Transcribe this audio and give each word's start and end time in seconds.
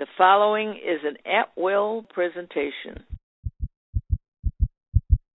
The 0.00 0.06
following 0.18 0.70
is 0.70 1.00
an 1.04 1.18
at 1.24 1.50
will 1.56 2.04
presentation. 2.12 3.04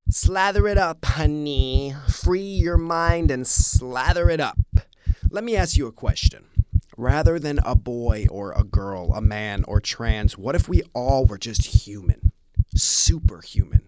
Slather 0.09 0.67
it 0.67 0.79
up, 0.79 1.05
honey. 1.05 1.93
Free 2.09 2.41
your 2.41 2.77
mind 2.77 3.29
and 3.29 3.45
slather 3.45 4.31
it 4.31 4.39
up. 4.39 4.57
Let 5.29 5.43
me 5.43 5.55
ask 5.55 5.77
you 5.77 5.85
a 5.85 5.91
question. 5.91 6.45
Rather 6.97 7.37
than 7.37 7.59
a 7.63 7.75
boy 7.75 8.25
or 8.31 8.51
a 8.53 8.63
girl, 8.63 9.13
a 9.13 9.21
man 9.21 9.63
or 9.67 9.79
trans, 9.79 10.39
what 10.39 10.55
if 10.55 10.67
we 10.67 10.81
all 10.91 11.25
were 11.25 11.37
just 11.37 11.85
human? 11.85 12.31
Superhuman. 12.73 13.83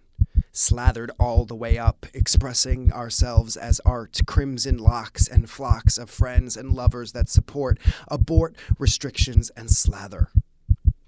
Slathered 0.51 1.09
all 1.19 1.45
the 1.45 1.55
way 1.55 1.79
up, 1.79 2.05
expressing 2.13 2.93
ourselves 2.93 3.57
as 3.57 3.81
art, 3.85 4.19
crimson 4.27 4.77
locks 4.77 5.27
and 5.27 5.49
flocks 5.49 5.97
of 5.97 6.11
friends 6.11 6.55
and 6.55 6.73
lovers 6.73 7.13
that 7.13 7.27
support, 7.27 7.79
abort 8.07 8.55
restrictions 8.77 9.49
and 9.57 9.71
slather. 9.71 10.29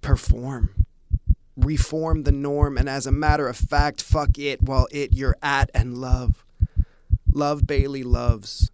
Perform 0.02 0.82
reform 1.56 2.24
the 2.24 2.32
norm, 2.32 2.78
and 2.78 2.90
as 2.90 3.06
a 3.06 3.12
matter 3.12 3.48
of 3.48 3.58
fact, 3.58 4.02
fuck 4.02 4.38
it 4.38 4.62
while 4.62 4.88
it 4.92 5.14
you're 5.14 5.38
at 5.42 5.70
and 5.74 5.98
love. 5.98 6.46
Love 7.32 7.66
Bailey 7.66 8.04
loves. 8.04 8.72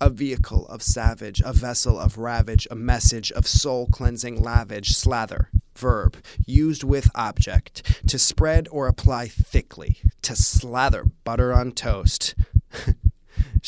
A 0.00 0.10
vehicle 0.10 0.64
of 0.68 0.80
savage, 0.80 1.42
a 1.44 1.52
vessel 1.52 1.98
of 1.98 2.18
ravage, 2.18 2.68
a 2.70 2.76
message 2.76 3.32
of 3.32 3.48
soul 3.48 3.88
cleansing 3.88 4.40
lavage, 4.40 4.94
slather, 4.94 5.50
verb, 5.74 6.16
used 6.46 6.84
with 6.84 7.10
object, 7.16 8.06
to 8.06 8.16
spread 8.16 8.68
or 8.70 8.86
apply 8.86 9.26
thickly, 9.26 9.98
to 10.22 10.36
slather 10.36 11.04
butter 11.24 11.52
on 11.52 11.72
toast. 11.72 12.36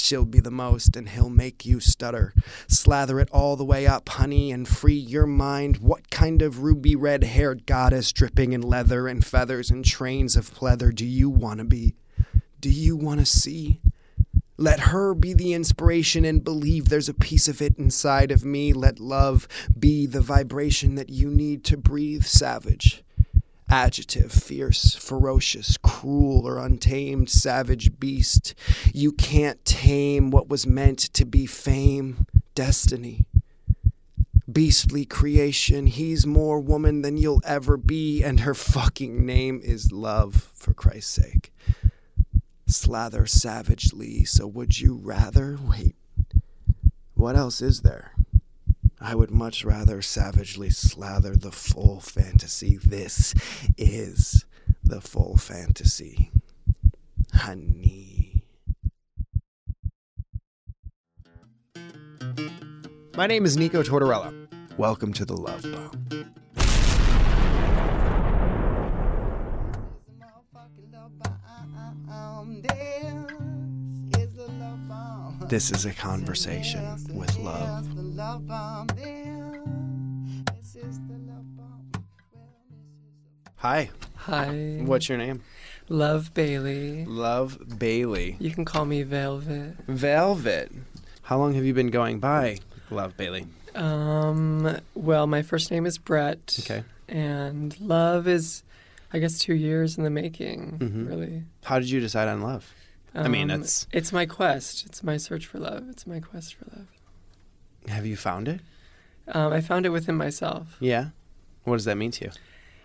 She'll 0.00 0.24
be 0.24 0.40
the 0.40 0.50
most, 0.50 0.96
and 0.96 1.08
he'll 1.08 1.30
make 1.30 1.64
you 1.64 1.80
stutter. 1.80 2.34
Slather 2.66 3.20
it 3.20 3.30
all 3.30 3.56
the 3.56 3.64
way 3.64 3.86
up, 3.86 4.08
honey, 4.08 4.50
and 4.50 4.66
free 4.66 4.94
your 4.94 5.26
mind. 5.26 5.78
What 5.78 6.10
kind 6.10 6.42
of 6.42 6.62
ruby 6.62 6.96
red 6.96 7.24
haired 7.24 7.66
goddess 7.66 8.12
dripping 8.12 8.52
in 8.52 8.62
leather 8.62 9.06
and 9.06 9.24
feathers 9.24 9.70
and 9.70 9.84
trains 9.84 10.36
of 10.36 10.54
pleather 10.54 10.94
do 10.94 11.06
you 11.06 11.30
want 11.30 11.58
to 11.58 11.64
be? 11.64 11.94
Do 12.60 12.70
you 12.70 12.96
want 12.96 13.20
to 13.20 13.26
see? 13.26 13.80
Let 14.56 14.80
her 14.80 15.14
be 15.14 15.32
the 15.32 15.54
inspiration 15.54 16.24
and 16.24 16.44
believe 16.44 16.88
there's 16.88 17.08
a 17.08 17.14
piece 17.14 17.48
of 17.48 17.62
it 17.62 17.78
inside 17.78 18.30
of 18.30 18.44
me. 18.44 18.72
Let 18.72 19.00
love 19.00 19.48
be 19.78 20.06
the 20.06 20.20
vibration 20.20 20.96
that 20.96 21.08
you 21.08 21.30
need 21.30 21.64
to 21.64 21.76
breathe, 21.76 22.24
savage 22.24 23.02
adjective, 23.70 24.32
fierce, 24.32 24.94
ferocious, 24.94 25.76
cruel, 25.78 26.46
or 26.46 26.58
untamed, 26.58 27.30
savage 27.30 27.98
beast. 27.98 28.54
You 28.92 29.12
can't 29.12 29.64
tame 29.64 30.30
what 30.30 30.48
was 30.48 30.66
meant 30.66 30.98
to 30.98 31.24
be 31.24 31.46
fame, 31.46 32.26
destiny. 32.54 33.24
Beastly 34.50 35.04
creation, 35.04 35.86
he's 35.86 36.26
more 36.26 36.58
woman 36.58 37.02
than 37.02 37.16
you'll 37.16 37.42
ever 37.44 37.76
be, 37.76 38.24
and 38.24 38.40
her 38.40 38.54
fucking 38.54 39.24
name 39.24 39.60
is 39.62 39.92
love, 39.92 40.50
for 40.54 40.74
Christ's 40.74 41.12
sake. 41.12 41.52
Slather 42.66 43.26
savagely, 43.26 44.24
so 44.24 44.46
would 44.48 44.80
you 44.80 44.94
rather? 44.94 45.56
Wait, 45.62 45.94
what 47.14 47.36
else 47.36 47.62
is 47.62 47.82
there? 47.82 48.12
I 49.02 49.14
would 49.14 49.30
much 49.30 49.64
rather 49.64 50.02
savagely 50.02 50.68
slather 50.68 51.34
the 51.34 51.50
full 51.50 52.00
fantasy. 52.00 52.76
This 52.76 53.34
is 53.78 54.44
the 54.84 55.00
full 55.00 55.38
fantasy. 55.38 56.30
Honey. 57.32 58.42
My 63.16 63.26
name 63.26 63.46
is 63.46 63.56
Nico 63.56 63.82
Tortorella. 63.82 64.48
Welcome 64.76 65.14
to 65.14 65.24
the 65.24 65.36
Love 65.36 65.62
Bomb. 65.62 66.34
This 75.50 75.72
is 75.72 75.84
a 75.84 75.92
conversation 75.92 76.80
with 77.12 77.36
love. 77.38 77.86
Hi, 83.56 83.90
Hi. 84.14 84.80
what's 84.84 85.08
your 85.08 85.18
name? 85.18 85.42
Love 85.88 86.32
Bailey. 86.32 87.04
Love 87.04 87.58
Bailey. 87.78 88.36
You 88.38 88.50
can 88.52 88.64
call 88.64 88.84
me 88.86 89.02
Velvet. 89.02 89.74
Velvet. 89.86 90.72
How 91.22 91.36
long 91.38 91.54
have 91.54 91.64
you 91.64 91.74
been 91.74 91.90
going 91.90 92.20
by 92.20 92.58
Love 92.90 93.16
Bailey? 93.16 93.46
Um, 93.74 94.78
well, 94.94 95.26
my 95.26 95.42
first 95.42 95.70
name 95.70 95.84
is 95.84 95.98
Brett. 95.98 96.56
Okay. 96.60 96.84
And 97.08 97.78
love 97.80 98.26
is, 98.28 98.62
I 99.12 99.18
guess, 99.18 99.38
two 99.38 99.54
years 99.54 99.98
in 99.98 100.04
the 100.04 100.10
making, 100.10 100.78
Mhm. 100.78 101.08
really. 101.08 101.42
How 101.64 101.78
did 101.78 101.90
you 101.90 102.00
decide 102.00 102.28
on 102.28 102.40
love? 102.40 102.72
I 103.14 103.28
mean, 103.28 103.50
Um, 103.50 103.60
it's- 103.60 103.86
It's 103.92 104.12
my 104.12 104.26
quest. 104.26 104.86
It's 104.86 105.02
my 105.02 105.16
search 105.16 105.46
for 105.46 105.58
love. 105.58 105.88
It's 105.90 106.06
my 106.06 106.20
quest 106.20 106.54
for 106.54 106.66
love. 106.76 106.86
Have 107.88 108.06
you 108.06 108.16
found 108.16 108.46
it? 108.48 108.60
Um, 109.28 109.52
I 109.52 109.60
found 109.60 109.86
it 109.86 109.90
within 109.90 110.16
myself. 110.16 110.76
Yeah. 110.80 111.08
What 111.64 111.76
does 111.76 111.84
that 111.86 111.96
mean 111.96 112.10
to 112.12 112.26
you? 112.26 112.30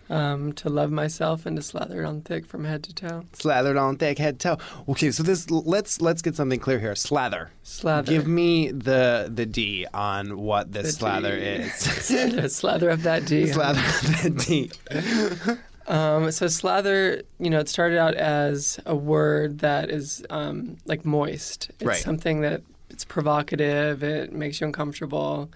Um, 0.08 0.54
to 0.54 0.70
love 0.70 0.92
myself 0.92 1.48
and 1.48 1.58
to 1.58 1.64
slather 1.64 2.04
it 2.04 2.06
on 2.06 2.22
thick 2.22 2.46
from 2.46 2.66
head 2.66 2.84
to 2.84 2.94
toe. 2.94 3.26
Slathered 3.34 3.76
on 3.78 3.98
thick 3.98 4.20
head 4.20 4.40
to 4.42 4.56
toe. 4.58 4.64
Okay, 4.90 5.10
so 5.10 5.24
this 5.24 5.50
let's 5.50 6.00
let's 6.00 6.22
get 6.22 6.36
something 6.36 6.60
clear 6.60 6.80
here. 6.80 6.94
Slather. 6.94 7.50
Slather. 7.64 8.12
Give 8.12 8.28
me 8.28 8.70
the 8.70 9.32
the 9.34 9.48
D 9.48 9.88
on 9.96 10.38
what 10.38 10.72
this 10.74 10.86
The 10.88 10.92
slather 10.92 11.36
D. 11.40 11.44
is. 11.46 11.74
slather, 12.06 12.50
slather 12.50 12.92
up 12.92 13.00
that 13.00 13.26
D. 13.26 13.48
slather 13.52 13.82
the 14.22 14.30
D. 14.30 14.72
Um, 15.88 16.32
so 16.32 16.48
slather, 16.48 17.22
you 17.40 17.50
know, 17.50 17.60
it 17.60 17.70
started 17.70 17.98
out 18.00 18.16
as 18.16 18.80
a 18.86 18.96
word 18.96 19.60
that 19.60 19.90
is 19.92 20.24
um, 20.30 20.78
like 20.86 21.06
moist. 21.06 21.70
It's 21.80 21.86
Right. 21.86 21.98
something 21.98 22.42
that 22.42 22.62
it's 22.90 23.06
provocative. 23.06 24.04
It 24.04 24.34
makes 24.34 24.60
you 24.62 24.68
uncomfortable, 24.68 25.52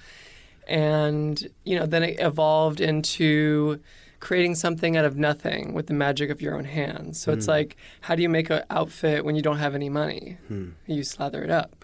and 0.68 1.48
you 1.64 1.78
know, 1.80 1.86
then 1.86 2.04
it 2.04 2.20
evolved 2.20 2.80
into 2.82 3.80
creating 4.20 4.54
something 4.54 4.98
out 4.98 5.06
of 5.06 5.16
nothing 5.18 5.74
with 5.74 5.88
the 5.88 5.94
magic 5.94 6.30
of 6.30 6.42
your 6.42 6.54
own 6.56 6.66
hands. 6.66 7.20
So 7.20 7.32
it's 7.32 7.46
Hmm. 7.46 7.52
like, 7.52 7.78
how 8.02 8.16
do 8.16 8.22
you 8.22 8.28
make 8.30 8.50
an 8.50 8.64
outfit 8.70 9.24
when 9.24 9.36
you 9.36 9.42
don't 9.42 9.58
have 9.60 9.74
any 9.76 9.90
money? 9.90 10.38
Hmm. 10.50 10.70
You 10.86 11.04
slather 11.04 11.42
it 11.42 11.50
up. 11.50 11.79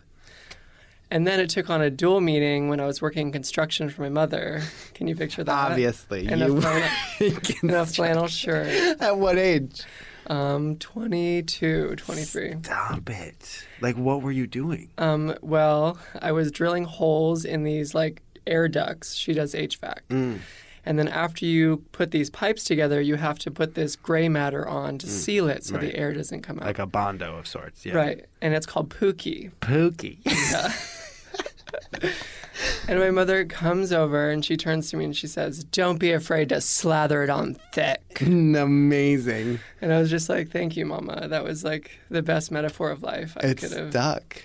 And 1.12 1.26
then 1.28 1.40
it 1.40 1.50
took 1.50 1.70
on 1.70 1.82
a 1.82 1.90
dual 1.90 2.20
meaning 2.20 2.68
when 2.68 2.80
I 2.80 2.86
was 2.88 3.02
working 3.02 3.28
in 3.28 3.32
construction 3.32 3.90
for 3.90 4.02
my 4.02 4.10
mother. 4.10 4.62
Can 4.96 5.08
you 5.08 5.16
picture 5.16 5.44
that? 5.44 5.72
Obviously, 5.72 6.28
In 6.28 6.42
a 6.42 6.48
you 6.48 6.60
flannel, 6.62 6.90
in 7.64 7.70
a 7.70 7.86
flannel 7.86 8.28
shirt. 8.28 8.68
At 9.00 9.18
what 9.18 9.38
age? 9.38 9.84
Um, 10.28 10.78
22, 10.78 11.96
23. 11.98 12.56
Stop 12.64 13.10
it. 13.12 13.68
Like, 13.82 13.96
what 13.96 14.24
were 14.24 14.32
you 14.32 14.48
doing? 14.48 14.90
Um, 14.98 15.36
well, 15.42 16.00
I 16.20 16.32
was 16.32 16.52
drilling 16.52 16.86
holes 16.86 17.46
in 17.46 17.64
these 17.64 17.94
like 17.94 18.24
air 18.48 18.68
ducts. 18.68 19.14
She 19.14 19.34
does 19.34 19.54
HVAC. 19.54 20.00
Mm. 20.10 20.40
And 20.88 21.00
then 21.00 21.08
after 21.08 21.46
you 21.46 21.84
put 21.92 22.12
these 22.12 22.30
pipes 22.30 22.64
together, 22.64 23.02
you 23.02 23.16
have 23.16 23.40
to 23.40 23.52
put 23.52 23.74
this 23.76 23.96
gray 23.96 24.28
matter 24.30 24.68
on 24.68 24.98
to 25.00 25.08
seal 25.08 25.48
it 25.48 25.64
so 25.64 25.74
Mm. 25.76 25.78
right. 25.78 25.92
the 25.92 25.98
air 25.98 26.14
doesn't 26.14 26.42
come 26.42 26.60
out. 26.60 26.66
Like 26.66 26.80
a 26.80 26.86
bondo 26.88 27.38
of 27.38 27.48
sorts. 27.48 27.86
Yeah. 27.86 27.94
Right. 27.96 28.26
And 28.42 28.54
it's 28.56 28.66
called 28.66 28.90
Pookie. 28.90 29.52
Pookie. 29.62 30.18
Yeah. 30.26 30.72
and 32.88 33.00
my 33.00 33.12
mother 33.12 33.46
comes 33.46 33.92
over 33.92 34.30
and 34.30 34.44
she 34.46 34.58
turns 34.58 34.90
to 34.92 34.98
me 34.98 35.06
and 35.06 35.16
she 35.16 35.28
says, 35.28 35.64
Don't 35.64 35.98
be 36.00 36.12
afraid 36.12 36.50
to 36.50 36.62
slather 36.62 37.24
it 37.24 37.30
on 37.30 37.56
thick. 37.74 38.22
Amazing. 38.22 39.60
And 39.82 39.94
I 39.94 40.00
was 40.00 40.10
just 40.10 40.30
like, 40.30 40.50
Thank 40.52 40.76
you, 40.78 40.86
Mama. 40.86 41.28
That 41.28 41.44
was 41.44 41.64
like 41.64 41.92
the 42.10 42.22
best 42.22 42.52
metaphor 42.52 42.90
of 42.92 43.04
life 43.04 43.38
I 43.42 43.48
It's 43.48 43.68
could 43.68 43.78
have. 43.78 43.92
stuck. 43.92 44.44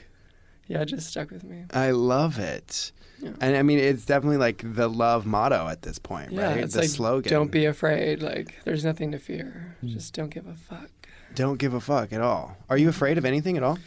Yeah, 0.66 0.82
it 0.82 0.86
just 0.86 1.08
stuck 1.08 1.30
with 1.30 1.42
me. 1.44 1.64
I 1.72 1.90
love 1.90 2.38
it. 2.38 2.92
Yeah. 3.20 3.30
And 3.40 3.56
I 3.56 3.62
mean, 3.62 3.78
it's 3.78 4.04
definitely 4.06 4.38
like 4.38 4.62
the 4.64 4.88
love 4.88 5.26
motto 5.26 5.69
at 5.69 5.82
this 5.82 5.99
point, 5.99 6.32
Yeah, 6.32 6.52
right? 6.52 6.58
it's 6.64 6.75
the 6.75 6.81
like 6.82 6.88
slogan. 6.90 7.31
don't 7.31 7.50
be 7.50 7.66
afraid. 7.66 8.22
Like 8.22 8.55
there's 8.64 8.84
nothing 8.84 9.12
to 9.12 9.19
fear. 9.19 9.76
Mm. 9.84 9.88
Just 9.94 10.14
don't 10.14 10.31
give 10.31 10.46
a 10.46 10.55
fuck. 10.55 10.88
Don't 11.34 11.58
give 11.58 11.75
a 11.75 11.81
fuck 11.81 12.12
at 12.12 12.20
all. 12.20 12.56
Are 12.69 12.78
you 12.78 12.88
afraid 12.88 13.19
of 13.19 13.25
anything 13.25 13.56
at 13.56 13.62
all? 13.62 13.78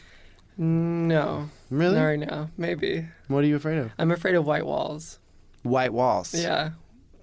No, 0.58 1.50
Really? 1.70 1.96
not 1.96 2.04
right 2.06 2.20
now. 2.20 2.50
Maybe 2.58 3.08
What 3.28 3.44
are 3.44 3.48
you 3.48 3.56
afraid 3.56 3.78
of? 3.80 3.92
I'm 3.98 4.12
afraid 4.12 4.36
of 4.36 4.46
white 4.46 4.66
walls. 4.66 5.20
White 5.64 5.94
walls. 5.94 6.34
Yeah, 6.34 6.72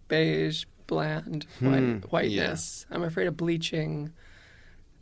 beige, 0.09 0.65
bland, 0.87 1.47
Hmm, 1.59 1.67
white, 1.71 2.13
whiteness. 2.13 2.87
I'm 2.91 3.03
afraid 3.03 3.27
of 3.29 3.37
bleaching. 3.37 4.13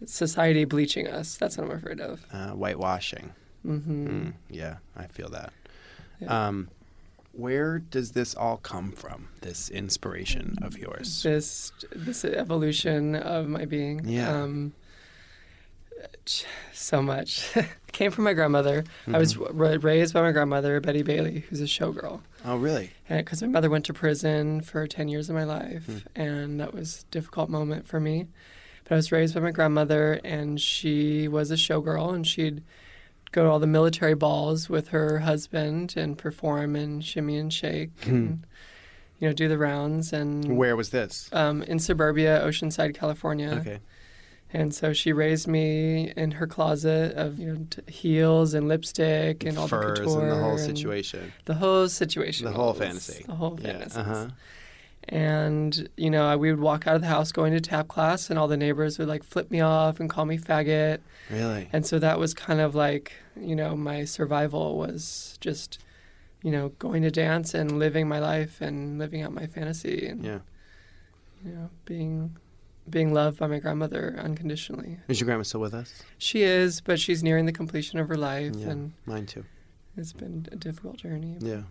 Society 0.04 0.64
bleaching 0.64 1.08
us. 1.08 1.36
That's 1.36 1.56
what 1.56 1.70
I'm 1.70 1.76
afraid 1.76 2.00
of. 2.00 2.25
Uh, 2.32 2.50
whitewashing. 2.52 3.32
hmm 3.62 3.78
Mm, 4.06 4.32
yeah, 4.50 4.76
I 4.96 5.06
feel 5.06 5.28
that. 5.31 5.52
Yeah. 6.20 6.46
Um, 6.48 6.69
where 7.32 7.78
does 7.78 8.12
this 8.12 8.34
all 8.34 8.56
come 8.58 8.90
from? 8.92 9.28
This 9.40 9.70
inspiration 9.70 10.56
of 10.62 10.76
yours? 10.78 11.22
This 11.22 11.72
this 11.94 12.24
evolution 12.24 13.14
of 13.16 13.48
my 13.48 13.64
being. 13.64 14.02
Yeah. 14.08 14.31
Um, 14.42 14.72
So 16.72 17.02
much. 17.02 17.50
Came 17.92 18.10
from 18.10 18.24
my 18.24 18.32
grandmother. 18.32 18.84
I 19.06 19.18
was 19.18 19.34
mm-hmm. 19.34 19.56
ra- 19.56 19.76
raised 19.80 20.14
by 20.14 20.22
my 20.22 20.32
grandmother, 20.32 20.80
Betty 20.80 21.02
Bailey, 21.02 21.40
who's 21.48 21.60
a 21.60 21.64
showgirl. 21.64 22.20
Oh, 22.44 22.56
really? 22.56 22.92
Because 23.08 23.42
my 23.42 23.48
mother 23.48 23.70
went 23.70 23.84
to 23.86 23.92
prison 23.92 24.60
for 24.60 24.86
10 24.86 25.08
years 25.08 25.28
of 25.28 25.34
my 25.34 25.44
life, 25.44 25.86
mm. 25.86 26.02
and 26.14 26.60
that 26.60 26.72
was 26.72 27.04
a 27.08 27.12
difficult 27.12 27.50
moment 27.50 27.86
for 27.86 27.98
me. 27.98 28.28
But 28.84 28.92
I 28.92 28.96
was 28.96 29.10
raised 29.10 29.34
by 29.34 29.40
my 29.40 29.50
grandmother, 29.50 30.20
and 30.24 30.60
she 30.60 31.28
was 31.28 31.50
a 31.50 31.54
showgirl, 31.54 32.14
and 32.14 32.26
she'd 32.26 32.62
go 33.32 33.42
to 33.42 33.50
all 33.50 33.58
the 33.58 33.66
military 33.66 34.14
balls 34.14 34.68
with 34.68 34.88
her 34.88 35.20
husband 35.20 35.94
and 35.96 36.16
perform 36.16 36.76
and 36.76 37.04
shimmy 37.04 37.36
and 37.36 37.52
shake 37.52 37.90
hmm. 38.04 38.10
and, 38.10 38.46
you 39.18 39.28
know, 39.28 39.34
do 39.34 39.48
the 39.48 39.58
rounds. 39.58 40.12
And 40.12 40.56
Where 40.56 40.76
was 40.76 40.90
this? 40.90 41.28
um, 41.32 41.62
in 41.64 41.78
suburbia, 41.78 42.40
Oceanside, 42.44 42.94
California. 42.94 43.58
Okay. 43.60 43.80
And 44.52 44.74
so 44.74 44.94
she 44.94 45.12
raised 45.12 45.46
me 45.46 46.12
in 46.16 46.30
her 46.32 46.46
closet 46.46 47.14
of 47.16 47.38
you 47.38 47.52
know 47.52 47.66
t- 47.68 47.82
heels 47.92 48.54
and 48.54 48.66
lipstick 48.66 49.44
and 49.44 49.58
all 49.58 49.68
Furs 49.68 49.98
the 49.98 50.04
couture 50.04 50.22
and 50.22 50.30
the 50.32 50.36
whole 50.42 50.56
situation. 50.58 51.32
the 51.44 51.54
whole 51.54 51.88
situation, 51.88 52.46
The 52.46 52.52
whole 52.52 52.72
fantasy. 52.72 53.24
the 53.26 53.34
whole 53.34 53.58
Yeah. 53.60 53.72
fantasy. 53.72 54.00
Uh-huh. 54.00 54.28
And 55.10 55.88
you 55.96 56.10
know, 56.10 56.26
I- 56.26 56.36
we 56.36 56.50
would 56.50 56.60
walk 56.60 56.86
out 56.86 56.96
of 56.96 57.00
the 57.02 57.06
house 57.08 57.32
going 57.32 57.52
to 57.54 57.60
tap 57.60 57.88
class, 57.88 58.28
and 58.30 58.38
all 58.38 58.48
the 58.48 58.56
neighbors 58.56 58.98
would 58.98 59.08
like 59.08 59.22
flip 59.22 59.50
me 59.50 59.60
off 59.60 60.00
and 60.00 60.08
call 60.10 60.24
me 60.24 60.38
faggot. 60.38 60.98
Really? 61.30 61.68
And 61.72 61.86
so 61.86 61.98
that 61.98 62.18
was 62.18 62.34
kind 62.34 62.60
of 62.60 62.74
like 62.74 63.12
you 63.40 63.54
know 63.56 63.76
my 63.76 64.04
survival 64.04 64.76
was 64.76 65.36
just 65.40 65.78
you 66.42 66.50
know 66.50 66.70
going 66.78 67.02
to 67.02 67.10
dance 67.10 67.54
and 67.54 67.78
living 67.78 68.08
my 68.08 68.18
life 68.18 68.60
and 68.60 68.98
living 68.98 69.22
out 69.22 69.32
my 69.32 69.46
fantasy 69.46 70.06
and 70.06 70.24
Yeah. 70.24 70.38
you 71.44 71.52
know 71.52 71.70
being 71.84 72.36
being 72.90 73.12
loved 73.12 73.38
by 73.38 73.46
my 73.46 73.58
grandmother 73.58 74.17
unconditionally. 74.19 74.99
Is 75.08 75.20
your 75.20 75.26
grandma 75.26 75.43
still 75.44 75.61
with 75.61 75.75
us? 75.75 76.02
She 76.19 76.43
is, 76.43 76.81
but 76.81 76.99
she's 76.99 77.23
nearing 77.23 77.46
the 77.46 77.52
completion 77.52 77.99
of 77.99 78.08
her 78.08 78.17
life, 78.17 78.55
Yeah. 78.56 78.69
and 78.70 78.93
Mine 79.06 79.26
too. 79.26 79.44
it's 79.96 80.12
been 80.12 80.46
a 80.52 80.56
difficult 80.56 80.96
journey. 80.96 81.37
Yeah. 81.40 81.62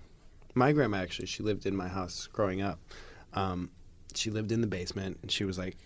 My 0.55 0.71
grandma 0.71 0.97
actually, 0.97 1.27
she 1.27 1.43
lived 1.43 1.65
in 1.65 1.75
my 1.75 1.87
house 1.87 2.27
growing 2.31 2.61
up. 2.61 2.79
Um, 3.33 3.69
she 4.15 4.29
lived 4.31 4.51
in 4.51 4.61
the 4.61 4.67
basement, 4.67 5.19
and 5.21 5.31
she 5.31 5.43
was 5.45 5.57
like, 5.57 5.77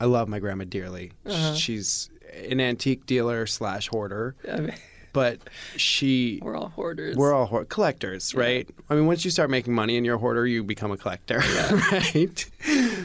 I 0.00 0.06
love 0.06 0.28
my 0.28 0.38
grandma 0.38 0.64
dearly. 0.64 1.12
Uh-huh. 1.26 1.54
She's 1.54 2.10
an 2.48 2.60
antique 2.60 3.06
dealer 3.06 3.46
slash 3.46 3.88
hoarder, 3.88 4.34
I 4.50 4.60
mean, 4.60 4.74
but 5.12 5.38
she. 5.76 6.38
we're 6.42 6.56
all 6.56 6.68
hoarders. 6.68 7.16
We're 7.16 7.32
all 7.34 7.46
hoard- 7.46 7.68
collectors, 7.68 8.32
Yeah. 8.34 8.40
right? 8.40 8.68
I 8.88 8.94
mean, 8.94 9.06
once 9.06 9.24
you 9.24 9.30
start 9.30 9.50
making 9.50 9.74
money 9.74 9.96
and 9.96 10.04
you're 10.06 10.16
a 10.16 10.18
hoarder, 10.18 10.46
you 10.46 10.62
become 10.62 10.90
a 10.92 10.96
collector, 10.96 11.38
right? 11.92 12.44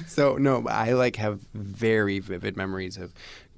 So 0.08 0.38
no, 0.38 0.68
I 0.68 0.94
like 0.94 1.16
have 1.18 1.40
very 1.54 2.20
vivid 2.20 2.56
memories 2.58 2.98
of 2.98 3.14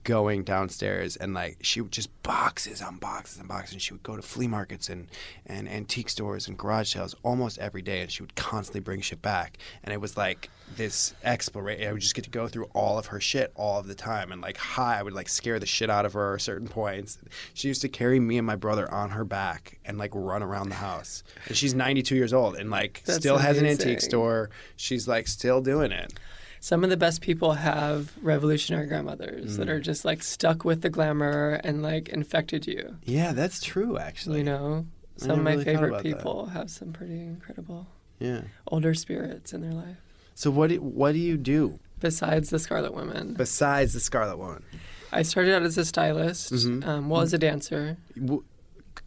going 0.07 0.41
downstairs 0.41 1.17
and 1.17 1.33
like 1.33 1.57
she 1.59 1.81
would 1.81 1.91
just 1.91 2.09
boxes 2.23 2.81
on 2.81 2.95
boxes 2.95 3.39
and 3.39 3.47
boxes 3.49 3.73
and 3.73 3.81
she 3.81 3.93
would 3.93 4.03
go 4.03 4.15
to 4.15 4.21
flea 4.21 4.47
markets 4.47 4.87
and, 4.87 5.09
and 5.45 5.67
antique 5.67 6.07
stores 6.07 6.47
and 6.47 6.57
garage 6.57 6.93
sales 6.93 7.13
almost 7.23 7.59
every 7.59 7.81
day 7.81 7.99
and 7.99 8.09
she 8.09 8.23
would 8.23 8.33
constantly 8.33 8.79
bring 8.79 9.01
shit 9.01 9.21
back. 9.21 9.57
And 9.83 9.93
it 9.93 9.99
was 9.99 10.15
like 10.15 10.49
this 10.77 11.13
exploration 11.25 11.89
I 11.89 11.91
would 11.91 11.99
just 11.99 12.15
get 12.15 12.23
to 12.23 12.29
go 12.29 12.47
through 12.47 12.69
all 12.73 12.97
of 12.97 13.07
her 13.07 13.19
shit 13.19 13.51
all 13.53 13.79
of 13.81 13.87
the 13.87 13.95
time 13.95 14.31
and 14.31 14.41
like 14.41 14.55
hi 14.55 14.97
I 14.97 15.03
would 15.03 15.11
like 15.11 15.27
scare 15.27 15.59
the 15.59 15.65
shit 15.65 15.89
out 15.89 16.05
of 16.05 16.13
her 16.13 16.35
at 16.35 16.41
certain 16.41 16.69
points. 16.69 17.17
She 17.53 17.67
used 17.67 17.81
to 17.81 17.89
carry 17.89 18.21
me 18.21 18.37
and 18.37 18.47
my 18.47 18.55
brother 18.55 18.89
on 18.89 19.09
her 19.09 19.25
back 19.25 19.77
and 19.83 19.97
like 19.97 20.11
run 20.15 20.41
around 20.41 20.69
the 20.69 20.75
house. 20.75 21.21
And 21.47 21.57
she's 21.57 21.73
92 21.73 22.15
years 22.15 22.31
old 22.31 22.55
and 22.55 22.71
like 22.71 23.03
That's 23.05 23.19
still 23.19 23.39
has 23.39 23.57
an 23.57 23.65
antique 23.65 23.99
store. 23.99 24.51
She's 24.77 25.05
like 25.05 25.27
still 25.27 25.59
doing 25.59 25.91
it 25.91 26.13
Some 26.59 26.83
of 26.83 26.89
the 26.89 26.97
best 26.97 27.21
people 27.21 27.53
have 27.53 28.11
revolutionary 28.21 28.87
grandmothers 28.87 29.53
Mm. 29.53 29.57
that 29.57 29.69
are 29.69 29.79
just 29.79 30.03
like 30.05 30.23
stuck 30.23 30.65
with 30.65 30.81
the 30.81 30.89
glamour 30.89 31.59
and 31.63 31.81
like 31.81 32.09
infected 32.09 32.65
you. 32.67 32.97
yeah 33.03 33.31
that's 33.31 33.61
true 33.61 33.97
actually 33.97 34.39
You 34.39 34.45
know, 34.45 34.85
some 35.17 35.31
of 35.39 35.43
my 35.43 35.51
really 35.51 35.63
favorite 35.65 35.89
about 35.89 36.03
that. 36.03 36.15
people 36.15 36.45
have 36.47 36.69
some 36.69 36.91
pretty 36.93 37.19
incredible 37.19 37.87
yeah 38.19 38.41
older 38.67 38.93
spirits 38.93 39.53
in 39.53 39.61
their 39.61 39.71
life. 39.73 39.97
so 40.35 40.49
what 40.51 40.69
do, 40.69 40.81
what 40.81 41.11
do 41.13 41.19
you 41.19 41.37
do 41.37 41.79
Besides 41.99 42.49
the 42.51 42.59
Scarlet 42.59 42.93
Woman? 42.93 43.33
besides 43.33 43.93
the 43.93 43.99
Scarlet 43.99 44.37
Woman? 44.37 44.63
I 45.11 45.21
started 45.23 45.53
out 45.55 45.63
as 45.63 45.77
a 45.77 45.85
stylist. 45.85 46.51
Mhm. 46.53 46.85
Um, 46.85 47.09
well, 47.09 47.21
as 47.21 47.33
a 47.33 47.37
dancer, 47.37 47.97
W- 48.15 48.43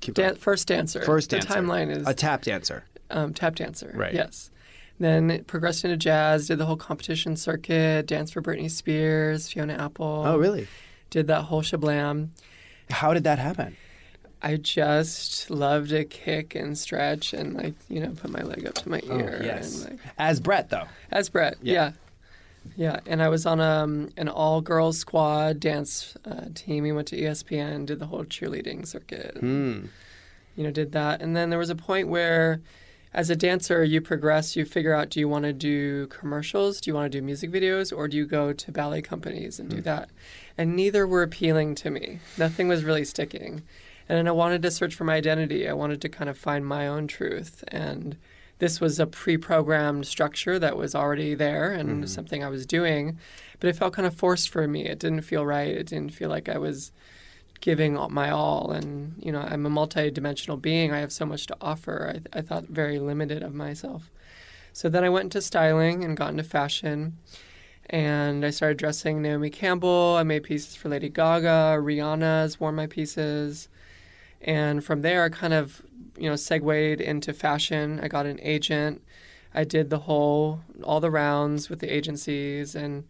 Keep 0.01 0.15
Dan- 0.15 0.35
first 0.37 0.67
dancer. 0.67 1.03
First 1.03 1.31
the 1.31 1.39
dancer. 1.41 1.55
timeline 1.55 1.95
is 1.95 2.07
a 2.09 2.15
tap 2.15 2.43
dancer. 2.43 2.85
um, 3.11 3.35
tap 3.35 3.55
dancer. 3.57 3.93
Right. 3.95 4.15
Yes. 4.15 4.51
Then 5.01 5.45
progressed 5.45 5.83
into 5.85 5.97
jazz, 5.97 6.47
did 6.47 6.59
the 6.59 6.67
whole 6.67 6.77
competition 6.77 7.35
circuit, 7.35 8.07
danced 8.07 8.35
for 8.35 8.43
Britney 8.43 8.71
Spears, 8.71 9.49
Fiona 9.49 9.73
Apple. 9.73 10.23
Oh, 10.27 10.37
really? 10.37 10.69
Did 11.09 11.27
that 11.29 11.43
whole 11.45 11.63
shablam. 11.63 12.29
How 12.91 13.15
did 13.15 13.25
that 13.25 13.39
happen? 13.39 13.77
I 14.43 14.57
just 14.57 15.51
love 15.51 15.89
to 15.89 16.05
kick 16.05 16.55
and 16.55 16.77
stretch 16.79 17.33
and 17.35 17.55
like 17.55 17.75
you 17.89 18.01
know 18.01 18.11
put 18.11 18.31
my 18.31 18.43
leg 18.43 18.67
up 18.67 18.75
to 18.75 18.89
my 18.89 19.01
ear. 19.05 19.11
Oh, 19.11 19.19
ear 19.19 19.43
yes. 19.43 19.83
and 19.83 19.91
like 19.93 20.01
As 20.19 20.39
Brett, 20.41 20.71
though. 20.71 20.87
as 21.11 21.29
Brett. 21.29 21.57
Yeah. 21.63 21.93
Yeah. 22.77 22.93
yeah. 22.95 23.01
And 23.07 23.23
I 23.23 23.29
was 23.29 23.45
on 23.47 23.61
um, 23.61 24.11
an 24.17 24.29
all 24.29 24.61
girls 24.61 24.99
squad 24.99 25.61
dance 25.61 26.17
uh, 26.25 26.47
team. 26.55 26.85
We 26.85 26.93
went 26.93 27.09
to 27.09 27.17
ESPN, 27.21 27.87
did 27.87 27.99
the 27.99 28.07
whole 28.07 28.25
cheerleading 28.25 28.87
circuit. 28.87 29.37
Hmm. 29.39 29.87
you 30.57 30.65
know, 30.65 30.71
did 30.71 30.93
that. 30.93 31.21
And 31.23 31.35
then 31.37 31.51
there 31.51 31.59
was 31.59 31.71
a 31.71 31.77
point 31.77 32.09
where, 32.09 32.61
as 33.13 33.29
a 33.29 33.37
dancer, 33.37 33.83
you 33.83 34.01
progress, 34.01 34.55
you 34.55 34.65
figure 34.65 34.95
out 34.95 35.11
do 35.11 35.19
you 35.19 35.29
want 35.29 35.45
to 35.45 35.53
do 35.53 36.07
commercials, 36.07 36.81
do 36.81 36.91
you 36.91 36.95
want 36.95 37.11
to 37.11 37.19
do 37.19 37.25
music 37.25 37.51
videos, 37.51 37.97
or 37.97 38.07
do 38.07 38.17
you 38.17 38.25
go 38.25 38.53
to 38.53 38.73
ballet 38.73 39.03
companies 39.03 39.59
and 39.59 39.69
do 39.69 39.77
hmm. 39.77 39.83
that? 39.83 40.11
And 40.57 40.77
neither 40.77 41.07
were 41.07 41.23
appealing 41.23 41.75
to 41.77 41.91
me. 41.91 42.21
Nothing 42.39 42.69
was 42.69 42.85
really 42.85 43.05
sticking. 43.05 43.63
And 44.09 44.19
then 44.19 44.29
I 44.29 44.33
wanted 44.33 44.63
to 44.63 44.71
search 44.71 44.95
for 44.95 45.05
my 45.05 45.15
identity. 45.15 45.69
I 45.69 45.73
wanted 45.73 46.01
to 46.03 46.09
kind 46.09 46.31
of 46.31 46.39
find 46.39 46.67
my 46.67 46.87
own 46.87 47.07
truth. 47.07 47.65
And 47.69 48.17
this 48.59 48.81
was 48.81 49.01
a 49.01 49.07
pre 49.07 49.37
programmed 49.37 50.07
structure 50.07 50.59
that 50.59 50.77
was 50.77 50.95
already 50.95 51.35
there 51.35 51.73
and 51.73 52.05
hmm. 52.05 52.07
something 52.07 52.45
I 52.45 52.49
was 52.49 52.67
doing. 52.67 53.19
But 53.59 53.71
it 53.71 53.77
felt 53.77 53.95
kind 53.95 54.07
of 54.07 54.15
forced 54.15 54.49
for 54.51 54.69
me. 54.69 54.87
It 54.87 55.01
didn't 55.01 55.23
feel 55.23 55.45
right. 55.45 55.69
It 55.69 55.87
didn't 55.87 56.15
feel 56.15 56.31
like 56.31 56.49
I 56.49 56.59
was 56.59 56.93
giving 57.61 57.95
my 58.11 58.31
all 58.31 58.71
and 58.71 59.15
you 59.19 59.31
know 59.31 59.41
i'm 59.41 59.67
a 59.67 59.71
multi-dimensional 59.71 60.57
being. 60.57 60.93
I 60.93 60.99
have 60.99 61.13
so 61.13 61.27
much 61.27 61.47
to 61.47 61.57
offer. 61.61 62.15
I, 62.17 62.39
I 62.39 62.43
thought 62.43 62.65
very 62.65 62.99
limited 62.99 63.43
of 63.43 63.55
myself. 63.55 64.11
So 64.73 64.89
then 64.89 65.05
i 65.05 65.09
went 65.09 65.25
into 65.25 65.43
styling 65.43 66.05
and 66.05 66.17
got 66.17 66.31
into 66.31 66.45
fashion. 66.45 67.19
And 67.89 68.45
i 68.45 68.51
started 68.51 68.79
dressing 68.79 69.21
naomi 69.21 69.51
campbell. 69.51 70.17
I 70.19 70.23
made 70.23 70.45
pieces 70.45 70.75
for 70.75 70.89
lady 70.89 71.09
gaga. 71.09 71.79
Rihanna's 71.81 72.59
worn 72.59 72.75
my 72.75 72.87
pieces. 72.87 73.69
And 74.41 74.83
from 74.83 75.03
there 75.03 75.25
i 75.25 75.29
kind 75.29 75.53
of 75.53 75.83
you 76.17 76.29
know 76.29 76.37
segued 76.37 77.01
into 77.01 77.33
fashion. 77.33 78.01
I 78.03 78.09
got 78.09 78.27
an 78.27 78.41
agent. 78.43 79.03
I 79.55 79.65
did 79.65 79.91
the 79.91 80.01
whole 80.01 80.61
all 80.83 81.01
the 81.01 81.11
rounds 81.11 81.69
with 81.69 81.81
the 81.81 81.93
agencies. 81.93 82.75
And 82.75 83.05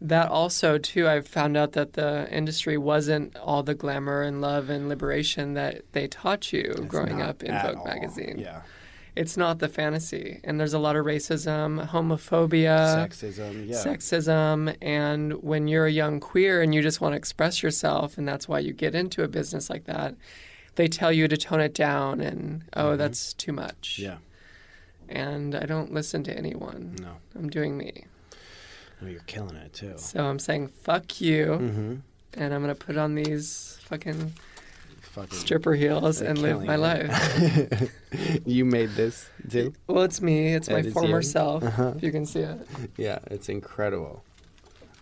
that 0.00 0.28
also 0.30 0.78
too 0.78 1.06
i 1.08 1.20
found 1.20 1.56
out 1.56 1.72
that 1.72 1.92
the 1.92 2.26
industry 2.34 2.76
wasn't 2.78 3.36
all 3.36 3.62
the 3.62 3.74
glamour 3.74 4.22
and 4.22 4.40
love 4.40 4.70
and 4.70 4.88
liberation 4.88 5.54
that 5.54 5.82
they 5.92 6.06
taught 6.08 6.52
you 6.52 6.64
It's 6.76 6.80
growing 6.80 7.20
up 7.20 7.42
in 7.42 7.52
vogue 7.60 7.76
all. 7.76 7.84
magazine 7.84 8.38
Yeah. 8.38 8.62
it's 9.14 9.36
not 9.36 9.58
the 9.58 9.68
fantasy 9.68 10.40
and 10.42 10.58
there's 10.58 10.72
a 10.72 10.78
lot 10.78 10.96
of 10.96 11.04
racism 11.04 11.86
homophobia 11.88 13.06
Sexism. 13.08 13.66
Yeah. 13.68 13.76
sexism 13.76 14.74
and 14.80 15.34
when 15.42 15.68
you're 15.68 15.86
a 15.86 15.92
young 15.92 16.18
queer 16.20 16.62
and 16.62 16.74
you 16.74 16.80
just 16.80 17.00
want 17.02 17.12
to 17.12 17.16
express 17.18 17.62
yourself 17.62 18.16
and 18.16 18.26
that's 18.26 18.48
why 18.48 18.58
you 18.58 18.72
get 18.72 18.94
into 18.94 19.22
a 19.22 19.28
business 19.28 19.68
like 19.68 19.84
that 19.84 20.14
they 20.76 20.88
tell 20.88 21.12
you 21.12 21.28
to 21.28 21.36
tone 21.36 21.60
it 21.60 21.74
down 21.74 22.20
and 22.22 22.64
oh 22.74 22.92
Mhm. 22.94 22.98
that's 22.98 23.34
too 23.34 23.52
much 23.52 23.98
Yeah. 23.98 24.16
and 25.10 25.54
i 25.54 25.66
don't 25.66 25.92
listen 25.92 26.22
to 26.24 26.32
anyone 26.36 26.96
No. 27.02 27.16
i'm 27.34 27.50
doing 27.50 27.76
me 27.76 28.06
Oh, 29.02 29.06
you're 29.06 29.20
killing 29.26 29.56
it 29.56 29.72
too. 29.72 29.94
so 29.96 30.24
i'm 30.24 30.38
saying 30.38 30.68
fuck 30.68 31.20
you 31.20 31.46
Mm-hmm. 31.46 31.94
and 32.34 32.54
I'm 32.54 32.60
gonna 32.60 32.74
put 32.74 32.96
on 32.96 33.14
these 33.14 33.78
fucking 33.84 34.34
Fucking. 35.00 35.36
stripper 35.38 35.74
heels 35.74 36.20
and 36.20 36.38
live 36.38 36.62
my 36.64 36.74
it. 36.74 36.78
life. 36.78 37.90
you 38.46 38.64
made 38.64 38.90
this 38.90 39.28
too. 39.50 39.72
Well, 39.88 40.04
it's 40.04 40.20
me. 40.22 40.54
It's 40.54 40.70
my 40.70 40.82
former 40.82 41.16
you. 41.18 41.22
self. 41.22 41.64
Uh-huh. 41.64 41.94
If 41.96 42.02
you 42.04 42.12
can 42.12 42.24
see 42.26 42.40
it. 42.40 42.58
Yeah, 42.96 43.18
it's 43.28 43.48
incredible. 43.48 44.22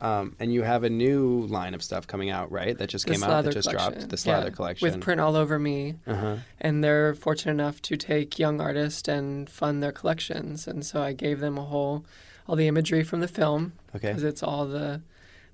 Um, 0.00 0.34
and 0.40 0.50
you 0.50 0.62
have 0.62 0.82
a 0.84 0.88
new 0.88 1.44
line 1.48 1.74
of 1.74 1.82
stuff 1.82 2.06
coming 2.06 2.30
out, 2.30 2.50
right? 2.50 2.78
That 2.78 2.88
just 2.88 3.04
The 3.06 3.12
came 3.12 3.22
out. 3.22 3.44
That 3.44 3.52
just 3.52 3.68
collection. 3.68 3.92
dropped. 3.94 4.08
The 4.08 4.16
Slather 4.16 4.46
Yeah, 4.46 4.54
collection. 4.54 4.90
with 4.90 5.00
print 5.02 5.20
all 5.20 5.36
over 5.36 5.58
me, 5.58 5.96
Uh-huh. 6.06 6.36
and 6.58 6.82
they're 6.82 7.14
fortunate 7.14 7.52
enough 7.52 7.82
to 7.82 7.96
take 7.98 8.38
young 8.38 8.62
artists 8.62 9.06
and 9.08 9.50
fund 9.50 9.82
their 9.82 9.92
collections. 9.92 10.66
And 10.66 10.86
so 10.86 11.02
I 11.02 11.12
gave 11.12 11.40
them 11.40 11.58
a 11.58 11.64
whole, 11.64 12.06
all 12.48 12.56
the 12.56 12.66
imagery 12.66 13.04
from 13.04 13.20
the 13.20 13.28
film 13.28 13.72
Okay. 13.94 14.08
because 14.08 14.24
it's 14.24 14.42
all 14.42 14.66
the, 14.66 15.00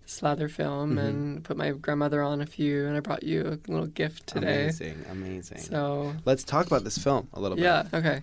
the 0.04 0.08
Slather 0.08 0.48
film, 0.48 0.96
Mhm. 0.96 0.98
and 1.08 1.44
put 1.44 1.56
my 1.56 1.70
grandmother 1.72 2.22
on 2.22 2.40
a 2.40 2.46
few, 2.46 2.86
and 2.86 2.96
I 2.96 3.00
brought 3.00 3.22
you 3.24 3.40
a 3.66 3.70
little 3.70 3.86
gift 3.86 4.26
today. 4.28 4.62
Amazing. 4.64 5.04
Amazing. 5.10 5.58
So 5.58 6.14
Let's 6.24 6.44
talk 6.44 6.66
about 6.66 6.84
this 6.84 6.96
film 6.98 7.28
a 7.32 7.40
little 7.40 7.56
bit. 7.56 7.64
Yeah. 7.64 7.84
Okay. 7.92 8.22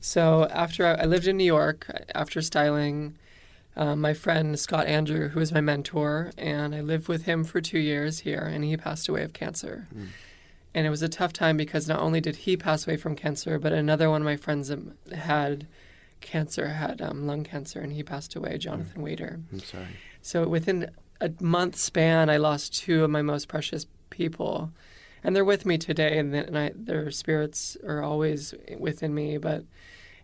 So 0.00 0.46
after 0.50 0.86
I, 0.86 0.94
I 0.94 1.04
lived 1.04 1.26
in 1.26 1.36
New 1.36 1.44
York, 1.44 1.86
after 2.14 2.40
styling, 2.40 3.16
um, 3.76 4.00
my 4.00 4.14
friend 4.14 4.58
Scott 4.58 4.86
Andrew, 4.86 5.28
who 5.28 5.40
is 5.40 5.52
my 5.52 5.60
mentor, 5.60 6.30
and 6.38 6.74
I 6.74 6.80
lived 6.80 7.08
with 7.08 7.24
him 7.24 7.44
for 7.44 7.60
two 7.60 7.78
years 7.78 8.20
here, 8.20 8.40
and 8.52 8.64
he 8.64 8.76
passed 8.76 9.08
away 9.08 9.22
of 9.24 9.32
cancer. 9.32 9.86
And 10.74 10.86
it 10.86 10.90
was 10.90 11.02
a 11.02 11.08
tough 11.08 11.32
time 11.32 11.56
because 11.56 11.88
not 11.88 11.98
only 12.00 12.20
did 12.20 12.36
he 12.36 12.56
pass 12.56 12.86
away 12.86 12.96
from 12.96 13.16
cancer, 13.16 13.58
but 13.58 13.72
another 13.72 14.08
one 14.10 14.22
of 14.22 14.24
my 14.24 14.36
friends 14.36 14.70
um, 14.70 14.92
had 15.14 15.66
cancer, 16.20 16.68
had 16.68 17.00
um, 17.00 17.26
lung 17.26 17.44
cancer, 17.44 17.80
and 17.80 17.92
he 17.92 18.02
passed 18.02 18.34
away, 18.36 18.58
Jonathan 18.58 19.02
Waiter. 19.02 19.40
I'm 19.52 19.60
sorry. 19.60 19.86
So 20.22 20.46
within 20.48 20.90
a 21.20 21.30
month 21.40 21.76
span, 21.76 22.28
I 22.30 22.36
lost 22.36 22.74
two 22.74 23.04
of 23.04 23.10
my 23.10 23.22
most 23.22 23.48
precious 23.48 23.86
people, 24.10 24.72
and 25.24 25.34
they're 25.34 25.44
with 25.44 25.66
me 25.66 25.78
today, 25.78 26.18
and, 26.18 26.34
and 26.34 26.58
I, 26.58 26.72
their 26.74 27.10
spirits 27.10 27.76
are 27.86 28.02
always 28.02 28.54
within 28.78 29.14
me. 29.14 29.38
But 29.38 29.64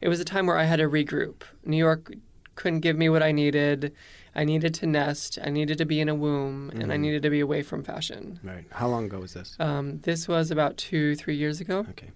it 0.01 0.09
was 0.09 0.21
a 0.21 0.25
time 0.25 0.47
where 0.47 0.59
I 0.59 0.65
had 0.65 0.77
to 0.77 0.89
regroup. 0.89 1.43
New 1.65 1.77
York 1.77 2.13
couldn't 2.55 2.81
give 2.81 2.97
me 2.97 3.09
what 3.09 3.23
I 3.23 3.33
needed. 3.33 3.93
I 4.37 4.45
needed 4.45 4.75
to 4.75 4.87
nest. 4.87 5.39
I 5.45 5.51
needed 5.51 5.79
to 5.79 5.85
be 5.85 6.01
in 6.01 6.09
a 6.09 6.15
womb, 6.15 6.71
and 6.71 6.93
I 6.93 6.97
Mhm. 6.97 7.01
needed 7.01 7.23
to 7.23 7.31
be 7.31 7.41
away 7.41 7.63
from 7.63 7.83
fashion. 7.83 8.39
Right. 8.43 8.65
How 8.71 8.89
long 8.89 9.07
ago 9.07 9.21
was 9.21 9.35
this? 9.35 9.57
Um, 9.61 10.01
this 10.03 10.27
was 10.29 10.51
about 10.51 10.77
two, 10.77 11.15
three 11.17 11.37
years 11.37 11.61
ago. 11.61 11.87
Okay. 11.91 12.11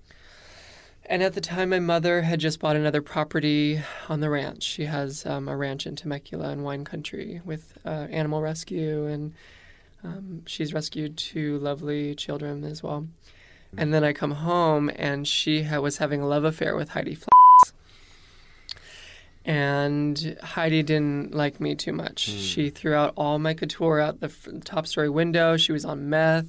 And 1.11 1.23
at 1.23 1.33
the 1.33 1.41
time, 1.41 1.71
my 1.71 1.79
mother 1.79 2.21
had 2.21 2.39
just 2.39 2.61
bought 2.61 2.77
another 2.77 3.01
property 3.01 3.81
on 4.11 4.21
the 4.21 4.29
ranch. 4.29 4.63
She 4.63 4.85
has 4.85 5.25
um, 5.25 5.49
a 5.49 5.57
ranch 5.57 5.87
in 5.87 5.97
Temecula 5.97 6.51
in 6.51 6.63
wine 6.63 6.85
country 6.85 7.41
with 7.47 7.79
uh, 7.87 8.09
animal 8.11 8.43
rescue, 8.43 9.07
and 9.07 9.33
um, 10.05 10.43
she's 10.45 10.75
rescued 10.75 11.17
two 11.17 11.59
lovely 11.61 12.15
children 12.15 12.63
as 12.63 12.83
well. 12.83 13.09
And 13.77 13.93
then 13.93 14.05
I 14.05 14.13
come 14.13 14.33
home, 14.33 14.91
and 14.97 15.27
she 15.27 15.63
ha- 15.63 15.81
was 15.81 15.97
having 15.97 16.21
a 16.21 16.27
love 16.27 16.45
affair 16.45 16.77
with 16.77 16.91
Heidi 16.91 17.15
Flax. 17.15 17.73
And 19.47 20.37
Heidi 20.43 20.83
didn't 20.83 21.35
like 21.35 21.59
me 21.59 21.75
too 21.75 21.95
much. 21.95 22.21
She 22.21 22.69
threw 22.69 22.93
out 22.93 23.15
all 23.17 23.39
my 23.39 23.55
couture 23.55 23.99
out 23.99 24.21
the 24.21 24.27
f- 24.27 24.49
top 24.63 24.87
story 24.87 25.09
window. 25.09 25.57
She 25.57 25.73
was 25.73 25.87
on 25.87 26.11
meth 26.11 26.47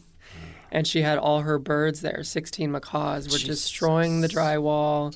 and 0.71 0.87
she 0.87 1.01
had 1.01 1.17
all 1.17 1.41
her 1.41 1.57
birds 1.59 2.01
there. 2.01 2.23
Sixteen 2.23 2.71
macaws 2.71 3.25
were 3.27 3.37
Jesus. 3.37 3.61
destroying 3.63 4.21
the 4.21 4.27
drywall. 4.27 5.15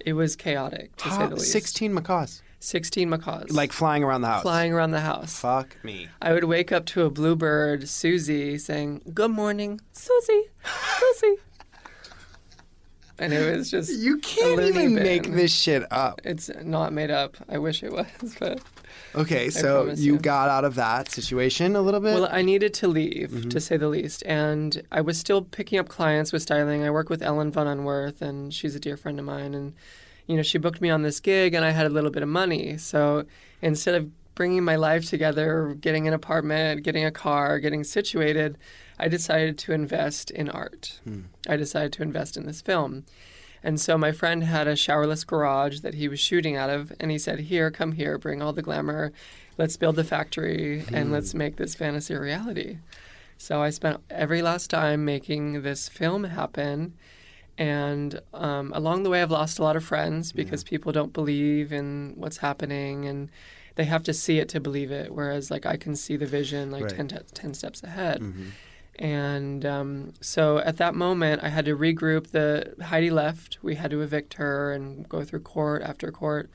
It 0.00 0.12
was 0.14 0.36
chaotic 0.36 0.94
to 0.96 1.10
say 1.10 1.26
the 1.28 1.36
least. 1.36 1.50
16 1.52 1.94
macaws. 1.94 2.42
Sixteen 2.60 3.10
macaws, 3.10 3.50
Like 3.50 3.72
flying 3.72 4.02
around 4.04 4.22
the 4.22 4.28
house. 4.28 4.42
flying 4.42 4.72
around 4.72 4.90
the 4.92 5.00
house. 5.00 5.38
Fuck 5.38 5.76
me. 5.84 6.08
I 6.22 6.32
would 6.32 6.44
wake 6.44 6.72
up 6.72 6.86
to 6.86 7.02
a 7.02 7.10
bluebird, 7.10 7.88
Susie, 7.90 8.56
saying, 8.56 9.02
"Good 9.12 9.30
morning, 9.30 9.80
Susie, 9.92 10.44
Susie," 10.98 11.36
and 13.18 13.32
it 13.32 13.54
was 13.56 13.70
just. 13.70 13.92
You 13.92 14.18
can't 14.18 14.60
even 14.60 14.94
bin. 14.94 15.02
make 15.04 15.32
this 15.32 15.52
shit 15.54 15.84
up. 15.92 16.20
It's 16.24 16.50
not 16.62 16.92
made 16.92 17.10
up. 17.10 17.36
I 17.48 17.58
wish 17.58 17.82
it 17.82 17.92
was, 17.92 18.06
but 18.40 18.60
Okay, 19.16 19.50
so 19.50 19.86
you 19.94 20.14
you. 20.14 20.18
got 20.18 20.48
out 20.48 20.64
of 20.64 20.74
that 20.74 21.10
situation 21.10 21.76
a 21.76 21.80
little 21.80 22.00
bit. 22.00 22.14
Well, 22.14 22.28
I 22.30 22.42
needed 22.42 22.74
to 22.74 22.88
leave, 22.88 23.30
Mm-hmm. 23.30 23.48
to 23.50 23.60
say 23.60 23.76
the 23.76 23.88
least. 23.88 24.22
And 24.26 24.82
I 24.90 25.00
was 25.00 25.18
still 25.18 25.42
picking 25.42 25.78
up 25.78 25.88
clients 25.88 26.32
with 26.32 26.42
styling. 26.42 26.82
I 26.84 26.90
work 26.90 27.08
with 27.08 27.22
Ellen 27.22 27.50
von 27.52 27.66
Unwerth, 27.66 28.20
and 28.20 28.52
she's 28.52 28.74
a 28.74 28.80
dear 28.80 28.96
friend 28.96 29.18
of 29.18 29.24
mine. 29.24 29.54
And, 29.54 29.74
you 30.26 30.36
know, 30.36 30.42
she 30.42 30.58
booked 30.58 30.80
me 30.80 30.90
on 30.90 31.02
this 31.02 31.20
gig, 31.20 31.54
and 31.54 31.64
I 31.64 31.70
had 31.70 31.86
a 31.86 31.90
little 31.90 32.10
bit 32.10 32.22
of 32.22 32.28
money. 32.28 32.76
So 32.78 33.24
instead 33.62 33.94
of 33.94 34.10
bringing 34.34 34.64
my 34.64 34.74
life 34.74 35.08
together, 35.08 35.76
getting 35.80 36.08
an 36.08 36.14
apartment, 36.14 36.82
getting 36.82 37.04
a 37.04 37.10
car, 37.12 37.60
getting 37.60 37.84
situated, 37.84 38.58
I 38.98 39.06
decided 39.08 39.58
to 39.58 39.72
invest 39.72 40.30
in 40.32 40.48
art. 40.50 41.00
I 41.48 41.56
decided 41.56 41.92
to 41.94 42.02
invest 42.02 42.36
in 42.36 42.46
this 42.46 42.60
film. 42.60 43.04
And 43.64 43.80
so 43.80 43.96
my 43.96 44.12
friend 44.12 44.44
had 44.44 44.68
a 44.68 44.74
showerless 44.76 45.24
garage 45.26 45.80
that 45.80 45.94
he 45.94 46.06
was 46.06 46.20
shooting 46.20 46.54
out 46.54 46.68
of, 46.70 46.92
and 47.00 47.10
he 47.10 47.18
said, 47.18 47.40
Here, 47.40 47.70
come 47.70 47.92
here, 47.92 48.18
bring 48.18 48.42
all 48.42 48.52
the 48.52 48.62
glamour. 48.62 49.10
Let's 49.56 49.76
build 49.78 49.96
the 49.96 50.04
factory 50.04 50.84
and 50.92 51.10
let's 51.12 51.32
make 51.32 51.56
this 51.56 51.74
fantasy 51.74 52.12
a 52.14 52.20
reality. 52.20 52.78
So 53.38 53.62
I 53.62 53.70
spent 53.70 54.00
every 54.10 54.42
last 54.42 54.70
dime 54.70 55.04
making 55.04 55.62
this 55.62 55.88
film 55.88 56.24
happen. 56.24 56.92
And 57.56 58.20
um, 58.34 58.72
along 58.74 59.04
the 59.04 59.10
way, 59.10 59.22
I've 59.22 59.30
lost 59.30 59.58
a 59.58 59.62
lot 59.62 59.76
of 59.76 59.84
friends 59.84 60.32
because 60.32 60.64
people 60.64 60.92
don't 60.92 61.12
believe 61.12 61.72
in 61.72 62.14
what's 62.16 62.38
happening 62.38 63.06
and 63.06 63.30
they 63.76 63.84
have 63.84 64.02
to 64.04 64.12
see 64.12 64.38
it 64.40 64.48
to 64.50 64.60
believe 64.60 64.90
it. 64.90 65.12
Whereas, 65.14 65.50
like, 65.50 65.64
I 65.64 65.76
can 65.76 65.94
see 65.96 66.16
the 66.16 66.26
vision 66.26 66.70
like 66.70 66.84
Right. 66.84 66.96
10, 66.96 67.08
te- 67.08 67.18
10 67.32 67.54
steps 67.54 67.82
ahead. 67.82 68.20
Mhm. 68.20 68.50
And 68.96 69.66
um, 69.66 70.12
so 70.20 70.58
at 70.58 70.76
that 70.76 70.94
moment, 70.94 71.42
I 71.42 71.48
had 71.48 71.64
to 71.64 71.76
regroup. 71.76 72.28
The 72.28 72.74
Heidi 72.84 73.10
left. 73.10 73.58
We 73.62 73.74
had 73.74 73.90
to 73.90 74.00
evict 74.02 74.34
her 74.34 74.72
and 74.72 75.08
go 75.08 75.24
through 75.24 75.40
court 75.40 75.82
after 75.82 76.10
court 76.12 76.50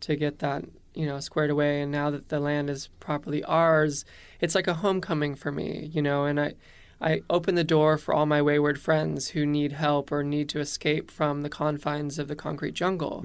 to 0.00 0.16
get 0.16 0.40
that 0.40 0.64
you 0.94 1.06
know 1.06 1.20
squared 1.20 1.50
away. 1.50 1.80
And 1.80 1.92
now 1.92 2.10
that 2.10 2.28
the 2.30 2.40
land 2.40 2.68
is 2.68 2.88
properly 2.98 3.44
ours, 3.44 4.04
it's 4.40 4.54
like 4.54 4.66
a 4.66 4.74
homecoming 4.74 5.34
for 5.36 5.52
me, 5.52 5.90
you 5.92 6.02
know. 6.02 6.24
And 6.24 6.40
I, 6.40 6.54
I 7.00 7.22
open 7.30 7.54
the 7.54 7.64
door 7.64 7.96
for 7.96 8.12
all 8.12 8.26
my 8.26 8.42
wayward 8.42 8.80
friends 8.80 9.28
who 9.28 9.46
need 9.46 9.72
help 9.72 10.10
or 10.10 10.24
need 10.24 10.48
to 10.50 10.60
escape 10.60 11.12
from 11.12 11.42
the 11.42 11.48
confines 11.48 12.18
of 12.18 12.26
the 12.26 12.36
concrete 12.36 12.74
jungle. 12.74 13.24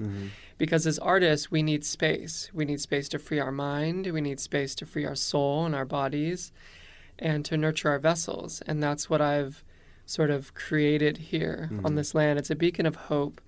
Because 0.58 0.86
as 0.86 0.98
artists, 1.00 1.50
we 1.50 1.62
need 1.62 1.84
space. 1.84 2.50
We 2.52 2.64
need 2.64 2.80
space 2.80 3.08
to 3.10 3.18
free 3.18 3.38
our 3.40 3.52
mind. 3.52 4.06
We 4.06 4.20
need 4.20 4.40
space 4.40 4.74
to 4.76 4.86
free 4.86 5.04
our 5.04 5.14
soul 5.14 5.64
and 5.66 5.74
our 5.74 5.84
bodies 5.84 6.52
and 7.18 7.44
to 7.44 7.56
nurture 7.56 7.90
our 7.90 7.98
vessels. 7.98 8.62
And 8.66 8.82
that's 8.82 9.10
what 9.10 9.20
I've 9.20 9.64
sort 10.06 10.30
of 10.30 10.54
created 10.54 11.18
here 11.18 11.68
on 11.84 11.94
this 11.94 12.14
land. 12.14 12.38
It's 12.38 12.50
a 12.50 12.56
beacon 12.56 12.86
of 12.86 12.96
hope. 12.96 13.40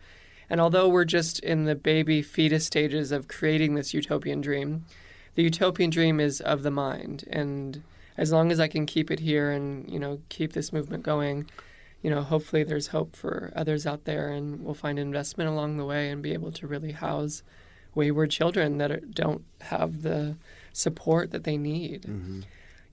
And 0.50 0.60
although 0.60 0.88
we're 0.88 1.04
just 1.04 1.38
in 1.40 1.64
the 1.64 1.74
baby 1.76 2.22
fetus 2.22 2.66
stages 2.66 3.12
of 3.12 3.28
creating 3.28 3.74
this 3.74 3.94
utopian 3.94 4.40
dream, 4.40 4.84
the 5.36 5.42
utopian 5.44 5.90
dream 5.90 6.20
is 6.20 6.40
of 6.40 6.62
the 6.62 6.70
mind. 6.70 7.24
And 7.30 7.82
as 8.18 8.32
long 8.32 8.50
as 8.50 8.60
I 8.60 8.68
can 8.68 8.84
keep 8.84 9.10
it 9.10 9.20
here 9.20 9.50
and, 9.50 9.88
you 9.88 9.98
know, 9.98 10.20
keep 10.28 10.52
this 10.52 10.72
movement 10.72 11.04
going, 11.04 11.48
you 12.02 12.10
know, 12.10 12.22
hopefully 12.22 12.64
there's 12.64 12.88
hope 12.88 13.14
for 13.14 13.52
others 13.54 13.86
out 13.86 14.04
there 14.04 14.30
and 14.30 14.64
we'll 14.64 14.74
find 14.74 14.98
investment 14.98 15.48
along 15.48 15.76
the 15.76 15.84
way 15.84 16.10
and 16.10 16.22
be 16.22 16.32
able 16.32 16.50
to 16.52 16.66
really 16.66 16.92
house 16.92 17.42
wayward 17.94 18.30
children 18.30 18.78
that 18.78 18.90
are, 18.90 19.00
don't 19.00 19.44
have 19.62 20.02
the 20.02 20.36
support 20.72 21.30
that 21.30 21.44
they 21.44 21.56
need 21.56 22.02
Mm-hmm. 22.02 22.40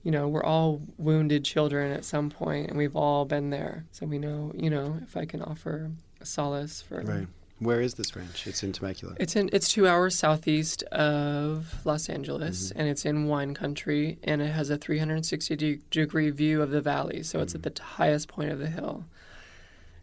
You 0.04 0.10
know, 0.10 0.28
we're 0.28 0.44
all 0.44 0.80
wounded 0.96 1.44
children 1.44 1.92
at 1.92 2.04
some 2.04 2.30
point, 2.30 2.68
and 2.68 2.78
we've 2.78 2.96
all 2.96 3.24
been 3.24 3.50
there. 3.50 3.84
So 3.92 4.06
we 4.06 4.18
know, 4.18 4.52
you 4.54 4.70
know, 4.70 4.98
if 5.02 5.16
I 5.16 5.24
can 5.24 5.42
offer 5.42 5.90
a 6.20 6.26
solace 6.26 6.80
for. 6.82 7.00
Right. 7.02 7.26
Where 7.60 7.80
is 7.80 7.94
this 7.94 8.14
ranch? 8.14 8.46
It's 8.46 8.62
in 8.62 8.72
Temecula. 8.72 9.16
It's 9.18 9.34
in. 9.34 9.50
It's 9.52 9.68
two 9.68 9.88
hours 9.88 10.14
southeast 10.16 10.84
of 10.84 11.84
Los 11.84 12.08
Angeles, 12.08 12.68
Mm-hmm. 12.70 12.78
and 12.78 12.88
it's 12.88 13.04
in 13.04 13.26
wine 13.26 13.52
country, 13.54 14.18
and 14.22 14.40
it 14.40 14.52
has 14.52 14.70
a 14.70 14.76
360 14.76 15.56
de- 15.56 15.80
degree 15.90 16.30
view 16.30 16.62
of 16.62 16.70
the 16.70 16.80
valley. 16.80 17.24
So 17.24 17.40
it's 17.40 17.56
at 17.56 17.62
Mm-hmm. 17.62 17.74
the 17.74 17.82
highest 17.82 18.28
point 18.28 18.50
of 18.52 18.60
the 18.60 18.68
hill. 18.68 19.04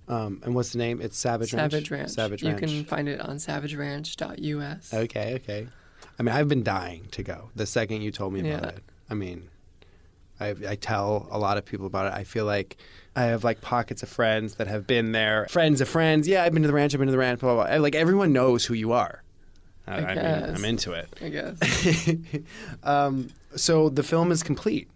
Um, 0.10 0.42
and 0.44 0.54
what's 0.54 0.72
the 0.72 0.78
name? 0.80 1.00
It's 1.02 1.18
Savage 1.18 1.54
Ranch. 1.54 1.72
Savage 1.72 1.90
Ranch. 1.92 2.10
Savage 2.12 2.44
Ranch. 2.44 2.62
you 2.62 2.68
can 2.68 2.86
find 2.86 3.08
it 3.08 3.22
on 3.22 3.38
savageranch.us. 3.38 4.94
Okay, 4.94 5.36
okay. 5.36 5.68
I 6.20 6.24
mean, 6.24 6.36
I've 6.36 6.48
been 6.50 6.64
dying 6.64 7.08
to 7.12 7.24
go. 7.24 7.50
The 7.56 7.66
second 7.66 8.02
you 8.02 8.12
told 8.12 8.34
me 8.34 8.42
about 8.42 8.64
Yeah. 8.64 8.70
it, 8.70 8.84
I 9.10 9.14
mean, 9.14 9.48
I, 10.40 10.56
I 10.68 10.76
tell 10.76 11.28
a 11.32 11.40
lot 11.40 11.58
of 11.58 11.66
people 11.66 11.86
about 11.86 12.08
it. 12.08 12.18
I 12.18 12.24
feel 12.24 12.46
like 12.46 12.78
I 13.16 13.24
have 13.24 13.44
like 13.44 13.62
pockets 13.62 14.04
of 14.04 14.10
friends 14.10 14.56
that 14.56 14.68
have 14.68 14.86
been 14.86 15.12
there. 15.12 15.48
Friends 15.50 15.82
of 15.82 15.88
friends. 15.88 16.28
Yeah, 16.28 16.44
I've 16.44 16.54
been 16.54 16.64
to 16.64 16.68
the 16.68 16.74
ranch. 16.74 16.94
I've 16.94 17.00
been 17.00 17.08
to 17.08 17.12
the 17.12 17.18
ranch. 17.18 17.40
Blah 17.40 17.56
blah. 17.56 17.68
blah. 17.68 17.78
Like 17.78 17.96
everyone 17.96 18.34
knows 18.34 18.66
who 18.66 18.74
you 18.74 18.92
are. 18.92 19.24
I, 19.88 20.00
I 20.00 20.12
I 20.12 20.16
mean. 20.16 20.56
I'm 20.56 20.66
into 20.66 20.92
it. 20.94 21.08
I 21.22 21.30
guess. 21.30 22.10
um, 22.84 23.30
so 23.56 23.90
the 23.90 24.04
film 24.04 24.32
is 24.32 24.44
complete. 24.44 24.90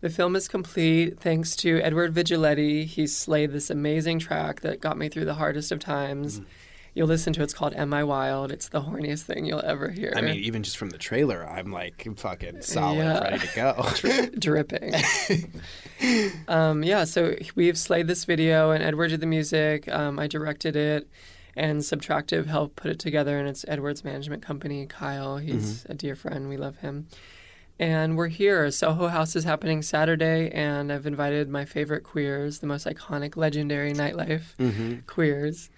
The 0.00 0.10
film 0.10 0.36
is 0.36 0.46
complete 0.46 1.18
thanks 1.18 1.56
to 1.56 1.80
Edward 1.80 2.14
Vigiletti. 2.14 2.84
He 2.84 3.06
slayed 3.06 3.52
this 3.52 3.70
amazing 3.70 4.18
track 4.18 4.60
that 4.60 4.80
got 4.80 4.98
me 4.98 5.08
through 5.08 5.24
the 5.24 5.34
hardest 5.34 5.72
of 5.72 5.80
times. 5.80 6.40
Mm-hmm. 6.40 6.48
You'll 6.96 7.08
listen 7.08 7.34
to 7.34 7.42
it. 7.42 7.44
It's 7.44 7.52
called 7.52 7.74
"Am 7.74 7.92
I 7.92 8.02
Wild?" 8.04 8.50
It's 8.50 8.70
the 8.70 8.80
horniest 8.80 9.24
thing 9.24 9.44
you'll 9.44 9.60
ever 9.62 9.90
hear. 9.90 10.14
I 10.16 10.22
mean, 10.22 10.36
even 10.36 10.62
just 10.62 10.78
from 10.78 10.88
the 10.88 10.96
trailer, 10.96 11.46
I'm 11.46 11.70
like 11.70 12.08
fucking 12.16 12.62
solid, 12.62 12.96
Yeah. 12.96 13.20
ready 13.20 13.46
to 13.46 13.54
go. 13.54 14.30
dripping. 14.38 14.94
um, 16.48 16.82
yeah, 16.82 17.04
so 17.04 17.36
we've 17.54 17.76
slayed 17.76 18.06
this 18.08 18.24
video, 18.24 18.70
and 18.70 18.82
Edward 18.82 19.08
did 19.08 19.20
the 19.20 19.26
music. 19.26 19.86
Um, 19.88 20.18
I 20.18 20.26
directed 20.26 20.74
it, 20.74 21.06
and 21.54 21.80
Subtractive 21.80 22.46
helped 22.46 22.76
put 22.76 22.90
it 22.90 22.98
together. 22.98 23.38
And 23.38 23.46
it's 23.46 23.66
Edward's 23.68 24.02
management 24.02 24.42
company, 24.42 24.86
Kyle. 24.86 25.36
He's 25.36 25.84
a 25.90 25.94
dear 25.94 26.16
friend. 26.16 26.48
We 26.48 26.56
love 26.56 26.78
him. 26.78 27.08
And 27.78 28.16
we're 28.16 28.28
here. 28.28 28.70
Soho 28.70 29.08
House 29.08 29.36
is 29.36 29.44
happening 29.44 29.82
Saturday, 29.82 30.50
and 30.50 30.90
I've 30.90 31.06
invited 31.06 31.50
my 31.50 31.66
favorite 31.66 32.04
queers, 32.04 32.60
the 32.60 32.66
most 32.66 32.86
iconic, 32.86 33.36
legendary 33.36 33.92
nightlife 33.92 34.56
mm-hmm. 34.58 35.00
queers. 35.06 35.68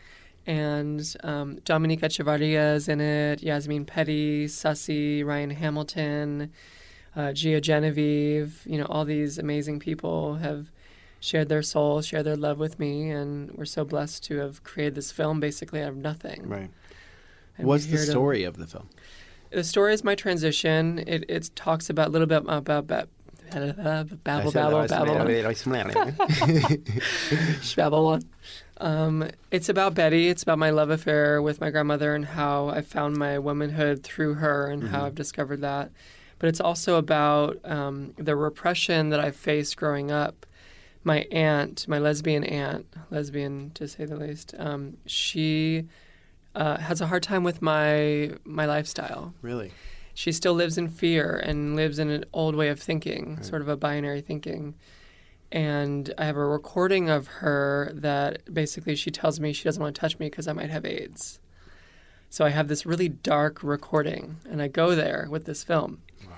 And 0.49 1.15
um, 1.23 1.57
Dominica 1.67 2.07
Chavarria 2.09 2.75
is 2.75 2.89
in 2.89 3.03
it, 3.03 3.43
Yasmin 3.43 3.85
Petty, 3.85 4.47
Sussy, 4.47 5.23
Ryan 5.23 5.51
Hamilton, 5.51 6.51
uh, 7.15 7.33
Gia 7.35 7.61
Genevieve. 7.61 8.63
You 8.65 8.79
know, 8.79 8.87
all 8.87 9.05
these 9.05 9.37
amazing 9.37 9.79
people 9.79 10.37
have 10.37 10.71
shared 11.21 11.51
their 11.51 11.63
soul, 11.63 12.01
shared 12.01 12.25
their 12.25 12.35
love 12.37 12.59
with 12.59 12.79
me, 12.79 13.11
and 13.11 13.53
we're 13.59 13.67
so 13.67 13.85
blessed 13.85 14.25
to 14.25 14.39
have 14.39 14.65
created 14.65 14.95
this 14.95 15.13
film 15.13 15.39
basically 15.39 15.83
out 15.83 15.91
of 15.91 15.97
nothing. 15.99 16.49
Right. 16.49 16.71
And 17.59 17.67
What's 17.67 17.85
the 17.85 17.91
here 17.99 18.07
to- 18.07 18.11
story 18.11 18.45
of 18.45 18.57
the 18.57 18.67
film? 18.67 18.89
The 19.51 19.65
story 19.65 19.93
is 19.93 20.03
my 20.03 20.15
transition. 20.15 20.99
It 21.07 21.25
it 21.29 21.51
talks 21.55 21.91
about 21.91 22.09
a 22.09 22.11
little 22.11 22.27
bit 22.27 22.43
about, 22.47 22.87
about 22.87 23.09
babble 23.51 23.73
babble 24.23 24.51
babble 24.53 24.87
babble 27.77 28.05
one. 28.05 28.23
Um, 28.81 29.29
it's 29.51 29.69
about 29.69 29.95
Betty. 29.95 30.29
It's 30.29 30.43
about 30.43 30.59
my 30.59 30.71
love 30.71 30.91
affair 30.91 31.43
with 31.43 31.61
my 31.61 31.71
grandmother 31.71 32.15
and 32.15 32.25
how 32.25 32.69
I 32.69 32.81
found 32.81 33.17
my 33.17 33.39
womanhood 33.39 34.03
through 34.03 34.35
her 34.35 34.67
and 34.69 34.89
how 34.89 35.07
I've 35.07 35.15
discovered 35.15 35.61
that. 35.63 35.91
But 36.39 36.49
it's 36.49 36.61
also 36.61 36.97
about 36.97 37.59
um, 37.65 38.15
the 38.17 38.37
repression 38.37 39.11
that 39.11 39.21
I 39.21 39.33
faced 39.33 39.77
growing 39.77 40.11
up. 40.13 40.47
My 41.03 41.27
aunt, 41.33 41.87
my 41.89 41.99
lesbian 41.99 42.45
aunt, 42.45 42.87
lesbian 43.11 43.71
to 43.75 43.89
say 43.89 44.05
the 44.05 44.17
least, 44.17 44.55
um, 44.59 44.99
she 45.07 45.87
uh, 46.55 46.79
has 46.79 47.01
a 47.01 47.07
hard 47.07 47.23
time 47.23 47.45
with 47.45 47.63
my 47.63 48.33
my 48.45 48.67
lifestyle. 48.67 49.35
Really? 49.43 49.73
She 50.15 50.33
still 50.33 50.55
lives 50.55 50.77
in 50.77 50.89
fear 50.89 51.37
and 51.37 51.77
lives 51.77 51.99
in 51.99 52.11
an 52.11 52.25
old 52.33 52.57
way 52.57 52.69
of 52.69 52.81
thinking, 52.81 53.41
sort 53.43 53.63
of 53.63 53.69
a 53.69 53.77
binary 53.77 54.21
thinking. 54.21 54.75
And 55.51 56.13
I 56.19 56.25
have 56.25 56.37
a 56.37 56.45
recording 56.45 57.09
of 57.09 57.27
her 57.27 57.91
that 57.95 58.53
basically 58.53 58.95
she 58.95 59.11
tells 59.11 59.41
me 59.41 59.53
she 59.53 59.65
doesn't 59.65 59.83
want 59.83 59.95
to 59.95 60.01
touch 60.01 60.19
me 60.19 60.27
because 60.29 60.47
I 60.47 60.53
might 60.53 60.71
have 60.71 60.85
AIDS. 60.85 61.41
So 62.31 62.45
I 62.45 62.51
have 62.51 62.69
this 62.69 62.85
really 62.85 63.09
dark 63.09 63.63
recording, 63.63 64.37
and 64.49 64.61
I 64.61 64.69
go 64.69 64.95
there 64.95 65.27
with 65.31 65.47
this 65.47 65.65
film. 65.65 66.03
Wow. 66.27 66.35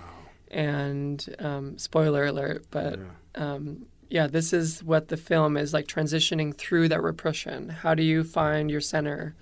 And 0.51 1.37
um, 1.41 1.79
spoiler 1.79 2.27
alert, 2.27 2.67
but 2.71 3.01
um, 3.35 3.87
yeah, 4.09 4.29
this 4.29 4.53
is 4.53 4.85
what 4.85 5.09
the 5.09 5.17
film 5.17 5.57
is 5.57 5.73
like 5.73 5.87
transitioning 5.87 6.57
through 6.57 6.89
that 6.89 7.03
repression. 7.03 7.69
How 7.69 7.95
do 7.95 8.05
you 8.05 8.23
find 8.23 8.71
your 8.71 8.81
center 8.81 9.35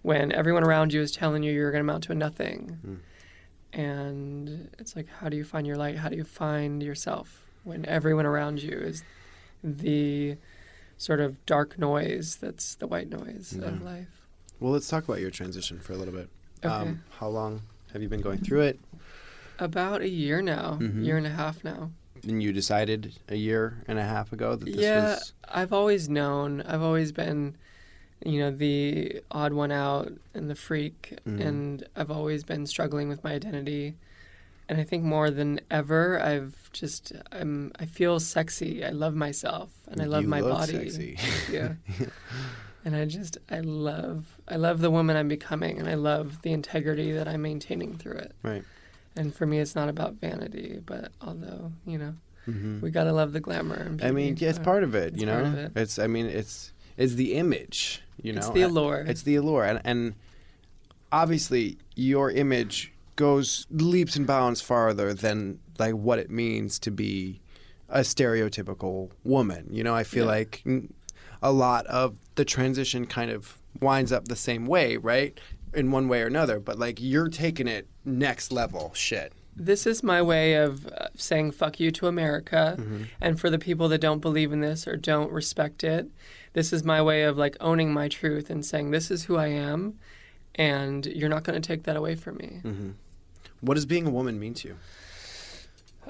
when 0.00 0.32
everyone 0.32 0.64
around 0.64 0.94
you 0.94 1.02
is 1.02 1.12
telling 1.12 1.42
you 1.42 1.52
you're 1.52 1.70
going 1.70 1.84
to 1.84 1.90
amount 1.90 2.04
to 2.04 2.12
a 2.12 2.14
nothing? 2.14 2.78
And 3.74 4.70
it's 4.78 4.96
like, 4.96 5.08
how 5.08 5.28
do 5.28 5.36
you 5.36 5.44
find 5.44 5.66
your 5.66 5.76
light? 5.76 5.96
How 5.96 6.08
do 6.08 6.16
you 6.16 6.24
find 6.24 6.82
yourself 6.82 7.43
when 7.64 7.84
everyone 7.86 8.26
around 8.26 8.62
you 8.62 8.72
is 8.76 9.02
the 9.62 10.36
sort 10.96 11.20
of 11.20 11.44
dark 11.46 11.78
noise 11.78 12.36
that's 12.36 12.74
the 12.76 12.86
white 12.86 13.08
noise 13.08 13.58
of 13.60 13.82
life? 13.82 14.08
Well, 14.60 14.72
let's 14.72 14.88
talk 14.88 15.04
about 15.04 15.20
your 15.20 15.30
transition 15.30 15.80
for 15.80 15.92
a 15.92 15.96
little 15.96 16.14
bit. 16.14 16.28
Okay. 16.64 16.72
Um, 16.72 17.02
how 17.18 17.28
long 17.28 17.62
have 17.92 18.02
you 18.02 18.08
been 18.08 18.20
going 18.20 18.38
through 18.38 18.62
it? 18.62 18.80
About 19.58 20.00
a 20.02 20.08
year 20.08 20.40
now, 20.42 20.78
Mhm. 20.80 21.04
year 21.04 21.16
and 21.16 21.26
a 21.26 21.30
half 21.30 21.64
now. 21.64 21.90
And 22.26 22.42
you 22.42 22.52
decided 22.52 23.18
a 23.28 23.36
year 23.36 23.82
and 23.86 23.98
a 23.98 24.04
half 24.04 24.32
ago 24.32 24.56
that 24.56 24.64
this 24.64 24.76
yeah, 24.76 25.02
was. 25.14 25.32
I've 25.48 25.72
always 25.72 26.08
known. 26.08 26.62
I've 26.62 26.80
always 26.82 27.12
been, 27.12 27.56
you 28.24 28.38
know, 28.40 28.50
the 28.50 29.20
odd 29.30 29.52
one 29.52 29.70
out 29.72 30.12
and 30.32 30.48
the 30.48 30.54
freak, 30.54 31.18
Mhm. 31.26 31.40
and 31.40 31.88
I've 31.94 32.10
always 32.10 32.44
been 32.44 32.66
struggling 32.66 33.08
with 33.08 33.22
my 33.22 33.32
identity. 33.32 33.96
And 34.68 34.80
I 34.80 34.84
think 34.84 35.04
more 35.04 35.30
than 35.30 35.60
ever, 35.70 36.20
I've 36.20 36.70
just 36.72 37.12
I'm 37.30 37.72
I 37.78 37.84
feel 37.86 38.18
sexy. 38.20 38.84
I 38.84 38.90
love 38.90 39.14
myself, 39.14 39.70
and 39.88 40.00
I 40.00 40.06
love 40.06 40.22
You 40.22 40.28
my 40.28 40.40
look 40.40 40.52
body. 40.58 40.90
sexy. 40.90 41.18
yeah. 41.52 41.74
And 42.86 42.94
I 42.94 43.06
just 43.06 43.38
I 43.50 43.60
love 43.60 44.36
I 44.46 44.56
love 44.56 44.80
the 44.80 44.90
woman 44.90 45.16
I'm 45.16 45.26
becoming, 45.28 45.78
and 45.78 45.88
I 45.88 45.94
love 45.94 46.42
the 46.42 46.52
integrity 46.52 47.12
that 47.12 47.26
I'm 47.26 47.40
maintaining 47.40 47.96
through 47.96 48.18
it. 48.18 48.32
Right. 48.42 48.62
And 49.16 49.34
for 49.34 49.46
me, 49.46 49.58
it's 49.58 49.74
not 49.74 49.88
about 49.88 50.14
vanity, 50.14 50.80
but 50.84 51.10
although 51.22 51.72
you 51.86 51.96
know 51.96 52.14
hmm 52.44 52.80
we 52.82 52.90
gotta 52.90 53.12
love 53.12 53.32
the 53.32 53.40
glamour. 53.40 53.74
And 53.76 54.04
I 54.04 54.10
mean, 54.10 54.36
yeah, 54.38 54.50
it's 54.50 54.58
part 54.58 54.84
of 54.84 54.94
it. 54.94 55.16
you 55.16 55.24
know, 55.24 55.32
part 55.32 55.46
of 55.46 55.54
it. 55.54 55.72
it's. 55.76 55.98
I 55.98 56.08
mean, 56.08 56.26
it's. 56.26 56.72
It's 56.98 57.14
the 57.14 57.34
image. 57.36 58.02
You 58.22 58.34
know, 58.34 58.40
It's 58.40 58.50
the 58.50 58.62
allure. 58.62 59.02
It's 59.08 59.22
the 59.22 59.36
allure, 59.36 59.64
and 59.64 59.80
and 59.84 60.14
obviously 61.10 61.78
your 61.96 62.30
image 62.30 62.92
goes 63.16 63.66
leaps 63.70 64.16
and 64.16 64.26
bounds 64.26 64.60
farther 64.60 65.14
than 65.14 65.58
like 65.78 65.94
what 65.94 66.18
it 66.18 66.30
means 66.30 66.78
to 66.80 66.90
be 66.90 67.40
a 67.88 68.00
stereotypical 68.00 69.10
woman. 69.24 69.68
You 69.70 69.84
know, 69.84 69.94
I 69.94 70.04
feel 70.04 70.24
Yeah. 70.24 70.30
like 70.30 70.64
a 71.42 71.52
lot 71.52 71.86
of 71.86 72.16
the 72.34 72.44
transition 72.44 73.06
kind 73.06 73.30
of 73.30 73.58
winds 73.80 74.12
up 74.12 74.28
the 74.28 74.36
same 74.36 74.66
way, 74.66 74.96
right? 74.96 75.38
In 75.72 75.90
one 75.90 76.08
way 76.08 76.22
or 76.22 76.26
another, 76.26 76.60
but 76.60 76.78
like 76.78 77.00
you're 77.00 77.28
taking 77.28 77.66
it 77.68 77.88
next 78.04 78.52
level 78.52 78.92
shit. 78.94 79.32
This 79.56 79.86
is 79.86 80.02
my 80.02 80.20
way 80.20 80.54
of 80.54 80.86
uh, 80.88 81.08
saying 81.16 81.52
fuck 81.52 81.78
you 81.78 81.90
to 81.92 82.08
America. 82.08 82.76
Mm-hmm. 82.78 83.02
And 83.20 83.38
for 83.38 83.50
the 83.50 83.58
people 83.58 83.88
that 83.88 84.00
don't 84.00 84.18
believe 84.20 84.52
in 84.52 84.60
this 84.60 84.86
or 84.88 84.96
don't 84.96 85.30
respect 85.30 85.84
it, 85.84 86.08
this 86.54 86.72
is 86.72 86.82
my 86.82 87.00
way 87.02 87.22
of 87.22 87.36
like 87.36 87.56
owning 87.60 87.92
my 87.92 88.08
truth 88.08 88.50
and 88.50 88.64
saying 88.66 88.90
this 88.90 89.10
is 89.10 89.24
who 89.24 89.36
I 89.36 89.48
am 89.48 89.98
and 90.56 91.06
you're 91.06 91.28
not 91.28 91.42
going 91.44 91.60
to 91.60 91.66
take 91.66 91.84
that 91.84 91.96
away 91.96 92.14
from 92.16 92.36
me. 92.36 92.60
Mm-hmm. 92.64 92.90
What 93.64 93.74
does 93.74 93.86
being 93.86 94.06
a 94.06 94.10
woman 94.10 94.38
mean 94.38 94.52
to 94.54 94.68
you? 94.68 94.76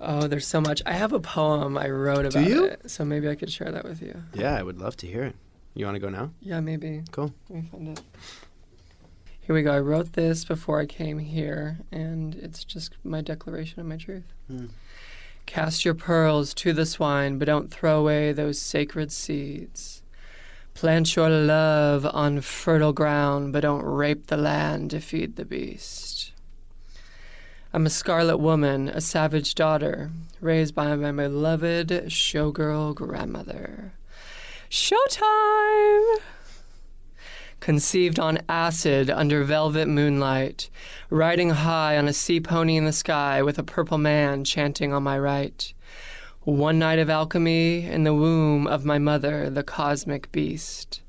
Oh, 0.01 0.27
there's 0.27 0.47
so 0.47 0.61
much. 0.61 0.83
I 0.85 0.93
have 0.93 1.13
a 1.13 1.21
poem 1.21 1.79
I 1.79 1.89
wrote 1.89 2.23
Do 2.23 2.39
about 2.39 2.49
you? 2.49 2.65
it. 2.65 2.91
So 2.91 3.05
maybe 3.05 3.29
I 3.29 3.37
could 3.37 3.51
share 3.51 3.71
that 3.71 3.85
with 3.85 4.03
you. 4.03 4.23
Yeah, 4.35 4.55
I 4.57 4.63
would 4.63 4.79
love 4.79 4.97
to 4.99 5.07
hear 5.07 5.23
it. 5.23 5.37
You 5.75 5.85
want 5.87 5.95
to 5.95 6.01
go 6.01 6.09
now? 6.09 6.31
Yeah, 6.41 6.61
maybe. 6.61 7.03
Cool. 7.13 7.33
Let 7.49 7.63
me 7.63 7.69
find 7.71 7.89
it. 7.99 8.03
Here 9.41 9.55
we 9.55 9.63
go. 9.63 9.73
I 9.73 9.79
wrote 9.79 10.15
this 10.15 10.45
before 10.45 10.81
I 10.81 10.87
came 10.87 11.19
here, 11.19 11.79
and 11.93 12.35
it's 12.35 12.65
just 12.65 12.95
my 13.05 13.21
declaration 13.21 13.81
of 13.81 13.87
my 13.87 13.97
truth. 13.97 14.33
Hmm. 14.49 14.67
Cast 15.47 15.85
your 15.85 15.95
pearls 15.95 16.55
to 16.55 16.73
the 16.73 16.87
swine, 16.87 17.39
but 17.39 17.45
don't 17.45 17.71
throw 17.71 18.01
away 18.01 18.33
those 18.33 18.59
sacred 18.59 19.13
seeds. 19.13 20.03
Plant 20.73 21.15
your 21.15 21.29
love 21.31 22.05
on 22.07 22.41
fertile 22.41 22.93
ground, 22.93 23.53
but 23.53 23.61
don't 23.61 23.85
rape 23.85 24.27
the 24.27 24.37
land 24.37 24.91
to 24.91 25.01
feed 25.01 25.37
the 25.37 25.45
beast. 25.45 26.33
I'm 27.75 27.87
a 27.87 27.91
scarlet 27.91 28.37
woman, 28.37 28.89
a 28.89 29.01
savage 29.01 29.57
daughter, 29.57 30.13
raised 30.41 30.77
by 30.77 30.95
my 30.95 31.11
beloved 31.11 31.89
showgirl 31.89 32.95
grandmother. 32.95 33.95
Showtime! 34.71 36.19
Conceived 37.59 38.21
on 38.21 38.39
acid 38.49 39.11
under 39.11 39.43
velvet 39.43 39.89
moonlight, 39.89 40.71
riding 41.11 41.51
high 41.51 41.99
on 41.99 42.07
a 42.07 42.13
sea 42.13 42.39
pony 42.39 42.77
in 42.77 42.85
the 42.85 42.93
sky 42.93 43.43
with 43.43 43.59
a 43.59 43.65
purple 43.65 43.99
man 43.99 44.45
chanting 44.45 44.93
on 44.93 45.03
my 45.03 45.19
right. 45.19 45.75
One 46.43 46.79
night 46.79 47.01
of 47.01 47.11
alchemy 47.11 47.87
in 47.87 48.05
the 48.05 48.15
womb 48.15 48.69
of 48.69 48.85
my 48.85 49.01
mother, 49.01 49.51
the 49.51 49.65
cosmic 49.65 50.31
beast, 50.31 51.03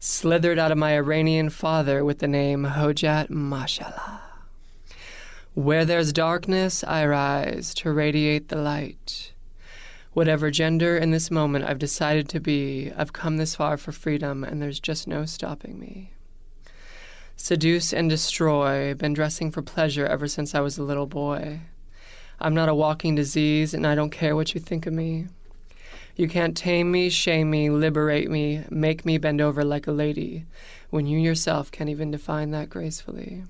slithered 0.00 0.58
out 0.58 0.72
of 0.72 0.78
my 0.78 0.96
Iranian 0.96 1.50
father 1.50 2.02
with 2.06 2.20
the 2.20 2.28
name 2.28 2.64
Hojat 2.64 3.28
Mashallah. 3.28 4.25
Where 5.56 5.86
there's 5.86 6.12
darkness, 6.12 6.84
I 6.84 7.06
rise 7.06 7.72
to 7.76 7.90
radiate 7.90 8.48
the 8.50 8.56
light. 8.56 9.32
Whatever 10.12 10.50
gender 10.50 10.98
in 10.98 11.12
this 11.12 11.30
moment 11.30 11.64
I've 11.64 11.78
decided 11.78 12.28
to 12.28 12.40
be, 12.40 12.92
I've 12.94 13.14
come 13.14 13.38
this 13.38 13.54
far 13.54 13.78
for 13.78 13.90
freedom, 13.90 14.44
and 14.44 14.60
there's 14.60 14.78
just 14.78 15.08
no 15.08 15.24
stopping 15.24 15.78
me. 15.78 16.12
Seduce 17.36 17.94
and 17.94 18.10
destroy, 18.10 18.92
been 18.92 19.14
dressing 19.14 19.50
for 19.50 19.62
pleasure 19.62 20.04
ever 20.04 20.28
since 20.28 20.54
I 20.54 20.60
was 20.60 20.76
a 20.76 20.82
little 20.82 21.06
boy. 21.06 21.60
I'm 22.38 22.54
not 22.54 22.68
a 22.68 22.74
walking 22.74 23.14
disease, 23.14 23.72
and 23.72 23.86
I 23.86 23.94
don't 23.94 24.10
care 24.10 24.36
what 24.36 24.52
you 24.52 24.60
think 24.60 24.84
of 24.84 24.92
me. 24.92 25.28
You 26.16 26.28
can't 26.28 26.54
tame 26.54 26.92
me, 26.92 27.08
shame 27.08 27.48
me, 27.48 27.70
liberate 27.70 28.30
me, 28.30 28.64
make 28.68 29.06
me 29.06 29.16
bend 29.16 29.40
over 29.40 29.64
like 29.64 29.86
a 29.86 29.92
lady, 29.92 30.44
when 30.90 31.06
you 31.06 31.18
yourself 31.18 31.72
can't 31.72 31.88
even 31.88 32.10
define 32.10 32.50
that 32.50 32.68
gracefully. 32.68 33.44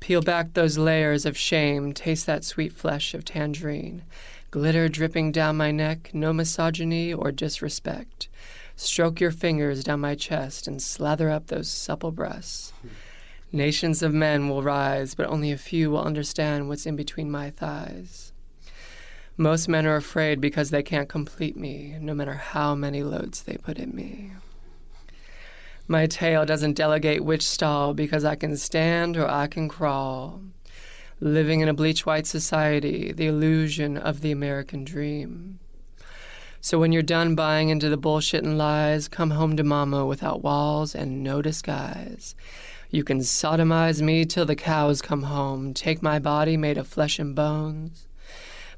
Peel 0.00 0.22
back 0.22 0.54
those 0.54 0.78
layers 0.78 1.26
of 1.26 1.36
shame, 1.36 1.92
taste 1.92 2.26
that 2.26 2.44
sweet 2.44 2.72
flesh 2.72 3.14
of 3.14 3.24
tangerine. 3.24 4.02
Glitter 4.50 4.88
dripping 4.88 5.32
down 5.32 5.56
my 5.56 5.70
neck, 5.70 6.10
no 6.12 6.32
misogyny 6.32 7.12
or 7.12 7.32
disrespect. 7.32 8.28
Stroke 8.76 9.20
your 9.20 9.30
fingers 9.30 9.82
down 9.82 10.00
my 10.00 10.14
chest 10.14 10.68
and 10.68 10.80
slather 10.80 11.30
up 11.30 11.46
those 11.46 11.68
supple 11.68 12.12
breasts. 12.12 12.72
Nations 13.52 14.02
of 14.02 14.12
men 14.12 14.48
will 14.48 14.62
rise, 14.62 15.14
but 15.14 15.28
only 15.28 15.50
a 15.50 15.58
few 15.58 15.90
will 15.90 16.02
understand 16.02 16.68
what's 16.68 16.86
in 16.86 16.94
between 16.94 17.30
my 17.30 17.50
thighs. 17.50 18.32
Most 19.38 19.68
men 19.68 19.86
are 19.86 19.96
afraid 19.96 20.40
because 20.40 20.70
they 20.70 20.82
can't 20.82 21.08
complete 21.08 21.56
me, 21.56 21.96
no 22.00 22.14
matter 22.14 22.34
how 22.34 22.74
many 22.74 23.02
loads 23.02 23.42
they 23.42 23.56
put 23.56 23.78
in 23.78 23.94
me. 23.94 24.32
My 25.88 26.06
tail 26.06 26.44
doesn't 26.44 26.74
delegate 26.74 27.24
which 27.24 27.46
stall 27.46 27.94
because 27.94 28.24
I 28.24 28.34
can 28.34 28.56
stand 28.56 29.16
or 29.16 29.28
I 29.28 29.46
can 29.46 29.68
crawl. 29.68 30.42
Living 31.20 31.60
in 31.60 31.68
a 31.68 31.74
bleach 31.74 32.04
white 32.04 32.26
society, 32.26 33.12
the 33.12 33.26
illusion 33.26 33.96
of 33.96 34.20
the 34.20 34.32
American 34.32 34.84
dream. 34.84 35.60
So 36.60 36.80
when 36.80 36.90
you're 36.90 37.02
done 37.02 37.36
buying 37.36 37.68
into 37.68 37.88
the 37.88 37.96
bullshit 37.96 38.42
and 38.42 38.58
lies, 38.58 39.06
come 39.06 39.30
home 39.30 39.56
to 39.56 39.62
mama 39.62 40.04
without 40.04 40.42
walls 40.42 40.96
and 40.96 41.22
no 41.22 41.40
disguise. 41.40 42.34
You 42.90 43.04
can 43.04 43.20
sodomize 43.20 44.02
me 44.02 44.24
till 44.24 44.44
the 44.44 44.56
cows 44.56 45.00
come 45.00 45.22
home, 45.22 45.72
take 45.72 46.02
my 46.02 46.18
body 46.18 46.56
made 46.56 46.78
of 46.78 46.88
flesh 46.88 47.20
and 47.20 47.36
bones. 47.36 48.08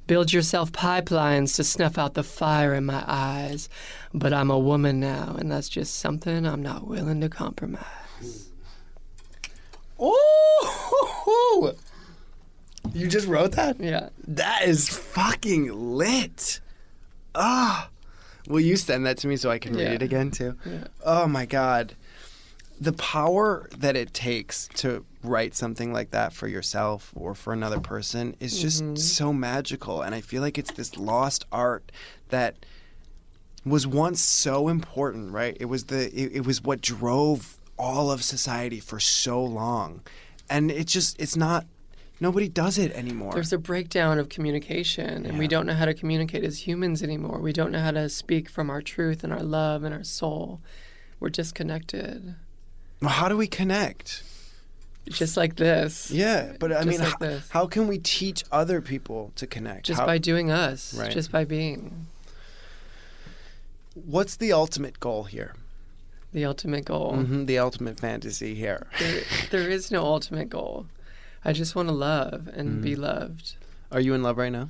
Build 0.08 0.32
yourself 0.32 0.72
pipelines 0.72 1.54
to 1.56 1.62
snuff 1.64 1.98
out 1.98 2.14
the 2.14 2.22
fire 2.24 2.74
in 2.74 2.84
my 2.86 3.04
eyes. 3.06 3.68
But 4.12 4.32
I'm 4.32 4.50
a 4.50 4.58
woman 4.58 4.98
now, 4.98 5.36
and 5.38 5.50
that's 5.52 5.68
just 5.68 5.96
something 5.96 6.46
I'm 6.46 6.62
not 6.62 6.86
willing 6.88 7.20
to 7.20 7.28
compromise. 7.28 8.48
Oh, 10.00 11.74
You 12.94 13.06
just 13.06 13.26
wrote 13.28 13.52
that? 13.52 13.78
Yeah. 13.80 14.08
That 14.26 14.62
is 14.66 14.88
fucking 14.88 15.72
lit. 15.96 16.60
Ah. 17.34 17.90
Will 18.48 18.60
you 18.60 18.76
send 18.76 19.04
that 19.04 19.18
to 19.18 19.26
me 19.28 19.36
so 19.36 19.50
I 19.50 19.58
can 19.58 19.74
read 19.74 19.82
Yeah. 19.82 19.92
it 19.92 20.02
again 20.02 20.30
too? 20.30 20.56
Yeah. 20.64 20.84
Oh 21.04 21.26
my 21.26 21.44
god. 21.44 21.94
The 22.80 22.92
power 22.92 23.68
that 23.76 23.96
it 23.96 24.14
takes 24.14 24.68
to 24.76 25.04
write 25.24 25.54
something 25.54 25.92
like 25.92 26.10
that 26.12 26.32
for 26.32 26.46
yourself 26.46 27.12
or 27.16 27.34
for 27.34 27.52
another 27.52 27.80
person 27.80 28.36
is 28.38 28.60
just 28.60 28.82
Mm-hmm. 28.82 28.94
so 28.96 29.32
magical 29.32 30.02
and 30.02 30.14
I 30.14 30.20
feel 30.20 30.42
like 30.42 30.58
it's 30.58 30.70
this 30.72 30.96
lost 30.96 31.44
art 31.50 31.90
that 32.28 32.54
was 33.64 33.86
once 33.86 34.20
so 34.20 34.68
important, 34.68 35.32
right? 35.32 35.56
It 35.58 35.64
was 35.66 35.84
the 35.84 36.06
it, 36.16 36.36
it 36.36 36.46
was 36.46 36.62
what 36.62 36.80
drove 36.80 37.58
all 37.76 38.10
of 38.10 38.22
society 38.22 38.80
for 38.80 39.00
so 39.00 39.42
long. 39.42 40.02
And 40.48 40.70
it 40.70 40.86
just 40.86 41.20
it's 41.20 41.36
not 41.36 41.66
nobody 42.20 42.48
does 42.48 42.78
it 42.78 42.92
anymore. 42.92 43.32
There's 43.32 43.52
a 43.52 43.58
breakdown 43.58 44.18
of 44.18 44.28
communication, 44.28 45.26
and 45.26 45.36
we 45.38 45.48
don't 45.48 45.66
know 45.66 45.74
how 45.74 45.84
to 45.84 45.94
communicate 45.94 46.44
as 46.44 46.66
humans 46.66 47.02
anymore. 47.02 47.38
We 47.40 47.52
don't 47.52 47.70
know 47.72 47.80
how 47.80 47.90
to 47.92 48.08
speak 48.08 48.48
from 48.48 48.70
our 48.70 48.80
truth 48.82 49.22
and 49.24 49.32
our 49.32 49.42
love 49.42 49.82
and 49.84 49.92
our 49.94 50.04
soul. 50.04 50.60
We're 51.20 51.28
disconnected. 51.30 52.36
How 53.02 53.28
do 53.28 53.36
we 53.36 53.46
connect? 53.46 54.22
Just 55.08 55.36
like 55.36 55.56
this. 55.56 56.10
Yeah, 56.10 56.52
but 56.60 56.70
I 56.72 56.82
Just 56.82 56.88
mean, 56.88 57.00
like 57.00 57.20
how, 57.22 57.38
how 57.60 57.66
can 57.66 57.88
we 57.88 57.98
teach 57.98 58.44
other 58.52 58.80
people 58.82 59.32
to 59.36 59.46
connect? 59.46 59.86
Just 59.86 60.00
How- 60.00 60.06
by 60.06 60.18
doing 60.18 60.50
us. 60.50 60.94
Right. 60.94 61.10
Just 61.10 61.32
by 61.32 61.44
being. 61.44 62.06
what's 63.94 64.36
the 64.36 64.52
ultimate 64.52 65.00
goal 65.00 65.24
here? 65.24 65.54
The 66.32 66.44
ultimate 66.44 66.84
goal. 66.84 67.14
hmm 67.14 67.46
the 67.46 67.58
ultimate 67.58 67.98
fantasy 67.98 68.54
here. 68.54 68.86
There, 68.98 69.22
there 69.50 69.70
is 69.70 69.90
no 69.90 70.02
ultimate 70.04 70.50
goal. 70.50 70.86
I 71.44 71.52
just 71.52 71.74
want 71.74 71.88
to 71.88 71.94
love 71.94 72.48
and 72.52 72.82
be 72.82 72.94
Mm. 72.94 72.98
loved. 72.98 73.54
Are 73.90 74.00
you 74.00 74.12
in 74.12 74.22
love 74.22 74.36
right 74.36 74.52
now? 74.52 74.68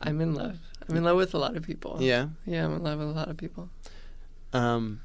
I'm 0.00 0.20
in 0.20 0.34
love. 0.34 0.58
I'm 0.88 0.96
in 0.96 1.04
love 1.04 1.16
with 1.16 1.34
a 1.34 1.38
lot 1.38 1.56
of 1.56 1.62
people. 1.64 1.98
Yeah. 2.00 2.28
Yeah, 2.46 2.64
I'm 2.64 2.74
in 2.76 2.82
love 2.82 2.98
with 2.98 3.08
a 3.08 3.12
lot 3.12 3.28
of 3.28 3.36
people. 3.36 3.68
Um, 4.52 5.00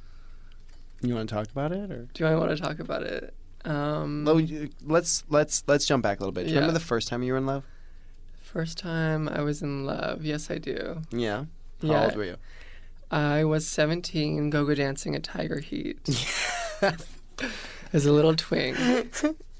you 1.02 1.16
want 1.16 1.30
to 1.30 1.36
talk 1.36 1.50
about 1.52 1.72
it, 1.72 1.92
or 1.92 2.08
Do 2.14 2.26
I 2.26 2.36
want 2.36 2.52
to 2.56 2.62
talk 2.62 2.80
about 2.80 3.04
it? 3.04 3.34
Um, 3.66 4.26
Well, 4.26 4.42
let's 4.86 5.24
let's 5.30 5.64
let's 5.68 5.86
jump 5.86 6.04
back 6.04 6.20
a 6.20 6.24
little 6.24 6.32
bit. 6.32 6.44
Do 6.46 6.50
you 6.50 6.56
remember 6.56 6.74
the 6.74 6.84
first 6.86 7.08
time 7.08 7.22
you 7.24 7.32
were 7.34 7.38
in 7.38 7.46
love? 7.46 7.64
First 8.42 8.78
time 8.78 9.30
I 9.30 9.42
was 9.42 9.62
in 9.62 9.86
love. 9.86 10.26
Yes, 10.26 10.50
I 10.52 10.58
do. 10.58 11.02
Yeah. 11.12 11.46
How 11.82 11.88
Yeah. 11.88 12.04
old 12.06 12.16
were 12.16 12.24
you? 12.26 12.38
I 13.12 13.44
was 13.44 13.68
17, 13.68 14.50
go-go 14.50 14.74
dancing 14.74 15.16
at 15.16 15.24
Tiger 15.24 15.60
Heat 15.60 16.00
as 17.94 18.06
a 18.06 18.12
little 18.12 18.36
twink, 18.36 18.78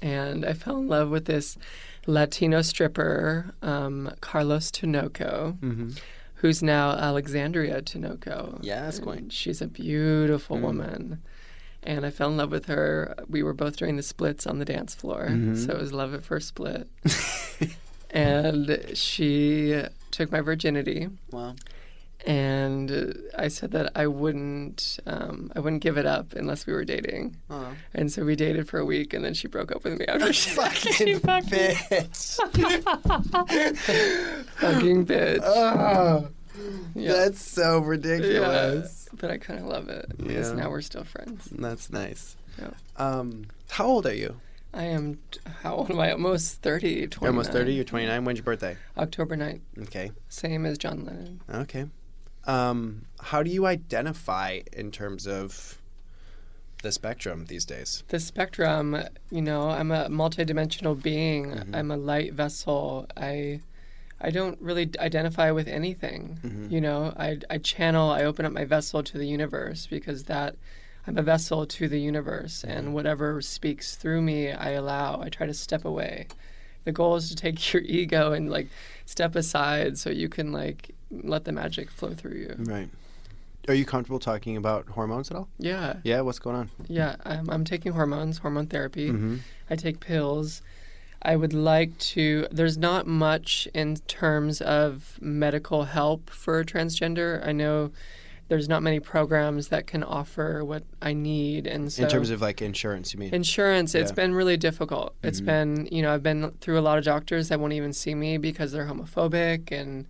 and 0.00 0.44
I 0.44 0.52
fell 0.54 0.78
in 0.78 0.88
love 0.88 1.10
with 1.10 1.26
this 1.26 1.58
Latino 2.06 2.62
stripper, 2.62 3.54
um, 3.62 4.10
Carlos 4.20 4.70
Tinoco, 4.70 5.58
mm-hmm. 5.60 5.90
who's 6.36 6.62
now 6.62 6.92
Alexandria 6.92 7.82
Tinoco. 7.82 8.58
Yeah, 8.62 8.82
that's 8.82 8.98
And. 8.98 9.28
She's 9.30 9.60
a 9.60 9.66
beautiful 9.68 10.56
Mm. 10.56 10.62
woman. 10.62 11.22
And 11.84 12.06
I 12.06 12.10
fell 12.10 12.28
in 12.30 12.36
love 12.36 12.50
with 12.50 12.66
her. 12.66 13.14
We 13.28 13.42
were 13.42 13.52
both 13.54 13.76
doing 13.76 13.96
the 13.96 14.02
splits 14.02 14.46
on 14.46 14.58
the 14.58 14.64
dance 14.64 14.94
floor. 14.94 15.28
Mhm. 15.30 15.56
So 15.66 15.72
it 15.72 15.78
was 15.80 15.92
love 15.92 16.14
at 16.14 16.24
first 16.24 16.48
split. 16.48 16.88
and 18.10 18.86
she 18.94 19.82
took 20.10 20.30
my 20.30 20.40
virginity. 20.40 21.08
Wow. 21.30 21.54
And 22.24 23.16
I 23.36 23.48
said 23.48 23.72
that 23.72 23.90
I 23.96 24.06
wouldn't, 24.06 25.00
um, 25.06 25.50
I 25.56 25.58
wouldn't 25.60 25.82
give 25.82 25.98
it 25.98 26.06
up 26.06 26.34
unless 26.34 26.68
we 26.68 26.72
were 26.72 26.84
dating. 26.84 27.36
Oh. 27.50 27.72
And 27.94 28.12
so 28.12 28.24
we 28.24 28.36
dated 28.36 28.68
for 28.68 28.78
a 28.78 28.84
week, 28.84 29.12
and 29.12 29.24
then 29.24 29.34
she 29.34 29.48
broke 29.48 29.72
up 29.74 29.82
with 29.82 29.98
me 29.98 30.06
after 30.06 30.32
she 30.32 30.50
Fucking 30.50 30.92
she 30.92 31.14
fucked 31.18 31.46
bitch. 31.50 32.36
Fucking 34.60 35.06
bitch. 35.06 35.40
oh, 35.42 36.28
Yeah. 36.94 37.12
that's 37.12 37.40
so 37.42 37.80
yeah. 37.80 37.86
ridiculous. 37.88 39.08
But 39.14 39.30
I 39.30 39.38
kind 39.38 39.60
of 39.60 39.66
love 39.66 39.88
it 39.88 40.06
because 40.16 40.50
Yeah. 40.50 40.54
now 40.56 40.70
we're 40.70 40.80
still 40.82 41.04
friends. 41.04 41.48
That's 41.50 41.90
nice. 41.90 42.36
Yeah. 42.58 42.70
Um, 42.96 43.46
how 43.70 43.86
old 43.86 44.06
are 44.06 44.14
you? 44.14 44.36
I 44.74 44.84
am, 44.84 45.18
how 45.62 45.74
old 45.76 45.90
am 45.90 46.00
I? 46.00 46.12
Almost 46.12 46.62
30. 46.62 47.08
You're 47.20 47.28
almost 47.30 47.52
30. 47.52 47.74
You're 47.74 47.84
29. 47.84 48.24
When's 48.24 48.38
your 48.38 48.44
birthday? 48.44 48.76
October 48.96 49.36
9th. 49.36 49.60
Okay. 49.82 50.12
Same 50.30 50.64
as 50.64 50.78
John 50.78 51.04
Lennon. 51.04 51.40
Okay. 51.52 51.86
Um, 52.46 53.02
how 53.20 53.42
do 53.42 53.50
you 53.50 53.66
identify 53.66 54.60
in 54.72 54.90
terms 54.90 55.26
of 55.26 55.78
the 56.82 56.90
spectrum 56.90 57.44
these 57.46 57.64
days? 57.64 58.02
The 58.08 58.18
spectrum, 58.18 58.96
you 59.30 59.42
know, 59.42 59.68
I'm 59.68 59.90
a 59.92 60.08
multidimensional 60.08 61.00
being. 61.00 61.52
Mhm. 61.52 61.76
I'm 61.76 61.90
a 61.90 61.96
light 61.96 62.32
vessel. 62.32 63.06
I 63.16 63.60
I 64.22 64.30
don't 64.30 64.58
really 64.60 64.88
identify 65.00 65.50
with 65.50 65.66
anything. 65.68 66.38
Mhm. 66.44 66.70
You 66.70 66.80
know, 66.80 67.12
I 67.16 67.38
I 67.50 67.58
channel, 67.58 68.10
I 68.10 68.22
open 68.24 68.46
up 68.46 68.52
my 68.52 68.64
vessel 68.64 69.02
to 69.02 69.18
the 69.18 69.26
universe 69.26 69.86
because 69.86 70.24
that 70.24 70.54
I'm 71.06 71.18
a 71.18 71.22
vessel 71.22 71.66
to 71.66 71.88
the 71.88 71.98
universe 72.00 72.62
and 72.64 72.94
whatever 72.94 73.42
speaks 73.42 73.96
through 73.96 74.22
me, 74.22 74.52
I 74.52 74.70
allow. 74.70 75.20
I 75.20 75.28
try 75.28 75.46
to 75.48 75.54
step 75.54 75.84
away. 75.84 76.28
The 76.84 76.92
goal 76.92 77.16
is 77.16 77.28
to 77.30 77.36
take 77.36 77.58
your 77.72 77.82
ego 77.82 78.32
and 78.32 78.48
like 78.48 78.68
step 79.06 79.34
aside 79.34 79.98
so 79.98 80.10
you 80.10 80.28
can 80.28 80.52
like 80.52 80.94
let 81.10 81.44
the 81.44 81.52
magic 81.52 81.90
flow 81.90 82.14
through 82.14 82.36
you. 82.38 82.54
Right. 82.58 82.88
Are 83.68 83.74
you 83.74 83.84
comfortable 83.84 84.18
talking 84.18 84.56
about 84.56 84.88
hormones 84.88 85.30
at 85.30 85.36
all? 85.36 85.48
Yeah. 85.58 85.96
Yeah. 86.04 86.20
What's 86.22 86.38
going 86.40 86.56
on? 86.56 86.70
Yeah, 86.88 87.14
I'm, 87.24 87.48
I'm 87.50 87.64
taking 87.64 87.92
hormones, 87.92 88.38
hormone 88.38 88.66
therapy. 88.66 89.08
Mm-hmm. 89.10 89.36
I 89.70 89.76
take 89.76 90.00
pills. 90.00 90.62
I 91.24 91.36
would 91.36 91.52
like 91.54 91.96
to. 91.98 92.46
There's 92.50 92.76
not 92.76 93.06
much 93.06 93.68
in 93.74 93.96
terms 94.08 94.60
of 94.60 95.18
medical 95.20 95.84
help 95.84 96.30
for 96.30 96.60
a 96.60 96.64
transgender. 96.64 97.46
I 97.46 97.52
know 97.52 97.92
there's 98.48 98.68
not 98.68 98.82
many 98.82 99.00
programs 99.00 99.68
that 99.68 99.86
can 99.86 100.02
offer 100.02 100.64
what 100.64 100.82
I 101.00 101.12
need, 101.14 101.66
and 101.66 101.92
so 101.92 102.02
in 102.02 102.08
terms 102.08 102.30
of 102.30 102.42
like 102.42 102.60
insurance, 102.60 103.14
you 103.14 103.20
mean? 103.20 103.32
insurance, 103.32 103.94
It's 103.94 104.12
been 104.12 104.34
really 104.34 104.56
difficult. 104.56 105.14
It's 105.22 105.40
Mhm. 105.40 105.46
been, 105.46 105.88
you 105.92 106.02
know, 106.02 106.12
I've 106.12 106.22
been 106.22 106.50
through 106.60 106.78
a 106.78 106.82
lot 106.82 106.98
of 106.98 107.04
doctors 107.04 107.48
that 107.48 107.60
won't 107.60 107.72
even 107.72 107.92
see 107.92 108.14
me 108.14 108.36
because 108.36 108.72
they're 108.72 108.86
homophobic, 108.86 109.70
and 109.72 110.06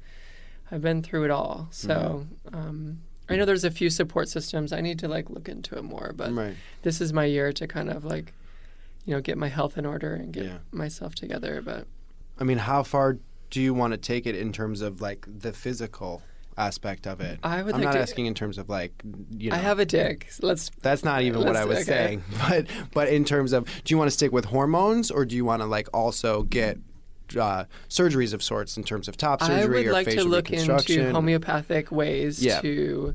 I've 0.70 0.83
been 0.83 1.03
through 1.03 1.25
it 1.25 1.31
all. 1.31 1.68
So. 1.70 2.27
Mm-hmm. 2.48 2.57
Um, 2.57 2.98
I 3.29 3.37
know 3.37 3.44
there's 3.46 3.64
a 3.64 3.70
few 3.70 3.88
support 3.88 4.29
systems. 4.29 4.72
I 4.72 4.81
need 4.83 4.98
to 4.98 5.09
like 5.09 5.31
look 5.31 5.48
into 5.48 5.77
it 5.79 5.85
more, 5.85 6.12
but 6.14 6.33
right. 6.35 6.55
this 6.83 7.01
is 7.01 7.12
my 7.12 7.25
year 7.25 7.53
to 7.53 7.66
kind 7.66 7.88
of 7.88 8.05
like, 8.05 8.35
you 9.04 9.14
know, 9.14 9.20
get 9.20 9.36
my 9.38 9.48
health 9.48 9.76
in 9.78 9.84
order 9.86 10.14
and 10.14 10.32
get 10.32 10.44
Yeah. 10.44 10.58
myself 10.70 11.14
together. 11.14 11.60
But 11.62 11.86
I 12.38 12.44
mean, 12.44 12.58
how 12.58 12.82
far 12.82 13.18
do 13.50 13.60
you 13.60 13.74
want 13.74 13.92
to 13.92 13.96
take 13.98 14.26
it 14.26 14.34
in 14.36 14.52
terms 14.52 14.80
of 14.80 15.00
like 15.00 15.26
the 15.28 15.52
physical 15.52 16.22
aspect 16.56 17.06
of 17.06 17.20
it? 17.20 17.38
I 17.42 17.62
would 17.62 17.74
I'm 17.74 17.80
like 17.80 17.86
not 17.88 17.92
to. 17.94 18.00
asking 18.00 18.26
in 18.26 18.34
terms 18.34 18.58
of 18.58 18.68
like 18.68 18.92
you 19.36 19.50
know. 19.50 19.56
I 19.56 19.58
have 19.58 19.78
a 19.78 19.84
dick. 19.84 20.30
Let's. 20.40 20.70
That's 20.82 21.04
not 21.04 21.22
even 21.22 21.44
what 21.44 21.56
I 21.56 21.64
was 21.64 21.78
okay. 21.78 21.84
saying. 21.84 22.24
But 22.48 22.66
but 22.92 23.08
in 23.08 23.24
terms 23.24 23.52
of, 23.52 23.64
do 23.84 23.92
you 23.92 23.98
want 23.98 24.08
to 24.08 24.12
stick 24.12 24.32
with 24.32 24.46
hormones 24.46 25.10
or 25.10 25.24
do 25.24 25.34
you 25.36 25.44
want 25.44 25.62
to 25.62 25.66
like 25.66 25.88
also 25.92 26.42
get 26.44 26.78
uh, 27.38 27.64
surgeries 27.88 28.34
of 28.34 28.42
sorts 28.42 28.76
in 28.76 28.84
terms 28.84 29.08
of 29.08 29.16
top 29.16 29.40
surgery 29.42 29.62
I 29.62 29.66
would 29.66 29.86
or 29.86 29.92
like 29.92 30.04
to 30.06 30.12
facial 30.12 30.28
look 30.28 30.48
reconstruction? 30.50 31.00
into 31.00 31.12
homeopathic 31.14 31.90
ways 31.90 32.42
Yeah. 32.44 32.60
to 32.60 33.14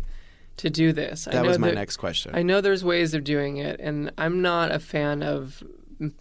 to 0.58 0.70
do 0.70 0.92
this. 0.94 1.28
I 1.28 1.32
that 1.32 1.42
know 1.44 1.50
was 1.50 1.60
my 1.60 1.70
that- 1.70 1.76
next 1.76 1.98
question. 1.98 2.32
I 2.36 2.44
know 2.44 2.62
there's 2.62 2.84
ways 2.84 3.14
of 3.14 3.24
doing 3.24 3.58
it, 3.58 3.80
and 3.80 4.12
I'm 4.18 4.42
not 4.42 4.72
a 4.72 4.80
fan 4.80 5.24
of 5.24 5.64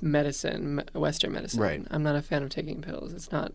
medicine, 0.00 0.82
Western 0.94 1.32
medicine. 1.32 1.60
Right. 1.60 1.86
I'm 1.90 2.02
not 2.02 2.16
a 2.16 2.22
fan 2.22 2.42
of 2.42 2.48
taking 2.50 2.80
pills. 2.82 3.12
It's 3.12 3.30
not 3.32 3.52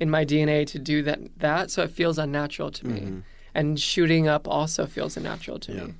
in 0.00 0.10
my 0.10 0.24
DNA 0.24 0.64
to 0.68 0.78
do 0.78 1.02
that. 1.02 1.20
That 1.38 1.70
so 1.70 1.82
it 1.82 1.90
feels 1.90 2.18
unnatural 2.18 2.70
to 2.72 2.86
me, 2.86 3.00
Mhm. 3.00 3.22
and 3.54 3.80
shooting 3.80 4.28
up 4.28 4.46
also 4.46 4.86
feels 4.86 5.16
unnatural 5.16 5.58
to 5.60 5.72
Yeah. 5.72 5.84
me. 5.84 5.94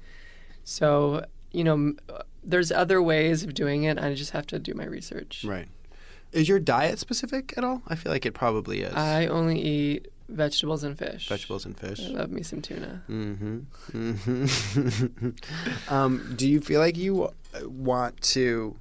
So 0.64 1.24
you 1.50 1.64
know, 1.64 1.94
there's 2.44 2.70
other 2.70 3.00
ways 3.00 3.42
of 3.42 3.54
doing 3.54 3.84
it. 3.84 3.98
I 3.98 4.12
just 4.14 4.32
have 4.32 4.46
to 4.48 4.58
do 4.58 4.74
my 4.74 4.84
research. 4.84 5.44
Right. 5.46 5.66
Is 6.30 6.46
your 6.46 6.60
diet 6.60 6.98
specific 6.98 7.54
at 7.56 7.64
all? 7.64 7.80
I 7.88 7.94
feel 7.94 8.12
like 8.12 8.26
it 8.26 8.32
probably 8.34 8.82
is. 8.82 8.92
I 8.92 9.26
only 9.26 9.58
eat 9.58 10.08
vegetables 10.28 10.84
and 10.84 10.98
fish. 10.98 11.28
Vegetables 11.28 11.64
and 11.64 11.76
fish. 11.78 12.00
I 12.04 12.08
love 12.08 12.30
me 12.30 12.42
some 12.42 12.60
tuna. 12.62 13.02
Mm-hmm. 13.08 13.58
hmm 13.92 15.28
um, 15.88 16.34
do 16.36 16.48
you 16.48 16.60
feel 16.60 16.80
like 16.80 16.96
you 16.96 17.24
uh, 17.24 17.30
want 17.64 18.20
to? 18.22 18.76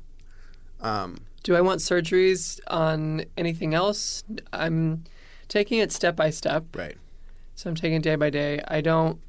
Um, 0.81 1.21
Do 1.43 1.55
I 1.55 1.61
want 1.61 1.79
surgeries 1.79 2.59
on 2.67 3.25
anything 3.37 3.73
else? 3.73 4.23
I'm 4.53 5.03
taking 5.47 5.79
it 5.79 5.91
step 5.91 6.15
by 6.15 6.29
step. 6.29 6.65
right. 6.75 6.97
So 7.55 7.69
I'm 7.69 7.75
taking 7.75 7.97
it 7.97 8.03
day 8.03 8.15
by 8.15 8.29
day. 8.29 8.61
I 8.67 8.81
don't 8.81 9.19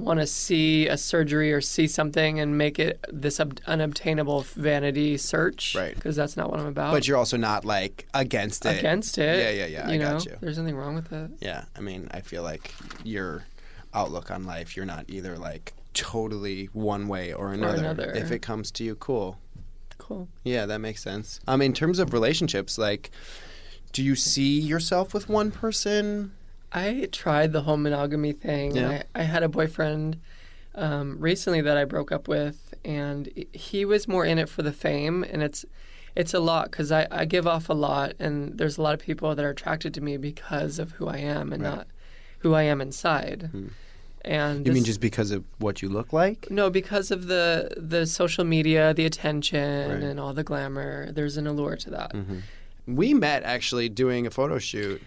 want 0.00 0.20
to 0.20 0.26
see 0.26 0.86
a 0.88 0.96
surgery 0.96 1.52
or 1.52 1.60
see 1.60 1.86
something 1.86 2.40
and 2.40 2.56
make 2.56 2.78
it 2.78 3.04
this 3.12 3.38
ob- 3.40 3.60
unobtainable 3.66 4.42
vanity 4.54 5.16
search. 5.16 5.74
Right. 5.74 5.94
Because 5.94 6.16
that's 6.16 6.36
not 6.36 6.50
what 6.50 6.60
I'm 6.60 6.66
about. 6.66 6.92
But 6.92 7.06
you're 7.08 7.16
also 7.16 7.36
not 7.36 7.64
like 7.64 8.06
against 8.14 8.64
it. 8.66 8.78
against 8.78 9.18
it. 9.18 9.38
Yeah, 9.38 9.50
yeah, 9.50 9.66
yeah. 9.66 9.88
I 9.88 9.92
You 9.92 9.98
know, 9.98 10.12
got 10.12 10.26
you. 10.26 10.36
there's 10.40 10.58
nothing 10.58 10.76
wrong 10.76 10.94
with 10.94 11.12
it. 11.12 11.30
Yeah, 11.40 11.64
I 11.76 11.80
mean, 11.80 12.08
I 12.12 12.20
feel 12.20 12.42
like 12.42 12.72
your 13.04 13.44
outlook 13.94 14.30
on 14.30 14.44
life, 14.44 14.76
you're 14.76 14.86
not 14.86 15.04
either 15.08 15.36
like 15.38 15.72
totally 15.94 16.66
one 16.72 17.08
way 17.08 17.32
or 17.32 17.52
another. 17.52 17.78
another. 17.78 18.12
If 18.12 18.30
it 18.30 18.40
comes 18.40 18.70
to 18.72 18.84
you, 18.84 18.94
cool. 18.96 19.38
Cool. 19.98 20.28
Yeah, 20.44 20.64
that 20.66 20.78
makes 20.78 21.02
sense. 21.02 21.40
Um, 21.48 21.60
in 21.60 21.72
terms 21.72 21.98
of 21.98 22.12
relationships, 22.12 22.78
like, 22.78 23.10
Do 23.92 24.02
you 24.04 24.14
see 24.14 24.60
yourself 24.60 25.12
with 25.14 25.28
one 25.28 25.50
person? 25.50 26.32
I 26.72 27.08
tried 27.12 27.52
the 27.52 27.62
whole 27.62 27.76
monogamy 27.76 28.32
thing. 28.32 28.76
Yeah. 28.76 29.02
I, 29.14 29.20
I 29.20 29.22
had 29.22 29.42
a 29.42 29.48
boyfriend 29.48 30.20
um, 30.74 31.18
recently 31.18 31.60
that 31.62 31.76
I 31.76 31.84
broke 31.84 32.12
up 32.12 32.28
with, 32.28 32.74
and 32.84 33.28
he 33.52 33.84
was 33.84 34.06
more 34.06 34.24
in 34.24 34.38
it 34.38 34.48
for 34.48 34.62
the 34.62 34.72
fame, 34.72 35.24
and 35.24 35.42
it's 35.42 35.64
it's 36.14 36.34
a 36.34 36.40
lot 36.40 36.70
because 36.70 36.90
I, 36.90 37.06
I 37.10 37.24
give 37.26 37.46
off 37.46 37.68
a 37.68 37.74
lot, 37.74 38.14
and 38.18 38.58
there's 38.58 38.76
a 38.76 38.82
lot 38.82 38.92
of 38.94 39.00
people 39.00 39.34
that 39.34 39.44
are 39.44 39.50
attracted 39.50 39.94
to 39.94 40.00
me 40.00 40.16
because 40.16 40.78
of 40.78 40.92
who 40.92 41.06
I 41.08 41.18
am 41.18 41.52
and 41.52 41.62
Right. 41.62 41.76
not 41.76 41.86
who 42.40 42.54
I 42.54 42.62
am 42.62 42.80
inside. 42.80 43.50
And 44.24 44.66
You 44.66 44.72
mean 44.72 44.84
just 44.84 45.00
because 45.00 45.30
of 45.30 45.44
what 45.58 45.80
you 45.80 45.88
look 45.88 46.12
like? 46.12 46.50
no, 46.50 46.70
because 46.70 47.10
of 47.10 47.28
the 47.28 47.70
the 47.76 48.04
social 48.04 48.44
media, 48.44 48.92
the 48.92 49.06
attention, 49.06 49.90
Right. 49.90 50.02
and 50.02 50.20
all 50.20 50.32
the 50.34 50.44
glamour. 50.44 51.12
There's 51.12 51.36
an 51.36 51.46
allure 51.46 51.76
to 51.76 51.90
that. 51.90 52.12
We 52.86 53.14
met 53.14 53.42
actually 53.44 53.88
doing 53.88 54.26
a 54.26 54.30
photo 54.30 54.58
shoot 54.58 55.00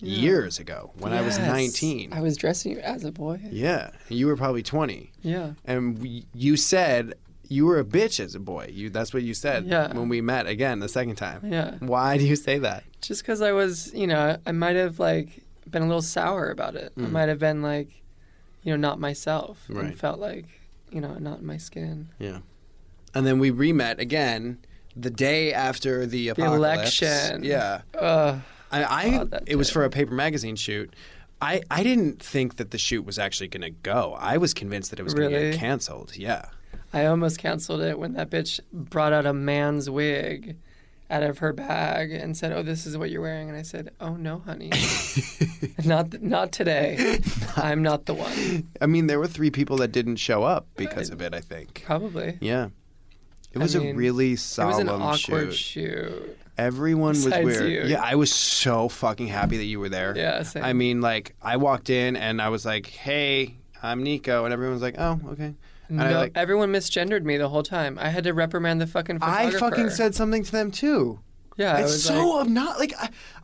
years 0.00 0.58
ago 0.58 0.90
when 0.98 1.12
I 1.12 1.22
was 1.22 1.38
19. 1.38 2.12
I 2.12 2.20
was 2.20 2.36
dressing 2.36 2.72
you 2.72 2.78
as 2.80 3.04
a 3.04 3.12
boy. 3.12 3.40
yeah, 3.50 3.90
you 4.08 4.26
were 4.26 4.36
probably 4.36 4.62
20. 4.62 5.10
Yeah. 5.22 5.52
And 5.64 5.98
we, 5.98 6.26
you 6.34 6.56
said 6.56 7.14
you 7.48 7.64
were 7.66 7.78
a 7.78 7.84
bitch 7.84 8.20
as 8.20 8.34
a 8.34 8.40
boy. 8.40 8.70
You 8.72 8.90
that's 8.90 9.14
what 9.14 9.22
you 9.22 9.34
said 9.34 9.66
Yeah. 9.66 9.92
when 9.92 10.08
we 10.08 10.20
met 10.20 10.46
again 10.46 10.80
the 10.80 10.88
second 10.88 11.16
time. 11.16 11.40
Yeah. 11.44 11.76
Why 11.80 12.18
do 12.18 12.26
you 12.26 12.36
say 12.36 12.58
that? 12.58 12.84
Just 13.00 13.22
because 13.22 13.40
I 13.40 13.52
was, 13.52 13.92
you 13.94 14.06
know, 14.06 14.36
I 14.46 14.52
might 14.52 14.76
have 14.76 14.98
like 14.98 15.44
been 15.70 15.82
a 15.82 15.86
little 15.86 16.02
sour 16.02 16.50
about 16.50 16.74
it. 16.76 16.92
I 16.96 17.00
mm. 17.00 17.10
might 17.10 17.28
have 17.28 17.38
been 17.38 17.62
like, 17.62 18.02
you 18.62 18.72
know, 18.72 18.76
not 18.76 18.98
myself 18.98 19.64
Right. 19.68 19.86
and 19.86 19.98
felt 19.98 20.18
like, 20.18 20.46
you 20.90 21.00
know, 21.00 21.14
not 21.14 21.40
in 21.40 21.46
my 21.46 21.56
skin. 21.56 22.08
Yeah. 22.18 22.38
And 23.14 23.26
then 23.26 23.38
we 23.38 23.50
re-met 23.50 23.98
again 24.00 24.58
the 24.94 25.10
day 25.10 25.52
after 25.52 26.04
the 26.06 26.32
The 26.32 26.44
election. 26.44 27.44
Yeah. 27.44 27.82
Ugh. 27.98 28.40
I, 28.84 29.02
I 29.14 29.18
oh, 29.20 29.24
that 29.24 29.42
it 29.46 29.56
was 29.56 29.70
for 29.70 29.84
a 29.84 29.90
paper 29.90 30.14
magazine 30.14 30.56
shoot. 30.56 30.92
I, 31.40 31.60
I 31.70 31.82
didn't 31.82 32.22
think 32.22 32.56
that 32.56 32.70
the 32.70 32.78
shoot 32.78 33.04
was 33.04 33.18
actually 33.18 33.48
going 33.48 33.60
to 33.62 33.70
go. 33.70 34.16
I 34.18 34.38
was 34.38 34.54
convinced 34.54 34.90
that 34.90 34.98
it 34.98 35.02
was 35.02 35.12
going 35.12 35.28
to 35.30 35.36
Really? 35.36 35.50
get 35.50 35.60
canceled. 35.60 36.16
Yeah. 36.16 36.46
I 36.94 37.04
almost 37.06 37.38
canceled 37.38 37.82
it 37.82 37.98
when 37.98 38.14
that 38.14 38.30
bitch 38.30 38.58
brought 38.72 39.12
out 39.12 39.26
a 39.26 39.34
man's 39.34 39.90
wig 39.90 40.56
out 41.10 41.22
of 41.22 41.38
her 41.38 41.52
bag 41.52 42.10
and 42.10 42.36
said, 42.36 42.52
"Oh, 42.52 42.62
this 42.62 42.86
is 42.86 42.96
what 42.96 43.10
you're 43.10 43.20
wearing." 43.20 43.48
And 43.48 43.56
I 43.58 43.62
said, 43.62 43.90
"Oh 44.00 44.16
no, 44.16 44.38
honey, 44.40 44.70
not 45.84 46.20
not 46.22 46.52
today. 46.52 47.20
I'm 47.56 47.82
not 47.82 48.06
the 48.06 48.14
one." 48.14 48.68
I 48.80 48.86
mean, 48.86 49.06
there 49.06 49.18
were 49.18 49.26
three 49.28 49.50
people 49.50 49.76
that 49.78 49.92
didn't 49.92 50.16
show 50.16 50.42
up 50.42 50.66
because 50.76 51.10
of 51.10 51.20
it. 51.20 51.34
I 51.34 51.40
think. 51.40 51.82
Probably. 51.84 52.38
Yeah. 52.40 52.68
It 53.52 53.58
I 53.58 53.62
was 53.62 53.74
a 53.74 53.80
mean, 53.80 53.96
really 53.96 54.32
It 54.32 54.58
was 54.58 54.58
an 54.78 54.88
awkward 54.88 55.54
shoot. 55.54 55.54
shoot. 55.54 56.38
Everyone 56.58 57.08
was 57.08 57.26
weird. 57.26 57.70
you. 57.70 57.82
Yeah, 57.84 58.02
I 58.02 58.14
was 58.14 58.32
so 58.32 58.88
fucking 58.88 59.28
happy 59.28 59.58
that 59.58 59.64
you 59.64 59.78
were 59.78 59.88
there. 59.88 60.16
Yeah, 60.16 60.42
same. 60.42 60.64
I 60.64 60.72
mean, 60.72 61.00
like, 61.00 61.34
I 61.42 61.56
walked 61.58 61.90
in 61.90 62.16
and 62.16 62.40
I 62.40 62.48
was 62.48 62.64
like, 62.64 62.86
"Hey, 62.86 63.56
I'm 63.82 64.02
Nico," 64.02 64.44
and 64.44 64.52
everyone 64.52 64.72
was 64.74 64.82
like, 64.82 64.94
"Oh, 64.98 65.20
okay." 65.32 65.54
And 65.88 66.02
I 66.02 66.10
No, 66.10 66.18
like, 66.18 66.32
everyone 66.34 66.72
misgendered 66.72 67.22
me 67.24 67.36
the 67.36 67.48
whole 67.48 67.62
time. 67.62 67.98
I 68.00 68.08
had 68.08 68.24
to 68.24 68.32
reprimand 68.32 68.80
the 68.80 68.86
fucking 68.86 69.18
I 69.22 69.50
fucking 69.50 69.90
said 69.90 70.14
something 70.14 70.42
to 70.42 70.52
them 70.52 70.70
too. 70.70 71.20
yeah. 71.56 71.76
I 71.76 71.80
it's 71.82 72.02
so 72.02 72.30
like, 72.30 72.46
obnoxious. 72.46 72.80
Like, 72.80 72.94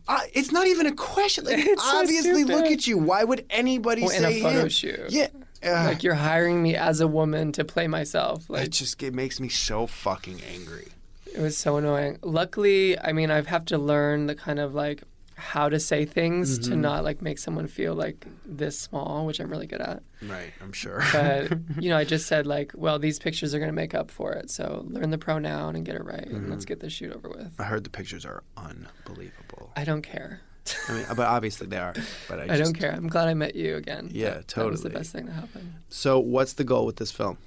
I, 0.08 0.14
I, 0.14 0.30
it's 0.32 0.50
not 0.50 0.66
even 0.66 0.86
a 0.86 0.94
question. 0.94 1.44
Like, 1.44 1.58
It's 1.64 1.82
so 1.82 2.00
obviously, 2.00 2.44
look 2.44 2.66
at 2.66 2.86
you. 2.86 2.98
Why 2.98 3.22
would 3.24 3.44
anybody 3.50 4.02
well, 4.02 4.10
in 4.10 4.22
say 4.22 4.40
a 4.40 4.42
photo 4.42 4.60
him? 4.62 4.68
shoot. 4.68 5.10
Yeah. 5.10 5.28
Ugh. 5.64 5.86
Like 5.86 6.02
you're 6.02 6.14
hiring 6.14 6.60
me 6.60 6.74
as 6.74 7.00
a 7.00 7.06
woman 7.06 7.52
to 7.52 7.64
play 7.64 7.86
myself. 7.86 8.50
Like 8.50 8.66
it 8.66 8.70
just 8.72 9.00
it 9.02 9.14
makes 9.14 9.38
me 9.38 9.48
so 9.48 9.86
fucking 9.86 10.40
angry. 10.52 10.88
It 11.34 11.40
was 11.40 11.56
so 11.56 11.76
annoying. 11.76 12.18
Luckily, 12.22 12.98
I 12.98 13.12
mean, 13.12 13.30
I've 13.30 13.46
have 13.46 13.64
to 13.66 13.78
learn 13.78 14.26
the 14.26 14.34
kind 14.34 14.58
of 14.58 14.74
like 14.74 15.02
how 15.42 15.68
to 15.68 15.80
say 15.80 16.04
things 16.04 16.58
to 16.58 16.70
mm-hmm. 16.70 16.82
not 16.82 17.04
like 17.04 17.20
make 17.20 17.36
someone 17.38 17.66
feel 17.66 17.94
like 17.94 18.26
this 18.46 18.78
small, 18.78 19.26
which 19.26 19.40
I'm 19.40 19.50
really 19.50 19.66
good 19.66 19.80
at. 19.80 20.02
Right, 20.22 20.52
I'm 20.62 20.72
sure. 20.72 21.02
But 21.12 21.52
you 21.80 21.90
know, 21.90 21.96
I 21.96 22.04
just 22.04 22.26
said 22.26 22.46
like, 22.46 22.72
well, 22.74 22.98
these 22.98 23.18
pictures 23.18 23.54
are 23.54 23.58
going 23.58 23.68
to 23.68 23.74
make 23.74 23.94
up 23.94 24.10
for 24.10 24.32
it. 24.32 24.50
So 24.50 24.84
learn 24.88 25.10
the 25.10 25.18
pronoun 25.18 25.74
and 25.74 25.84
get 25.84 25.96
it 25.96 26.04
right, 26.04 26.26
and 26.26 26.48
let's 26.48 26.64
mm-hmm. 26.64 26.68
get 26.68 26.80
this 26.80 26.92
shoot 26.92 27.12
over 27.12 27.28
with. 27.28 27.52
I 27.58 27.64
heard 27.64 27.84
the 27.84 27.90
pictures 27.90 28.24
are 28.24 28.44
unbelievable. 28.56 29.72
I 29.76 29.84
don't 29.84 30.02
care. 30.02 30.40
I 30.88 30.92
mean, 30.92 31.04
but 31.08 31.26
obviously 31.26 31.66
they 31.66 31.78
are. 31.78 31.94
But 32.28 32.38
I, 32.38 32.42
I 32.44 32.46
just, 32.56 32.62
don't 32.62 32.74
care. 32.74 32.92
I'm 32.92 33.08
glad 33.08 33.28
I 33.28 33.34
met 33.34 33.56
you 33.56 33.76
again. 33.76 34.10
Yeah, 34.12 34.34
That- 34.34 34.48
That 34.48 34.66
was 34.66 34.82
the 34.82 34.90
best 34.90 35.12
thing 35.12 35.26
to 35.26 35.32
happen. 35.32 35.74
So, 35.88 36.18
what's 36.20 36.52
the 36.52 36.64
goal 36.64 36.86
with 36.86 36.96
this 36.96 37.10
film? 37.10 37.38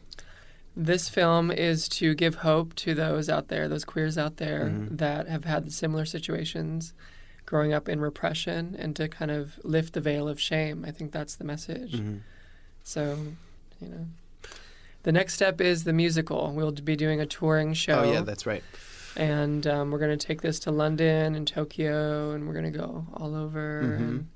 This 0.76 1.08
film 1.10 1.52
is 1.52 1.88
to 1.90 2.14
give 2.16 2.36
hope 2.36 2.76
to 2.76 2.94
those 2.94 3.30
out 3.30 3.48
there, 3.48 3.68
those 3.70 3.86
queers 3.86 4.18
out 4.18 4.38
there 4.38 4.66
Mm-hmm. 4.66 4.96
that 4.98 5.28
have 5.28 5.46
had 5.46 5.72
similar 5.72 6.06
situations 6.06 6.94
growing 7.46 7.74
up 7.74 7.88
in 7.88 8.00
repression 8.02 8.76
and 8.78 8.96
to 8.96 9.08
kind 9.08 9.32
of 9.32 9.60
lift 9.64 9.94
the 9.94 10.02
veil 10.02 10.28
of 10.28 10.40
shame. 10.40 10.84
I 10.86 10.92
think 10.92 11.12
that's 11.12 11.36
the 11.36 11.44
message. 11.44 11.94
Mm-hmm. 11.94 12.18
So, 12.84 13.18
you 13.80 13.88
know, 13.88 14.06
the 15.04 15.12
next 15.12 15.34
step 15.36 15.62
is 15.62 15.84
the 15.84 15.94
musical. 15.94 16.52
We'll 16.54 16.72
be 16.72 16.96
doing 16.96 17.22
a 17.22 17.26
touring 17.26 17.74
show. 17.74 18.00
Oh 18.00 18.12
yeah, 18.12 18.22
that's 18.22 18.46
right. 18.46 18.64
and 19.16 19.66
um, 19.68 19.92
we're 19.92 20.00
going 20.00 20.18
to 20.18 20.28
take 20.28 20.42
this 20.42 20.60
to 20.62 20.72
London 20.72 21.36
and 21.36 21.48
Tokyo, 21.48 22.32
and 22.32 22.48
we're 22.48 22.54
going 22.54 22.72
to 22.72 22.78
go 22.78 23.06
all 23.14 23.36
over 23.36 23.82
Mm-hmm. 23.84 24.04
and 24.04 24.28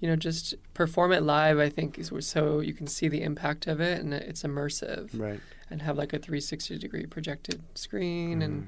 you 0.00 0.08
know 0.08 0.16
just 0.16 0.54
perform 0.74 1.12
it 1.12 1.22
live. 1.22 1.58
I 1.58 1.68
think 1.68 1.98
is 1.98 2.10
so 2.26 2.60
you 2.60 2.72
can 2.74 2.86
see 2.88 3.06
the 3.08 3.22
impact 3.22 3.66
of 3.66 3.80
it, 3.80 4.00
and 4.00 4.12
it's 4.12 4.42
immersive, 4.42 5.10
Right. 5.18 5.40
And 5.70 5.82
have 5.82 5.96
like 5.96 6.12
a 6.12 6.18
360 6.18 6.78
degree 6.78 7.06
projected 7.06 7.62
screen, 7.74 8.42
and 8.42 8.66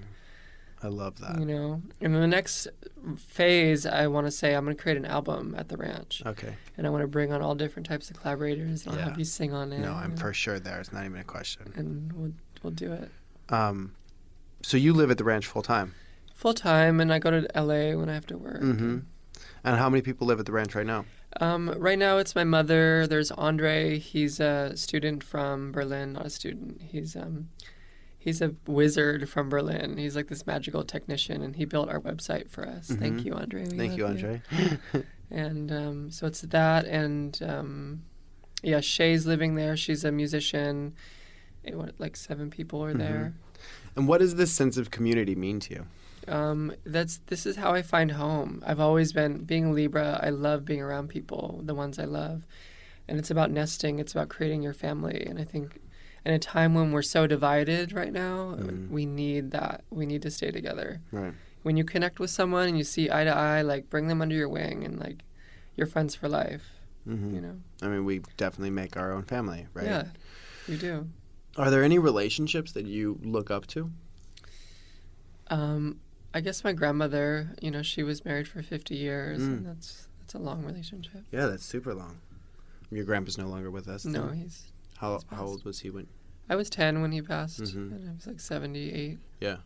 I 0.82 0.88
love 0.88 1.18
that. 1.20 1.38
you 1.38 1.44
know, 1.46 1.82
and 2.00 2.14
then 2.14 2.20
the 2.20 2.26
next 2.26 2.68
phase, 3.16 3.86
I 3.86 4.06
want 4.06 4.26
to 4.26 4.30
say 4.30 4.54
I'm 4.54 4.64
going 4.64 4.76
to 4.76 4.82
create 4.82 4.96
an 4.98 5.04
album 5.04 5.54
at 5.56 5.68
the 5.68 5.76
ranch, 5.76 6.22
Okay. 6.26 6.54
and 6.76 6.86
I 6.86 6.90
want 6.90 7.02
to 7.02 7.08
bring 7.08 7.32
on 7.32 7.42
all 7.42 7.54
different 7.54 7.86
types 7.86 8.10
of 8.10 8.20
collaborators, 8.20 8.86
and 8.86 8.94
I'll 8.96 9.08
have 9.08 9.18
you 9.18 9.24
sing 9.24 9.52
on 9.52 9.72
it. 9.72 9.80
No, 9.80 9.92
I'm 9.92 10.16
for 10.16 10.32
sure 10.32 10.58
there. 10.58 10.80
It's 10.80 10.92
not 10.92 11.04
even 11.04 11.18
a 11.20 11.24
question. 11.24 11.72
and 11.76 12.12
we'll 12.12 12.32
we'll 12.62 12.72
do 12.72 12.92
it. 12.92 13.10
Um, 13.48 13.94
so 14.62 14.76
you 14.76 14.92
live 14.92 15.10
at 15.10 15.18
the 15.18 15.24
ranch 15.24 15.46
full 15.46 15.62
time. 15.62 15.94
Full 16.34 16.54
time, 16.54 17.00
and 17.00 17.12
I 17.12 17.18
go 17.18 17.30
to 17.30 17.46
LA 17.60 17.96
when 17.98 18.08
I 18.08 18.14
have 18.14 18.26
to 18.26 18.36
work. 18.38 18.62
Mm-hmm. 18.62 18.98
And 19.64 19.76
how 19.78 19.88
many 19.88 20.02
people 20.02 20.26
live 20.26 20.40
at 20.40 20.46
the 20.46 20.52
ranch 20.52 20.74
right 20.74 20.86
now? 20.86 21.04
Um, 21.40 21.70
right 21.78 21.98
now, 21.98 22.18
it's 22.18 22.34
my 22.34 22.44
mother. 22.44 23.06
There's 23.06 23.30
Andre. 23.32 23.98
He's 23.98 24.38
a 24.40 24.76
student 24.76 25.24
from 25.24 25.72
Berlin. 25.72 26.12
Not 26.14 26.26
a 26.26 26.30
student. 26.30 26.82
He's 26.82 27.16
um, 27.16 27.48
he's 28.18 28.40
a 28.42 28.54
wizard 28.66 29.28
from 29.28 29.48
Berlin. 29.48 29.96
He's 29.96 30.14
like 30.14 30.28
this 30.28 30.46
magical 30.46 30.84
technician, 30.84 31.42
and 31.42 31.56
he 31.56 31.64
built 31.64 31.88
our 31.88 32.00
website 32.00 32.50
for 32.50 32.66
us. 32.66 32.88
Thank 32.88 33.24
you, 33.24 33.32
Andre. 33.34 33.62
We 33.62 33.68
Mm-hmm. 33.68 33.78
Thank 33.78 33.96
you, 33.96 34.06
Andre. 34.06 34.42
And 35.30 35.72
um, 35.72 36.10
so 36.10 36.26
it's 36.26 36.42
that, 36.42 36.84
and 36.84 37.38
um, 37.42 38.02
yeah, 38.62 38.80
Shay's 38.80 39.24
living 39.26 39.54
there. 39.54 39.78
She's 39.78 40.04
a 40.04 40.12
musician. 40.12 40.94
Eh, 41.64 41.72
what, 41.72 41.94
like 41.98 42.16
seven 42.16 42.50
people 42.50 42.84
are 42.84 42.92
there. 42.92 43.32
and 43.96 44.06
what 44.06 44.18
does 44.18 44.34
this 44.34 44.52
sense 44.52 44.76
of 44.76 44.90
community 44.90 45.34
mean 45.34 45.58
to 45.60 45.72
you? 45.74 45.86
Um, 46.28 46.74
that's 46.84 47.18
this 47.26 47.46
is 47.46 47.56
how 47.56 47.72
I 47.72 47.82
find 47.82 48.12
home. 48.12 48.62
I've 48.66 48.80
always 48.80 49.12
been 49.12 49.44
being 49.44 49.72
Libra. 49.72 50.20
I 50.22 50.30
love 50.30 50.64
being 50.64 50.80
around 50.80 51.08
people, 51.08 51.60
the 51.64 51.74
ones 51.74 51.98
I 51.98 52.04
love, 52.04 52.42
and 53.08 53.18
it's 53.18 53.30
about 53.30 53.50
nesting. 53.50 53.98
It's 53.98 54.12
about 54.12 54.28
creating 54.28 54.62
your 54.62 54.74
family. 54.74 55.24
And 55.26 55.38
I 55.38 55.44
think, 55.44 55.80
in 56.24 56.32
a 56.32 56.38
time 56.38 56.74
when 56.74 56.92
we're 56.92 57.02
so 57.02 57.26
divided 57.26 57.92
right 57.92 58.12
now, 58.12 58.56
we 58.90 59.04
need 59.06 59.50
that. 59.50 59.82
We 59.90 60.06
need 60.06 60.22
to 60.22 60.30
stay 60.30 60.50
together. 60.50 61.00
Right. 61.10 61.34
When 61.62 61.76
you 61.76 61.84
connect 61.84 62.20
with 62.20 62.30
someone 62.30 62.68
and 62.68 62.78
you 62.78 62.84
see 62.84 63.10
eye 63.10 63.24
to 63.24 63.34
eye, 63.34 63.62
like 63.62 63.90
bring 63.90 64.08
them 64.08 64.22
under 64.22 64.34
your 64.34 64.48
wing 64.48 64.84
and 64.84 64.98
like, 64.98 65.24
you're 65.74 65.86
friends 65.86 66.14
for 66.14 66.28
life. 66.28 66.70
Mm-hmm. 67.08 67.34
You 67.34 67.40
know. 67.40 67.56
I 67.82 67.88
mean, 67.88 68.04
we 68.04 68.20
definitely 68.36 68.70
make 68.70 68.96
our 68.96 69.12
own 69.12 69.24
family, 69.24 69.66
right? 69.74 69.86
Yeah, 69.86 70.04
you 70.68 70.76
do. 70.76 71.08
Are 71.56 71.70
there 71.70 71.82
any 71.82 71.98
relationships 71.98 72.72
that 72.72 72.86
you 72.86 73.18
look 73.22 73.50
up 73.50 73.66
to? 73.68 73.90
Um, 75.48 76.00
I 76.34 76.40
guess 76.40 76.64
my 76.64 76.72
grandmother. 76.72 77.54
You 77.60 77.70
know, 77.70 77.82
she 77.82 78.02
was 78.02 78.24
married 78.24 78.48
for 78.48 78.62
50 78.62 78.94
years, 78.94 79.40
Mm. 79.40 79.44
and 79.58 79.66
that's 79.66 80.08
that's 80.20 80.34
a 80.34 80.38
long 80.38 80.64
relationship. 80.64 81.22
Yeah, 81.30 81.46
that's 81.46 81.64
super 81.64 81.94
long. 81.94 82.18
Your 82.90 83.04
grandpa's 83.04 83.38
no 83.38 83.48
longer 83.48 83.70
with 83.70 83.88
us. 83.88 84.04
No, 84.04 84.28
he's 84.28 84.70
How 84.98 85.14
he's 85.14 85.24
how 85.30 85.44
old 85.44 85.64
was 85.64 85.80
he 85.80 85.90
when? 85.90 86.06
I 86.48 86.56
was 86.56 86.68
10 86.70 87.00
when 87.02 87.12
he 87.12 87.22
passed, 87.22 87.60
Mhm. 87.60 87.92
and 87.92 88.08
I 88.10 88.12
was 88.14 88.26
like 88.26 88.40
78. 88.40 89.18
Yeah. 89.40 89.58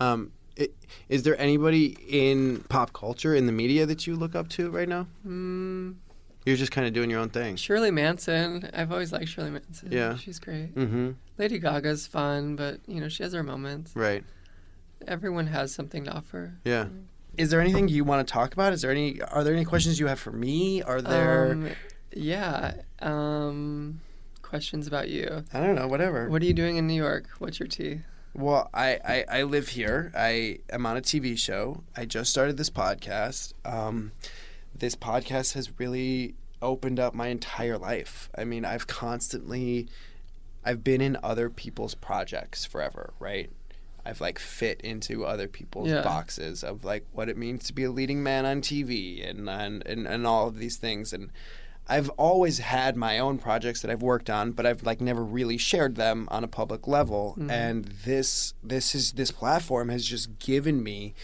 Um, 0.00 0.32
i- 0.58 0.68
is 1.08 1.22
there 1.24 1.38
anybody 1.40 1.96
in 2.08 2.60
pop 2.68 2.92
culture 2.92 3.34
in 3.34 3.46
the 3.46 3.52
media 3.52 3.86
that 3.86 4.06
you 4.06 4.14
look 4.16 4.34
up 4.34 4.48
to 4.50 4.70
right 4.70 4.88
now? 4.88 5.06
Mm, 5.26 5.96
You're 6.46 6.56
just 6.56 6.72
kind 6.72 6.86
of 6.86 6.94
doing 6.94 7.10
your 7.10 7.20
own 7.20 7.28
thing. 7.28 7.56
Shirley 7.56 7.90
Manson. 7.90 8.70
I've 8.72 8.90
always 8.90 9.12
liked 9.12 9.28
Shirley 9.28 9.50
Manson. 9.50 9.92
Yeah. 9.92 10.16
She's 10.16 10.38
great. 10.38 10.74
Mm-hmm. 10.74 11.10
Lady 11.36 11.58
Gaga's 11.58 12.06
fun, 12.06 12.56
but, 12.56 12.80
you 12.86 13.00
know, 13.00 13.08
she 13.08 13.22
has 13.22 13.32
her 13.34 13.42
moments. 13.42 13.94
Right. 13.94 14.24
Everyone 15.06 15.46
has 15.48 15.74
something 15.74 16.04
to 16.04 16.12
offer. 16.12 16.54
Yeah. 16.64 16.86
Is 17.36 17.50
there 17.50 17.60
anything 17.60 17.88
you 17.88 18.04
want 18.04 18.26
to 18.26 18.32
talk 18.32 18.52
about? 18.52 18.72
Is 18.72 18.82
there 18.82 18.90
any? 18.90 19.20
Are 19.22 19.44
there 19.44 19.54
any 19.54 19.64
questions 19.64 20.00
you 20.00 20.08
have 20.08 20.18
for 20.18 20.32
me? 20.32 20.82
Are 20.82 21.00
there? 21.00 21.52
Um, 21.52 21.70
yeah. 22.12 22.74
Um, 23.00 24.00
questions 24.42 24.86
about 24.86 25.08
you. 25.08 25.44
I 25.54 25.60
don't 25.60 25.76
know. 25.76 25.86
Whatever. 25.86 26.28
What 26.28 26.42
are 26.42 26.46
you 26.46 26.52
doing 26.54 26.76
in 26.76 26.86
New 26.86 26.94
York? 26.94 27.28
What's 27.38 27.60
your 27.60 27.68
tea? 27.68 28.00
Well, 28.34 28.70
I, 28.72 28.98
I, 29.04 29.24
I 29.38 29.42
live 29.42 29.68
here. 29.68 30.12
I 30.16 30.58
am 30.70 30.86
on 30.86 30.96
a 30.96 31.00
TV 31.00 31.36
show. 31.38 31.82
I 31.96 32.04
just 32.04 32.30
started 32.30 32.56
this 32.56 32.70
podcast. 32.70 33.52
Um, 33.64 34.12
this 34.74 34.94
podcast 34.94 35.54
has 35.54 35.78
really 35.78 36.34
opened 36.62 37.00
up 37.00 37.14
my 37.14 37.28
entire 37.28 37.78
life. 37.78 38.30
I 38.36 38.44
mean, 38.44 38.64
I've 38.64 38.86
constantly, 38.86 39.88
I've 40.64 40.84
been 40.84 41.00
in 41.00 41.16
other 41.22 41.50
people's 41.50 41.94
projects 41.94 42.64
forever, 42.64 43.12
right? 43.18 43.50
I've 44.04 44.20
like 44.20 44.38
fit 44.38 44.80
into 44.82 45.24
other 45.26 45.48
people's 45.48 45.88
Yeah. 45.88 46.02
boxes 46.02 46.64
of 46.64 46.84
like 46.84 47.04
what 47.12 47.28
it 47.28 47.36
means 47.36 47.64
to 47.66 47.72
be 47.72 47.84
a 47.84 47.90
leading 47.90 48.22
man 48.22 48.46
on 48.46 48.60
TV 48.62 49.28
and, 49.28 49.48
and 49.48 49.86
and 49.86 50.06
and 50.06 50.26
all 50.26 50.48
of 50.48 50.58
these 50.58 50.76
things 50.76 51.12
and 51.12 51.30
I've 51.90 52.10
always 52.18 52.58
had 52.58 52.96
my 52.98 53.18
own 53.18 53.38
projects 53.38 53.80
that 53.80 53.90
I've 53.90 54.02
worked 54.02 54.28
on, 54.28 54.52
but 54.52 54.66
I've 54.66 54.82
like 54.82 55.00
never 55.00 55.24
really 55.24 55.56
shared 55.56 55.94
them 55.96 56.28
on 56.30 56.44
a 56.44 56.48
public 56.48 56.86
level. 56.86 57.34
Mm-hmm. 57.38 57.50
And 57.50 57.84
this 58.04 58.52
this 58.62 58.94
is 58.94 59.12
this 59.12 59.30
platform 59.30 59.88
has 59.88 60.04
just 60.04 60.38
given 60.38 60.82
me 60.82 61.14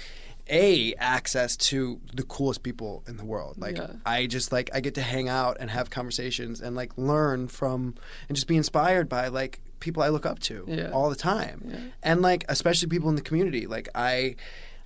a 0.48 0.94
access 0.96 1.56
to 1.56 2.00
the 2.14 2.22
coolest 2.22 2.62
people 2.62 3.02
in 3.08 3.16
the 3.16 3.24
world. 3.24 3.56
Like 3.58 3.76
Yeah. 3.76 3.92
I 4.06 4.26
just 4.26 4.52
like 4.52 4.70
I 4.74 4.80
get 4.80 4.94
to 4.96 5.02
hang 5.02 5.28
out 5.28 5.56
and 5.60 5.70
have 5.70 5.90
conversations 5.90 6.60
and 6.60 6.74
like 6.76 6.92
learn 6.96 7.48
from 7.48 7.94
and 8.28 8.34
just 8.36 8.46
be 8.46 8.56
inspired 8.56 9.08
by 9.08 9.28
like 9.28 9.60
people 9.84 10.02
I 10.02 10.08
look 10.08 10.26
up 10.26 10.38
to 10.40 10.64
Yeah. 10.66 10.90
all 10.90 11.08
the 11.10 11.16
time. 11.16 11.62
Yeah. 11.68 11.76
And 12.02 12.22
like 12.22 12.44
especially 12.48 12.88
people 12.88 13.08
in 13.08 13.14
the 13.14 13.22
community. 13.22 13.66
Like 13.66 13.88
I 13.94 14.34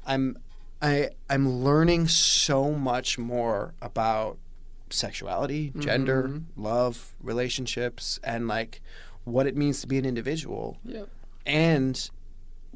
I'm 0.07 0.37
I 0.83 1.11
I'm 1.31 1.49
learning 1.65 2.09
so 2.09 2.73
much 2.73 3.19
more 3.19 3.75
about 3.81 4.39
sexuality, 4.91 5.73
gender, 5.79 6.25
Mm-hmm. 6.29 6.63
love, 6.63 7.15
relationships 7.23 8.19
and 8.25 8.49
like 8.49 8.81
what 9.25 9.47
it 9.47 9.57
means 9.57 9.81
to 9.83 9.87
be 9.87 9.99
an 9.99 10.05
individual. 10.05 10.79
Yep. 10.85 11.09
And 11.47 12.11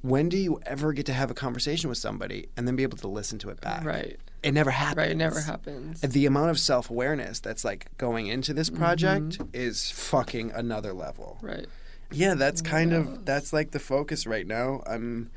when 0.03 0.29
do 0.29 0.37
you 0.37 0.61
ever 0.67 0.93
get 0.93 1.07
to 1.07 1.13
have 1.13 1.31
a 1.31 1.35
conversation 1.35 1.89
with 1.89 1.99
somebody 1.99 2.49
and 2.57 2.67
then 2.67 2.75
be 2.77 2.83
able 2.83 2.99
to 2.99 3.09
listen 3.09 3.39
to 3.41 3.49
it 3.51 3.61
back? 3.61 3.85
Right. 3.85 4.19
It 4.43 4.53
never 4.53 4.71
happens. 4.73 4.97
Right. 4.97 5.11
It 5.13 5.17
never 5.17 5.41
happens. 5.41 6.01
The 6.01 6.27
amount 6.27 6.51
of 6.51 6.59
self 6.59 6.91
awareness 6.91 7.39
that's 7.41 7.65
like 7.65 7.87
going 7.97 8.27
into 8.27 8.53
this 8.53 8.69
project 8.71 9.39
Mm-hmm. 9.39 9.49
is 9.55 9.91
fucking 9.91 10.51
another 10.51 10.93
level. 10.93 11.39
Right. 11.41 11.67
Yeah, 12.15 12.35
that's 12.35 12.61
kind 12.63 12.93
of 12.93 13.25
that's 13.25 13.53
like 13.53 13.71
the 13.71 13.79
focus 13.79 14.27
right 14.27 14.47
now. 14.47 14.83
I'm 14.87 15.31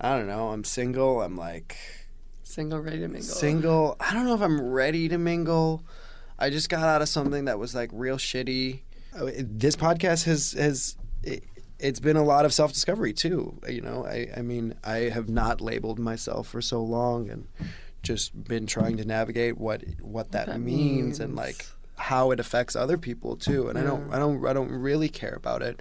I 0.00 0.16
don't 0.16 0.26
know, 0.26 0.48
I'm 0.48 0.64
single, 0.64 1.22
I'm 1.22 1.36
like 1.36 1.76
Single, 2.42 2.78
ready 2.80 2.98
to 3.00 3.08
mingle. 3.08 3.22
single. 3.22 3.96
I 4.00 4.12
don't 4.12 4.26
know 4.26 4.34
if 4.34 4.42
I'm 4.42 4.60
ready 4.60 5.08
to 5.08 5.18
mingle. 5.18 5.82
I 6.38 6.50
just 6.50 6.68
got 6.68 6.82
out 6.84 7.00
of 7.02 7.08
something 7.08 7.46
that 7.46 7.58
was 7.58 7.74
like 7.74 7.90
real 7.92 8.16
shitty. 8.16 8.80
This 9.38 9.76
podcast 9.76 10.24
has 10.24 10.52
has 10.52 10.96
it, 11.22 11.44
it's 11.78 12.00
been 12.00 12.16
a 12.16 12.22
lot 12.24 12.44
of 12.44 12.52
self 12.52 12.72
discovery 12.72 13.12
too. 13.12 13.58
You 13.68 13.80
know, 13.80 14.04
I 14.06 14.28
I 14.36 14.42
mean 14.42 14.74
I 14.84 14.96
have 15.10 15.28
not 15.28 15.60
labeled 15.60 15.98
myself 15.98 16.48
for 16.48 16.60
so 16.60 16.82
long 16.82 17.30
and 17.30 17.46
just 18.02 18.44
been 18.44 18.66
trying 18.66 18.96
to 18.98 19.04
navigate 19.04 19.56
what 19.56 19.82
what 20.00 20.32
that, 20.32 20.46
that 20.48 20.60
means, 20.60 21.20
and 21.20 21.34
like 21.34 21.66
how 21.96 22.30
it 22.32 22.40
affects 22.40 22.76
other 22.76 22.98
people 22.98 23.36
too. 23.36 23.68
And 23.68 23.78
I 23.78 23.82
don't 23.82 24.12
I 24.12 24.18
don't 24.18 24.44
I 24.46 24.52
don't 24.52 24.70
really 24.70 25.08
care 25.08 25.34
about 25.34 25.62
it 25.62 25.80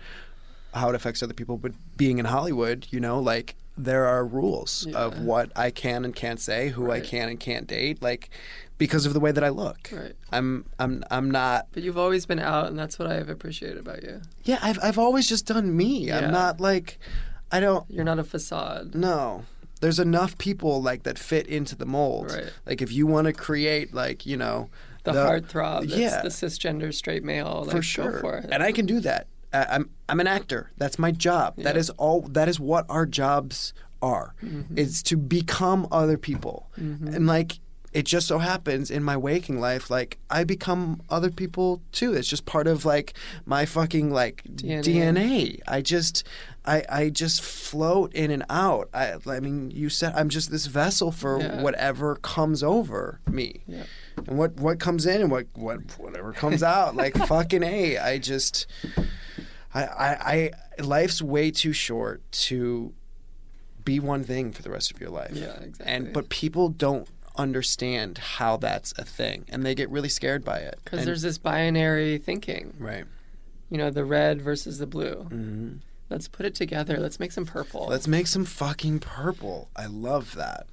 how 0.74 0.90
it 0.90 0.96
affects 0.96 1.22
other 1.24 1.34
people. 1.34 1.58
But 1.58 1.74
being 1.98 2.18
in 2.18 2.26
Hollywood, 2.26 2.88
you 2.90 3.00
know, 3.00 3.20
like 3.20 3.56
there 3.78 4.06
are 4.06 4.26
rules 4.26 4.86
of 4.94 5.22
what 5.22 5.52
I 5.56 5.72
can 5.72 6.06
and 6.06 6.16
can't 6.16 6.40
say, 6.40 6.70
who 6.70 6.92
I 6.92 7.00
can 7.00 7.30
and 7.30 7.40
can't 7.40 7.66
date, 7.66 8.02
like 8.02 8.30
because 8.78 9.06
of 9.06 9.14
the 9.14 9.20
way 9.20 9.32
that 9.32 9.44
I 9.44 9.50
look. 9.50 9.90
Right. 9.92 10.14
I'm 10.32 10.66
I'm 10.80 11.04
I'm 11.10 11.32
not. 11.32 11.68
But 11.72 11.84
you've 11.84 11.98
always 11.98 12.26
been 12.26 12.40
out, 12.40 12.68
and 12.68 12.78
that's 12.78 13.00
what 13.00 13.08
I 13.08 13.16
have 13.16 13.30
appreciated 13.30 13.78
about 13.78 14.04
you. 14.04 14.22
Yeah, 14.44 14.60
I've 14.62 14.80
I've 14.84 14.98
always 14.98 15.28
just 15.28 15.46
done 15.46 15.76
me. 15.76 16.08
Yeah. 16.08 16.20
I'm 16.20 16.32
not 16.32 16.60
like 16.60 17.00
I 17.52 17.60
don't. 17.60 17.90
You're 17.90 18.06
not 18.06 18.20
a 18.20 18.24
facade. 18.24 18.96
No. 18.96 19.46
There's 19.82 20.00
enough 20.00 20.38
people 20.38 20.82
like 20.82 21.04
that 21.04 21.20
fit 21.20 21.46
into 21.48 21.76
the 21.76 21.86
mold. 21.86 22.32
Right. 22.32 22.52
Like 22.66 22.82
if 22.82 22.92
you 22.92 23.06
want 23.06 23.28
to 23.28 23.34
create 23.34 23.94
like 23.94 24.26
you 24.26 24.38
know 24.38 24.70
The, 25.04 25.12
heartthrob. 25.12 25.82
That's 25.82 25.96
yeah. 25.96 26.22
the 26.22 26.30
cisgender 26.30 26.94
straight 26.94 27.24
male. 27.24 27.64
Like, 27.66 27.76
for 27.76 27.82
sure. 27.82 28.12
Go 28.12 28.20
for 28.22 28.38
it. 28.38 28.50
And 28.52 28.64
I 28.64 28.72
can 28.72 28.86
do 28.86 29.02
that. 29.02 29.28
I'm 29.54 29.90
I'm 30.10 30.20
an 30.20 30.28
actor. 30.28 30.72
That's 30.78 30.98
my 31.00 31.12
job. 31.12 31.56
That 31.58 31.76
Yeah. 31.76 31.80
is 31.80 31.90
all. 31.92 32.22
That 32.22 32.48
is 32.50 32.60
what 32.60 32.86
our 32.90 33.06
jobs 33.06 33.74
are. 34.02 34.34
Mm-hmm. 34.44 34.78
Is 34.78 35.02
to 35.04 35.18
become 35.18 35.88
other 35.92 36.18
people. 36.18 36.70
And 36.76 37.28
like 37.28 37.60
it 37.94 38.06
just 38.08 38.28
so 38.28 38.40
happens 38.40 38.90
in 38.90 39.04
my 39.04 39.16
waking 39.16 39.60
life, 39.60 39.92
like 39.92 40.18
I 40.32 40.44
become 40.44 41.02
other 41.12 41.30
people 41.30 41.80
too. 41.92 42.14
It's 42.14 42.28
just 42.28 42.46
part 42.46 42.66
of 42.66 42.86
like 42.86 43.14
my 43.46 43.66
fucking 43.68 44.10
like 44.12 44.44
DNA. 44.56 44.84
DNA. 44.84 45.60
I 45.68 45.82
just. 45.82 46.24
I, 46.66 46.86
I 46.88 47.10
just 47.10 47.42
float 47.42 48.14
in 48.14 48.32
and 48.32 48.46
out. 48.50 48.88
I, 48.94 49.16
I 49.28 49.42
mean, 49.42 49.70
you 49.72 49.90
said 49.90 50.14
I'm 50.16 50.30
just 50.30 50.50
this 50.50 50.66
vessel 50.68 51.12
for 51.12 51.42
Yeah. 51.42 51.62
whatever 51.62 52.16
comes 52.16 52.64
over 52.64 53.20
me 53.30 53.64
Yeah. 53.68 53.84
And 54.28 54.38
what 54.38 54.54
what 54.56 54.80
comes 54.80 55.06
in 55.06 55.22
and 55.22 55.32
what 55.32 55.46
what 55.54 55.80
whatever 56.00 56.32
comes 56.34 56.62
out 56.76 56.96
like 56.96 57.16
fucking 57.28 57.64
a 57.64 57.98
i 57.98 58.18
just 58.18 58.66
I, 59.74 59.84
I 59.84 60.52
i 60.78 60.82
life's 60.84 61.22
way 61.22 61.52
too 61.52 61.74
short 61.74 62.22
to 62.48 62.94
be 63.84 64.00
one 64.00 64.24
thing 64.24 64.52
for 64.52 64.62
the 64.62 64.70
rest 64.70 64.92
of 64.92 65.00
your 65.02 65.10
life 65.10 65.32
Yeah, 65.34 65.56
exactly. 65.60 65.86
and 65.94 66.14
but 66.14 66.30
people 66.30 66.70
don't 66.70 67.08
understand 67.36 68.18
how 68.20 68.58
that's 68.58 68.94
a 68.98 69.04
thing 69.04 69.46
and 69.50 69.66
they 69.66 69.74
get 69.76 69.90
really 69.90 70.10
scared 70.10 70.46
by 70.46 70.60
it 70.60 70.80
Because 70.84 71.04
there's 71.06 71.24
this 71.24 71.38
binary 71.40 72.18
thinking. 72.20 72.74
right 72.80 73.06
You 73.70 73.78
know, 73.80 73.90
the 73.90 74.06
red 74.06 74.42
versus 74.42 74.78
the 74.78 74.86
blue. 74.88 75.16
hmm 75.30 75.70
Let's 76.10 76.28
put 76.28 76.46
it 76.46 76.54
together. 76.54 76.98
Let's 77.00 77.20
make 77.20 77.32
some 77.32 77.46
purple. 77.46 77.88
Let's 77.90 78.08
make 78.08 78.28
some 78.28 78.46
fucking 78.46 79.00
purple. 79.00 79.70
I 79.76 79.88
love 79.88 80.36
that. 80.36 80.68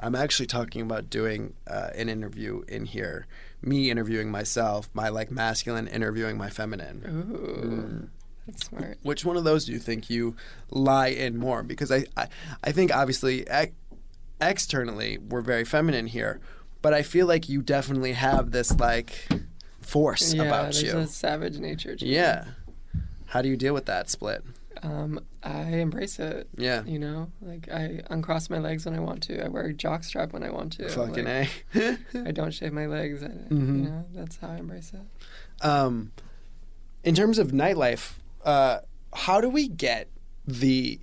I'm 0.00 0.14
actually 0.14 0.46
talking 0.46 0.82
about 0.82 1.10
doing 1.10 1.54
uh, 1.66 1.90
an 1.94 2.08
interview 2.08 2.62
in 2.68 2.84
here. 2.84 3.26
Me 3.62 3.90
interviewing 3.90 4.30
myself, 4.30 4.88
my 4.94 5.08
like 5.08 5.30
masculine 5.30 5.88
interviewing 5.88 6.36
my 6.38 6.48
feminine. 6.50 7.02
Ooh. 7.06 8.08
That's 8.46 8.66
smart. 8.66 8.98
Which 9.02 9.24
one 9.24 9.36
of 9.36 9.44
those 9.44 9.64
do 9.64 9.72
you 9.72 9.78
think 9.78 10.08
you 10.08 10.36
lie 10.70 11.08
in 11.08 11.36
more? 11.36 11.62
Because 11.62 11.90
I, 11.92 12.04
I, 12.16 12.28
I 12.64 12.72
think 12.72 12.94
obviously 12.94 13.46
ex- 13.48 13.72
externally 14.40 15.18
we're 15.18 15.40
very 15.42 15.64
feminine 15.64 16.06
here, 16.06 16.40
but 16.80 16.94
I 16.94 17.02
feel 17.02 17.26
like 17.26 17.48
you 17.48 17.60
definitely 17.60 18.12
have 18.12 18.52
this 18.52 18.78
like 18.78 19.28
force 19.80 20.32
Yeah, 20.32 20.44
about 20.44 20.62
there's 20.64 20.82
you. 20.82 20.96
a 20.98 21.06
savage 21.06 21.58
nature. 21.58 21.96
Yeah. 21.98 22.44
How 23.26 23.42
do 23.42 23.48
you 23.48 23.56
deal 23.56 23.74
with 23.74 23.86
that 23.86 24.08
split? 24.08 24.42
Um, 24.82 25.20
I 25.42 25.62
embrace 25.78 26.18
it. 26.18 26.48
Yeah. 26.56 26.84
You 26.84 26.98
know, 26.98 27.30
like 27.42 27.68
I 27.72 28.00
uncross 28.10 28.48
my 28.50 28.58
legs 28.58 28.84
when 28.84 28.94
I 28.94 29.00
want 29.00 29.22
to. 29.24 29.44
I 29.44 29.48
wear 29.48 29.66
a 29.66 29.74
jockstrap 29.74 30.32
when 30.32 30.42
I 30.42 30.50
want 30.50 30.72
to. 30.74 30.88
Fucking 30.88 31.24
like, 31.24 31.64
a. 31.74 31.98
I 32.26 32.30
don't 32.30 32.52
shave 32.52 32.72
my 32.72 32.86
legs. 32.86 33.22
I, 33.22 33.28
Mhm. 33.28 33.50
You 33.50 33.82
know, 33.90 34.04
that's 34.14 34.36
how 34.38 34.48
I 34.48 34.56
embrace 34.56 34.92
it. 34.94 35.64
um, 35.66 36.12
in 37.04 37.14
terms 37.14 37.38
of 37.38 37.48
nightlife, 37.52 38.14
uh, 38.44 38.80
how 39.14 39.40
do 39.40 39.48
we 39.48 39.68
get 39.68 40.08
the 40.46 41.00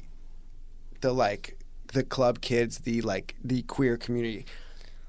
the 1.02 1.12
like 1.14 1.58
the 1.94 2.04
club 2.04 2.42
kids, 2.42 2.80
the 2.80 3.02
like 3.02 3.36
the 3.44 3.62
queer 3.64 3.98
community? 3.98 4.46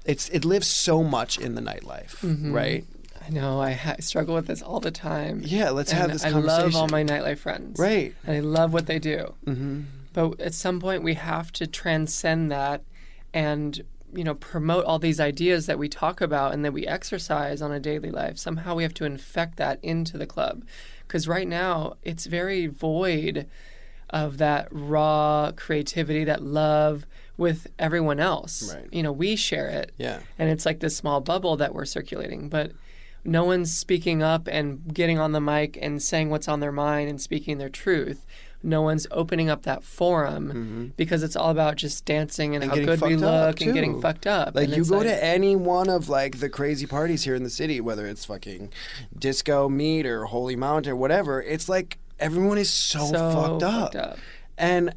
It's 0.05 0.29
it 0.29 0.45
lives 0.45 0.67
so 0.67 1.03
much 1.03 1.37
in 1.37 1.55
the 1.55 1.61
nightlife, 1.61 2.17
Mhm. 2.21 2.53
right? 2.53 2.85
I 3.27 3.29
know. 3.31 3.59
I 3.61 3.71
ha- 3.73 3.95
struggle 3.99 4.35
with 4.35 4.47
this 4.47 4.61
all 4.61 4.79
the 4.79 4.91
time. 4.91 5.41
Yeah, 5.43 5.71
let's 5.71 5.91
have 5.91 6.11
this 6.13 6.23
I 6.23 6.31
conversation. 6.31 6.61
I 6.61 6.63
love 6.65 6.75
all 6.75 6.87
my 6.87 7.03
nightlife 7.03 7.39
friends. 7.39 7.77
right. 7.79 8.15
And 8.25 8.35
I 8.35 8.39
love 8.39 8.71
what 8.73 8.85
they 8.87 8.99
do. 8.99 9.33
Mm-hmm. 9.45 9.81
But 10.13 10.39
at 10.39 10.53
some 10.53 10.79
point, 10.79 11.03
we 11.03 11.15
have 11.15 11.51
to 11.53 11.67
transcend 11.67 12.51
that 12.51 12.83
and 13.33 13.83
you 14.13 14.23
know 14.23 14.35
promote 14.35 14.85
all 14.85 14.97
these 14.99 15.19
ideas 15.19 15.65
that 15.65 15.77
we 15.77 15.89
talk 15.89 16.21
about 16.21 16.53
and 16.53 16.63
that 16.63 16.71
we 16.71 16.87
exercise 16.87 17.61
on 17.61 17.71
a 17.71 17.79
daily 17.79 18.09
life. 18.09 18.37
Somehow 18.37 18.73
we 18.75 18.83
have 18.83 18.93
to 18.95 19.05
infect 19.05 19.57
that 19.57 19.79
into 19.83 20.17
the 20.17 20.25
club, 20.25 20.63
because 21.05 21.27
right 21.27 21.47
now 21.47 21.95
it's 22.03 22.25
very 22.25 22.67
void 22.67 23.47
of 24.09 24.37
that 24.37 24.69
raw 24.71 25.51
creativity, 25.55 26.23
that 26.23 26.41
love 26.41 27.05
with 27.35 27.67
everyone 27.77 28.19
else. 28.21 28.73
Right. 28.73 28.87
You 28.91 29.03
know, 29.03 29.11
we 29.11 29.35
share 29.35 29.67
it, 29.67 29.91
Yeah. 29.97 30.21
and 30.39 30.49
it's 30.49 30.65
like 30.65 30.79
this 30.79 30.95
small 30.95 31.19
bubble 31.19 31.57
that 31.57 31.73
we're 31.75 31.85
circulating, 31.85 32.47
but. 32.49 32.71
No 33.27 33.43
one's 33.43 33.75
speaking 33.77 34.23
up 34.23 34.47
and 34.49 34.81
getting 34.93 35.19
on 35.19 35.33
the 35.33 35.41
mic 35.41 35.77
and 35.81 36.01
saying 36.01 36.29
what's 36.31 36.47
on 36.47 36.61
their 36.61 36.71
mind 36.71 37.09
and 37.09 37.21
speaking 37.21 37.57
their 37.59 37.69
truth 37.69 38.25
no 38.63 38.81
one's 38.81 39.05
opening 39.11 39.49
up 39.51 39.61
that 39.61 39.83
forum 39.83 40.91
because 40.97 41.21
it's 41.21 41.35
all 41.35 41.51
about 41.51 41.75
just 41.75 42.03
dancing 42.05 42.55
and, 42.55 42.63
Mm-hmm. 42.63 42.73
And 42.79 42.89
how 42.89 42.95
good 42.95 43.01
we 43.01 43.15
look 43.15 43.61
and 43.61 43.73
getting 43.73 44.01
fucked 44.01 44.25
up. 44.25 44.55
Like 44.55 44.67
And 44.69 44.77
you 44.77 44.83
go 44.83 44.97
like- 44.97 45.07
to 45.07 45.23
any 45.23 45.55
one 45.55 45.87
of 45.89 46.09
like 46.09 46.39
the 46.39 46.49
crazy 46.49 46.87
parties 46.87 47.23
here 47.23 47.35
in 47.35 47.43
the 47.43 47.51
city, 47.51 47.79
whether 47.79 48.07
it's 48.07 48.25
fucking 48.25 48.73
disco 49.17 49.69
meet 49.69 50.07
or 50.07 50.25
Holy 50.25 50.55
Mount 50.55 50.87
or 50.87 50.95
whatever, 50.95 51.41
it's 51.41 51.69
like 51.69 51.99
everyone 52.19 52.57
is 52.57 52.69
so, 52.69 53.05
so 53.05 53.31
fucked, 53.31 53.63
up. 53.63 53.93
fucked 53.93 53.95
up. 53.95 54.17
And 54.57 54.95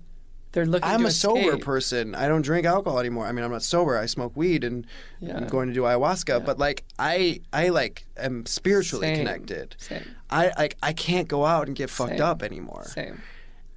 They're 0.53 0.67
looking. 0.67 0.89
I'm 0.89 1.03
to 1.03 1.07
a 1.07 1.11
sober 1.13 1.57
person. 1.59 2.15
I 2.15 2.27
don't 2.27 2.43
drink 2.43 2.67
alcohol 2.67 2.99
anymore. 2.99 3.27
I 3.27 3.33
mean, 3.33 3.45
I'm 3.45 3.53
not 3.53 3.63
sober. 3.63 3.97
I 3.97 4.07
smoke 4.07 4.37
weed 4.37 4.65
and 4.65 4.87
Yeah. 5.21 5.37
I'm 5.37 5.47
going 5.47 5.69
to 5.69 5.75
do 5.75 5.83
ayahuasca. 5.83 6.45
But 6.45 6.59
like, 6.59 6.85
I 6.99 7.41
I 7.53 7.69
like 7.69 8.07
am 8.17 8.47
spiritually 8.47 9.07
Same. 9.07 9.17
connected. 9.19 9.77
Same, 9.79 10.05
I 10.29 10.53
like 10.59 10.77
I 10.83 10.93
can't 10.93 11.29
go 11.29 11.45
out 11.47 11.69
and 11.69 11.77
get 11.77 11.89
fucked 11.91 12.13
Same. 12.19 12.23
up 12.23 12.43
anymore. 12.43 12.85
same. 12.85 13.23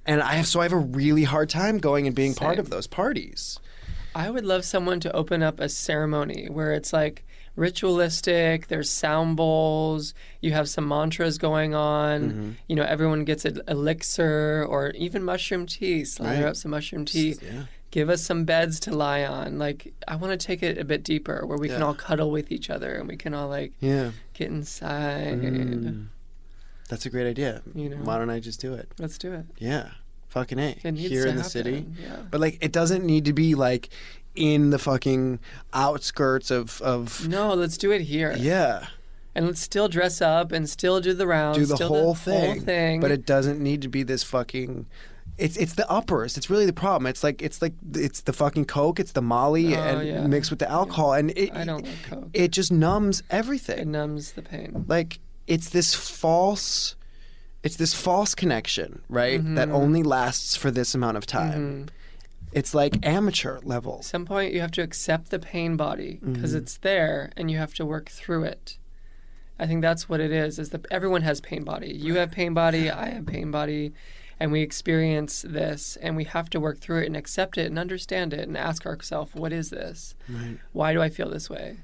And 0.06 0.20
I 0.20 0.32
have 0.34 0.46
so 0.48 0.60
I 0.60 0.64
have 0.64 0.72
a 0.72 0.76
really 0.78 1.24
hard 1.24 1.48
time 1.48 1.78
going 1.78 2.06
and 2.06 2.14
being 2.14 2.34
part 2.34 2.58
of 2.58 2.70
those 2.70 2.86
parties. 2.86 3.58
I 4.14 4.30
would 4.30 4.44
love 4.44 4.64
someone 4.64 5.00
to 5.00 5.12
open 5.12 5.42
up 5.42 5.58
a 5.60 5.68
ceremony 5.68 6.48
where 6.50 6.72
it's 6.72 6.92
like 6.92 7.24
ritualistic, 7.56 8.68
there's 8.68 8.90
sound 8.90 9.36
bowls, 9.36 10.14
you 10.40 10.52
have 10.52 10.68
some 10.68 10.86
mantras 10.88 11.38
going 11.38 11.74
on, 11.74 12.20
Mm-hmm. 12.22 12.50
you 12.68 12.76
know, 12.76 12.84
everyone 12.84 13.24
gets 13.24 13.44
an 13.44 13.60
elixir 13.68 14.64
or 14.68 14.90
even 14.90 15.22
mushroom 15.22 15.66
tea, 15.66 16.04
slather 16.04 16.42
Right. 16.44 16.48
up 16.50 16.56
some 16.56 16.70
mushroom 16.70 17.04
tea. 17.04 17.36
Yeah. 17.42 17.64
Give 17.90 18.08
us 18.10 18.22
some 18.22 18.44
beds 18.44 18.80
to 18.80 18.90
lie 18.90 19.24
on. 19.24 19.58
Like, 19.58 19.92
I 20.08 20.16
want 20.16 20.38
to 20.38 20.46
take 20.46 20.64
it 20.64 20.78
a 20.78 20.84
bit 20.84 21.04
deeper 21.04 21.46
where 21.46 21.58
we 21.58 21.68
can 21.68 21.80
all 21.82 21.94
cuddle 21.94 22.30
with 22.30 22.50
each 22.50 22.68
other 22.68 22.94
and 22.94 23.06
we 23.08 23.16
can 23.16 23.34
all 23.34 23.48
like 23.48 23.72
Yeah. 23.80 24.10
get 24.32 24.48
inside. 24.48 25.40
Mm. 25.40 26.06
That's 26.88 27.06
a 27.06 27.10
great 27.10 27.26
idea. 27.28 27.62
You 27.74 27.90
know. 27.90 27.96
Why 27.98 28.18
don't 28.18 28.30
I 28.30 28.40
just 28.40 28.60
do 28.60 28.74
it? 28.74 28.88
Let's 28.98 29.16
do 29.16 29.32
it. 29.32 29.46
Yeah. 29.58 29.90
Fucking 30.28 30.58
A. 30.58 30.72
Here 30.82 31.26
in 31.26 31.36
the 31.36 31.42
happen. 31.42 31.44
city. 31.44 31.86
Yeah. 32.02 32.16
But 32.28 32.40
like 32.40 32.58
it 32.60 32.72
doesn't 32.72 33.04
need 33.04 33.26
to 33.26 33.32
be 33.32 33.54
like 33.54 33.90
in 34.34 34.70
the 34.70 34.78
fucking 34.78 35.38
outskirts 35.72 36.50
of 36.50 36.80
of 36.82 37.28
No, 37.28 37.54
let's 37.54 37.76
do 37.76 37.90
it 37.90 38.02
here. 38.02 38.34
yeah. 38.38 38.86
And 39.36 39.46
let's 39.46 39.60
still 39.60 39.88
dress 39.88 40.22
up 40.22 40.52
and 40.52 40.70
still 40.70 41.00
do 41.00 41.12
the 41.12 41.26
rounds. 41.26 41.58
Do 41.58 41.66
the 41.66 41.74
still 41.74 41.88
whole 41.88 42.14
the 42.14 42.20
thing. 42.20 42.44
Whole 42.56 42.60
thing. 42.64 43.00
But 43.00 43.10
it 43.10 43.26
doesn't 43.26 43.60
need 43.60 43.82
to 43.82 43.88
be 43.88 44.02
this 44.04 44.22
fucking 44.22 44.86
it's 45.38 45.56
it's 45.56 45.74
the 45.74 45.90
uppers. 45.90 46.36
It's 46.36 46.48
really 46.48 46.66
the 46.66 46.72
problem. 46.72 47.06
It's 47.08 47.24
like 47.24 47.42
it's 47.42 47.60
like 47.60 47.72
it's 47.94 48.20
the 48.20 48.32
fucking 48.32 48.66
coke, 48.66 49.00
it's 49.00 49.10
the 49.12 49.22
molly 49.22 49.74
Oh, 49.74 49.80
and 49.80 50.06
yeah. 50.06 50.26
mixed 50.28 50.50
with 50.50 50.60
the 50.60 50.70
alcohol 50.70 51.14
and 51.14 51.32
it 51.36 51.52
I 51.52 51.64
don't 51.64 51.84
like 51.84 52.02
Coke. 52.08 52.28
it 52.32 52.52
just 52.52 52.70
numbs 52.70 53.24
everything. 53.30 53.78
It 53.80 53.86
numbs 53.88 54.32
the 54.32 54.42
pain. 54.42 54.84
like 54.86 55.18
it's 55.48 55.70
this 55.70 55.94
false 55.94 56.94
it's 57.64 57.74
this 57.76 57.92
false 57.94 58.34
connection, 58.36 59.02
right? 59.08 59.42
That 59.56 59.68
Mm-hmm. 59.68 59.74
only 59.76 60.02
lasts 60.04 60.54
for 60.54 60.70
this 60.70 60.94
amount 60.94 61.16
of 61.16 61.26
time. 61.26 61.86
It's 62.54 62.74
like 62.74 63.04
amateur 63.04 63.58
level. 63.64 63.98
At 63.98 64.04
some 64.04 64.24
point, 64.26 64.52
you 64.54 64.60
have 64.60 64.70
to 64.72 64.82
accept 64.82 65.30
the 65.30 65.38
pain 65.38 65.76
body 65.76 66.20
because 66.22 66.50
Mm-hmm. 66.52 66.58
it's 66.62 66.76
there, 66.78 67.32
and 67.36 67.50
you 67.50 67.58
have 67.58 67.74
to 67.74 67.84
work 67.84 68.08
through 68.08 68.44
it. 68.44 68.78
I 69.58 69.66
think 69.66 69.82
that's 69.82 70.08
what 70.08 70.20
it 70.20 70.32
is. 70.32 70.58
Is 70.58 70.70
that 70.70 70.86
everyone 70.90 71.22
has 71.22 71.40
pain 71.40 71.64
body. 71.64 71.92
You 71.92 72.14
have 72.16 72.30
pain 72.30 72.54
body. 72.54 72.90
I 72.90 73.10
have 73.10 73.26
pain 73.26 73.50
body, 73.50 73.92
and 74.40 74.52
we 74.52 74.62
experience 74.62 75.42
this, 75.46 75.96
and 75.96 76.16
we 76.16 76.24
have 76.24 76.48
to 76.50 76.60
work 76.60 76.78
through 76.80 77.02
it 77.02 77.06
and 77.06 77.16
accept 77.16 77.58
it 77.58 77.66
and 77.66 77.78
understand 77.78 78.32
it 78.32 78.46
and 78.48 78.56
ask 78.56 78.86
ourselves, 78.86 79.34
what 79.34 79.52
is 79.52 79.70
this? 79.70 80.14
Right. 80.28 80.58
Why 80.72 80.92
do 80.92 81.02
I 81.02 81.08
feel 81.08 81.30
this 81.30 81.48
way? 81.50 81.78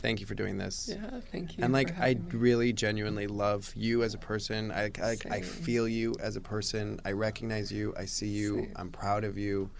Thank 0.00 0.18
you 0.18 0.26
for 0.26 0.34
doing 0.34 0.58
this. 0.58 0.90
Yeah, 0.92 1.20
thank 1.30 1.56
you. 1.56 1.62
And 1.62 1.72
like 1.72 1.96
I 2.00 2.14
me. 2.14 2.20
really 2.32 2.72
genuinely 2.72 3.28
love 3.28 3.72
you 3.76 4.02
as 4.02 4.14
a 4.14 4.18
person. 4.18 4.72
I 4.72 4.90
I, 5.00 5.16
I 5.30 5.40
feel 5.42 5.86
you 5.86 6.14
as 6.20 6.34
a 6.34 6.40
person. 6.40 6.98
I 7.04 7.12
recognize 7.12 7.70
you. 7.70 7.94
I 7.96 8.06
see 8.06 8.26
you. 8.26 8.56
Same. 8.56 8.72
I'm 8.74 8.90
proud 8.90 9.22
of 9.22 9.38
you. 9.38 9.70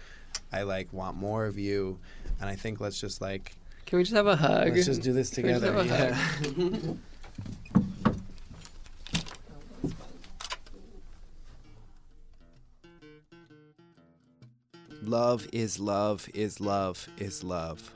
I 0.53 0.63
like 0.63 0.91
want 0.93 1.17
more 1.17 1.45
of 1.45 1.57
you. 1.57 1.99
And 2.39 2.49
I 2.49 2.55
think 2.55 2.79
let's 2.79 2.99
just 2.99 3.21
like 3.21 3.53
Can 3.85 3.97
we 3.97 4.03
just 4.03 4.15
have 4.15 4.27
a 4.27 4.35
hug? 4.35 4.73
let's 4.73 4.85
just 4.85 5.01
do 5.01 5.11
this 5.13 5.29
Can 5.31 5.43
we 5.43 5.49
just 5.49 5.61
together. 5.63 5.83
have 5.83 6.57
a 6.57 6.61
Yeah. 6.61 6.93
love 15.01 15.47
is 15.51 15.79
love 15.79 16.29
is 16.33 16.59
love 16.59 17.07
is 17.17 17.43
love. 17.43 17.91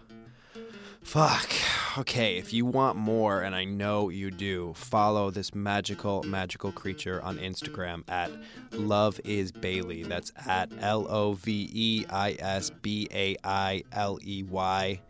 Fuck. 1.01 1.49
Okay, 1.97 2.37
if 2.37 2.53
you 2.53 2.63
want 2.63 2.95
more, 2.95 3.41
and 3.41 3.55
I 3.55 3.63
know 3.63 4.09
you 4.09 4.29
do, 4.29 4.73
follow 4.75 5.31
this 5.31 5.55
magical, 5.55 6.21
magical 6.21 6.71
creature 6.71 7.19
on 7.23 7.39
Instagram 7.39 8.03
at 8.07 8.29
Love 8.71 9.19
is 9.23 9.51
Bailey. 9.51 10.03
That's 10.03 10.31
at 10.45 10.71
L 10.79 11.07
O 11.09 11.33
V 11.33 11.67
E 11.73 12.05
I 12.07 12.33
S 12.37 12.69
B 12.69 13.07
A 13.11 13.35
I 13.43 13.83
L 13.93 14.19
E 14.23 14.43
Y. 14.43 15.01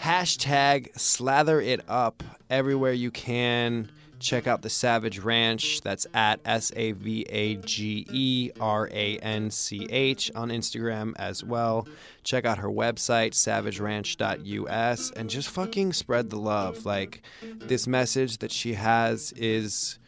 Hashtag 0.00 0.98
slather 0.98 1.60
it 1.60 1.82
up 1.86 2.22
everywhere 2.48 2.94
you 2.94 3.10
can. 3.10 3.90
Check 4.26 4.48
out 4.48 4.60
the 4.60 4.70
Savage 4.70 5.20
Ranch. 5.20 5.82
That's 5.82 6.04
at 6.12 6.40
S 6.44 6.72
A 6.74 6.90
V 6.90 7.24
A 7.28 7.54
G 7.58 8.04
E 8.10 8.50
R 8.58 8.88
A 8.92 9.18
N 9.18 9.52
C 9.52 9.86
H 9.88 10.32
on 10.34 10.48
Instagram 10.48 11.12
as 11.16 11.44
well. 11.44 11.86
Check 12.24 12.44
out 12.44 12.58
her 12.58 12.68
website, 12.68 13.34
savageranch.us, 13.34 15.10
and 15.12 15.30
just 15.30 15.48
fucking 15.48 15.92
spread 15.92 16.30
the 16.30 16.40
love. 16.40 16.84
Like, 16.84 17.22
this 17.54 17.86
message 17.86 18.38
that 18.38 18.50
she 18.50 18.74
has 18.74 19.30
is. 19.36 20.00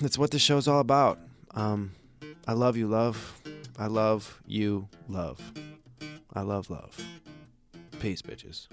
That's 0.00 0.18
what 0.18 0.32
the 0.32 0.40
show's 0.40 0.66
all 0.66 0.80
about. 0.80 1.20
Um, 1.52 1.92
I 2.48 2.54
love 2.54 2.76
you, 2.76 2.88
love. 2.88 3.40
I 3.78 3.86
love 3.86 4.42
you, 4.44 4.88
love. 5.08 5.40
I 6.32 6.40
love 6.40 6.68
love. 6.68 7.00
Peace, 8.00 8.22
bitches. 8.22 8.66